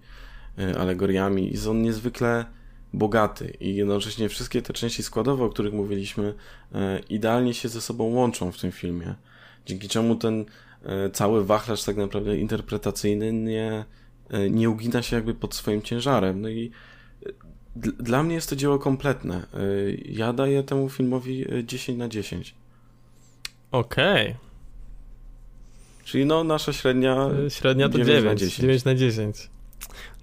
e, 0.59 0.79
alegoriami 0.79 1.49
i 1.49 1.53
jest 1.53 1.67
on 1.67 1.83
niezwykle 1.83 2.45
bogaty 2.93 3.57
i 3.61 3.75
jednocześnie 3.75 4.29
wszystkie 4.29 4.63
te 4.63 4.73
części 4.73 5.03
składowe, 5.03 5.45
o 5.45 5.49
których 5.49 5.73
mówiliśmy, 5.73 6.35
idealnie 7.09 7.55
się 7.55 7.69
ze 7.69 7.81
sobą 7.81 8.05
łączą 8.05 8.53
w 8.53 8.59
tym 8.61 8.73
filmie, 8.73 9.15
dzięki 9.67 9.89
czemu 9.89 10.17
ten 10.17 10.45
cały 11.13 11.45
wachlarz 11.45 11.85
tak 11.85 11.97
naprawdę 11.97 12.39
interpretacyjny 12.39 13.33
nie, 13.33 13.85
nie 14.51 14.71
ugina 14.71 15.03
się 15.03 15.17
jakby 15.17 15.35
pod 15.35 15.55
swoim 15.55 15.83
ciężarem. 15.83 16.41
No 16.41 16.49
i 16.49 16.71
e, 17.27 17.31
dla 18.01 18.23
mnie 18.23 18.35
jest 18.35 18.51
to 18.51 18.57
dzieło 18.57 18.79
kompletne. 18.79 19.37
E, 19.37 19.47
Ja 20.05 20.33
daję 20.33 20.63
temu 20.63 20.89
filmowi 20.89 21.53
e, 21.55 21.65
10 21.65 21.99
na 21.99 22.09
10. 22.09 22.55
Okej, 23.73 24.35
Czyli 26.05 26.27
no 26.27 26.45
nasza 26.45 26.73
średnia. 26.73 27.31
E, 27.47 27.51
średnia 27.51 27.89
to 27.89 27.99
9 27.99 28.09
9, 28.09 28.25
na 28.25 28.35
9 28.35 28.57
10. 28.57 28.85
na 28.85 28.95
10. 28.95 29.51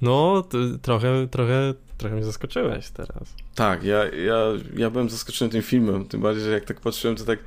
No, 0.02 0.44
trochę, 0.82 1.28
trochę, 1.28 1.74
trochę 1.98 2.16
mnie 2.16 2.26
zaskoczyłeś 2.26 2.90
teraz. 2.90 3.34
Tak, 3.56 3.84
ja, 3.84 4.04
ja, 4.06 4.38
ja 4.78 4.90
byłem 4.90 5.10
zaskoczony 5.10 5.52
tym 5.52 5.62
filmem. 5.62 6.06
Tym 6.06 6.22
bardziej, 6.22 6.44
że 6.44 6.52
jak 6.52 6.66
tak 6.66 6.80
patrzyłem, 6.82 7.16
to 7.18 7.24
tak. 7.26 7.40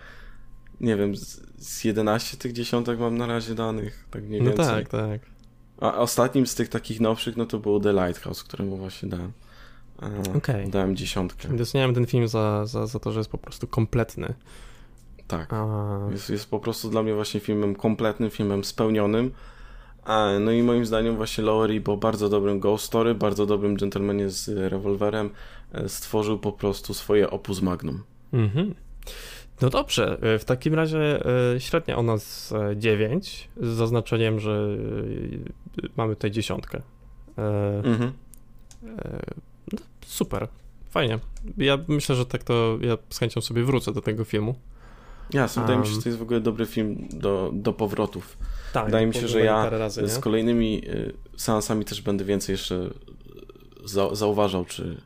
Nie 0.81 0.97
wiem, 0.97 1.17
z, 1.17 1.41
z 1.59 1.85
11 1.85 2.37
tych 2.37 2.53
dziesiątek 2.53 2.99
mam 2.99 3.19
na 3.19 3.27
razie 3.27 3.55
danych, 3.55 4.07
tak 4.11 4.23
mniej 4.25 4.41
No 4.43 4.47
więcej. 4.51 4.67
tak, 4.67 4.89
tak. 4.89 5.21
A 5.81 5.95
ostatnim 5.95 6.47
z 6.47 6.55
tych 6.55 6.69
takich 6.69 7.01
nowszych, 7.01 7.37
no 7.37 7.47
to 7.47 7.59
było 7.59 7.81
The 7.81 7.93
Lighthouse, 7.93 8.43
któremu 8.43 8.77
właśnie 8.77 9.09
dałem. 9.09 9.33
Okej. 10.37 10.71
Dałem 10.71 10.97
dziesiątkę. 10.97 11.57
Doceniałem 11.57 11.95
ten 11.95 12.07
film 12.07 12.29
za, 12.29 12.67
za, 12.67 12.87
za 12.87 12.99
to, 12.99 13.13
że 13.13 13.21
jest 13.21 13.31
po 13.31 13.39
prostu 13.39 13.67
kompletny. 13.67 14.35
Tak. 15.27 15.51
Jest, 16.11 16.31
jest 16.31 16.51
po 16.51 16.61
prostu 16.61 16.91
dla 16.91 17.03
mnie 17.03 17.15
właśnie 17.15 17.41
filmem 17.41 17.75
kompletnym, 17.75 18.31
filmem 18.31 18.65
spełnionym. 18.65 19.31
No 20.41 20.53
i 20.53 20.63
moim 20.63 20.87
zdaniem 20.87 21.17
właśnie 21.17 21.45
Lowery 21.45 21.81
po 21.81 21.97
bardzo 21.97 22.29
dobrym 22.29 22.61
Ghost 22.61 22.85
Story, 22.85 23.15
bardzo 23.15 23.47
dobrym 23.47 23.77
Gentlemanie 23.77 24.31
z 24.31 24.49
rewolwerem 24.49 25.31
e, 25.73 25.89
stworzył 25.89 26.39
po 26.39 26.53
prostu 26.53 26.95
swoje 26.95 27.31
opus 27.31 27.63
magnum. 27.63 28.03
mhm. 28.33 28.75
No 29.61 29.71
dobrze, 29.71 30.19
e, 30.23 30.39
w 30.39 30.45
takim 30.45 30.75
razie 30.75 31.27
e, 31.55 31.61
średnia 31.61 31.97
o 31.97 32.03
nas 32.03 32.53
e, 32.53 32.77
9, 32.77 33.49
z 33.61 33.67
zaznaczeniem, 33.67 34.41
że 34.41 34.77
e, 35.83 35.89
mamy 35.97 36.15
tutaj 36.15 36.31
dziesiątkę. 36.31 36.83
Mhm. 37.85 38.13
no, 39.73 39.79
super, 40.07 40.49
fajnie. 40.91 41.19
Ja 41.59 41.79
myślę, 41.89 42.15
że 42.15 42.27
tak 42.27 42.45
to 42.45 42.79
ja 42.81 42.99
z 43.11 43.19
chęcią 43.19 43.41
sobie 43.41 43.65
wrócę 43.65 43.93
do 43.93 44.01
tego 44.01 44.25
filmu. 44.25 44.55
Jasne, 45.33 45.63
wydaje 45.63 45.79
mi 45.79 45.85
się, 45.85 45.91
Um. 45.91 45.99
że 45.99 46.03
to 46.03 46.09
jest 46.09 46.19
w 46.19 46.23
ogóle 46.23 46.41
dobry 46.41 46.67
film 46.67 47.09
do, 47.11 47.51
do 47.55 47.73
powrotów. 47.73 48.39
Tak, 48.73 48.85
Wydaje 48.87 49.07
mi 49.07 49.15
się, 49.15 49.29
że 49.29 49.41
ja 49.41 49.71
razy? 49.71 50.09
Z 50.09 50.19
kolejnymi 50.19 50.83
seansami 51.37 51.85
też 51.85 52.03
będę 52.03 52.25
więcej 52.25 52.53
jeszcze 52.53 52.91
za, 53.85 54.15
zauważał, 54.15 54.65
czy 54.65 55.01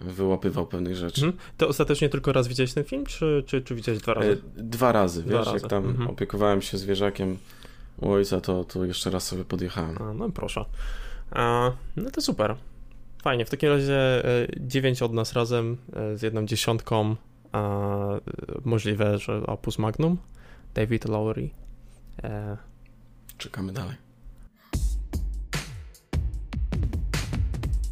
wyłapywał 0.00 0.66
pewnych 0.66 0.96
rzeczy. 0.96 1.26
Mhm. 1.26 1.42
To 1.56 1.68
ostatecznie 1.68 2.08
tylko 2.08 2.32
raz 2.32 2.48
widziałeś 2.48 2.72
ten 2.72 2.84
film, 2.84 3.06
czy, 3.06 3.44
czy, 3.46 3.62
czy 3.62 3.74
widziałeś 3.74 4.00
dwa 4.00 4.14
razy? 4.14 4.42
E, 4.58 4.62
Dwa 4.62 4.92
razy, 4.92 5.22
Dwa 5.22 5.38
wiesz, 5.38 5.46
razy, 5.46 5.58
jak 5.58 5.70
tam 5.70 5.84
mhm. 5.84 6.10
opiekowałem 6.10 6.62
się 6.62 6.78
zwierzakiem 6.78 7.38
u 8.00 8.10
ojca, 8.10 8.40
to, 8.40 8.64
to 8.64 8.84
jeszcze 8.84 9.10
raz 9.10 9.26
sobie 9.26 9.44
podjechałem. 9.44 10.02
A, 10.02 10.14
no 10.14 10.30
proszę. 10.30 10.64
A, 11.30 11.72
no 11.96 12.10
to 12.10 12.20
super. 12.20 12.56
Fajnie. 13.22 13.44
W 13.44 13.50
takim 13.50 13.68
razie 13.68 14.24
e, 14.24 14.46
9 14.56 15.02
od 15.02 15.12
nas 15.12 15.32
razem 15.32 15.76
e, 15.92 16.16
z 16.16 16.22
jedną 16.22 16.46
dziesiątką. 16.46 17.16
A, 17.52 18.08
możliwe, 18.64 19.18
że 19.18 19.46
Opus 19.46 19.78
Magnum. 19.78 20.16
David 20.74 21.08
Lowery. 21.08 21.50
E, 22.22 22.56
Czekamy 23.38 23.72
dalej. 23.72 24.03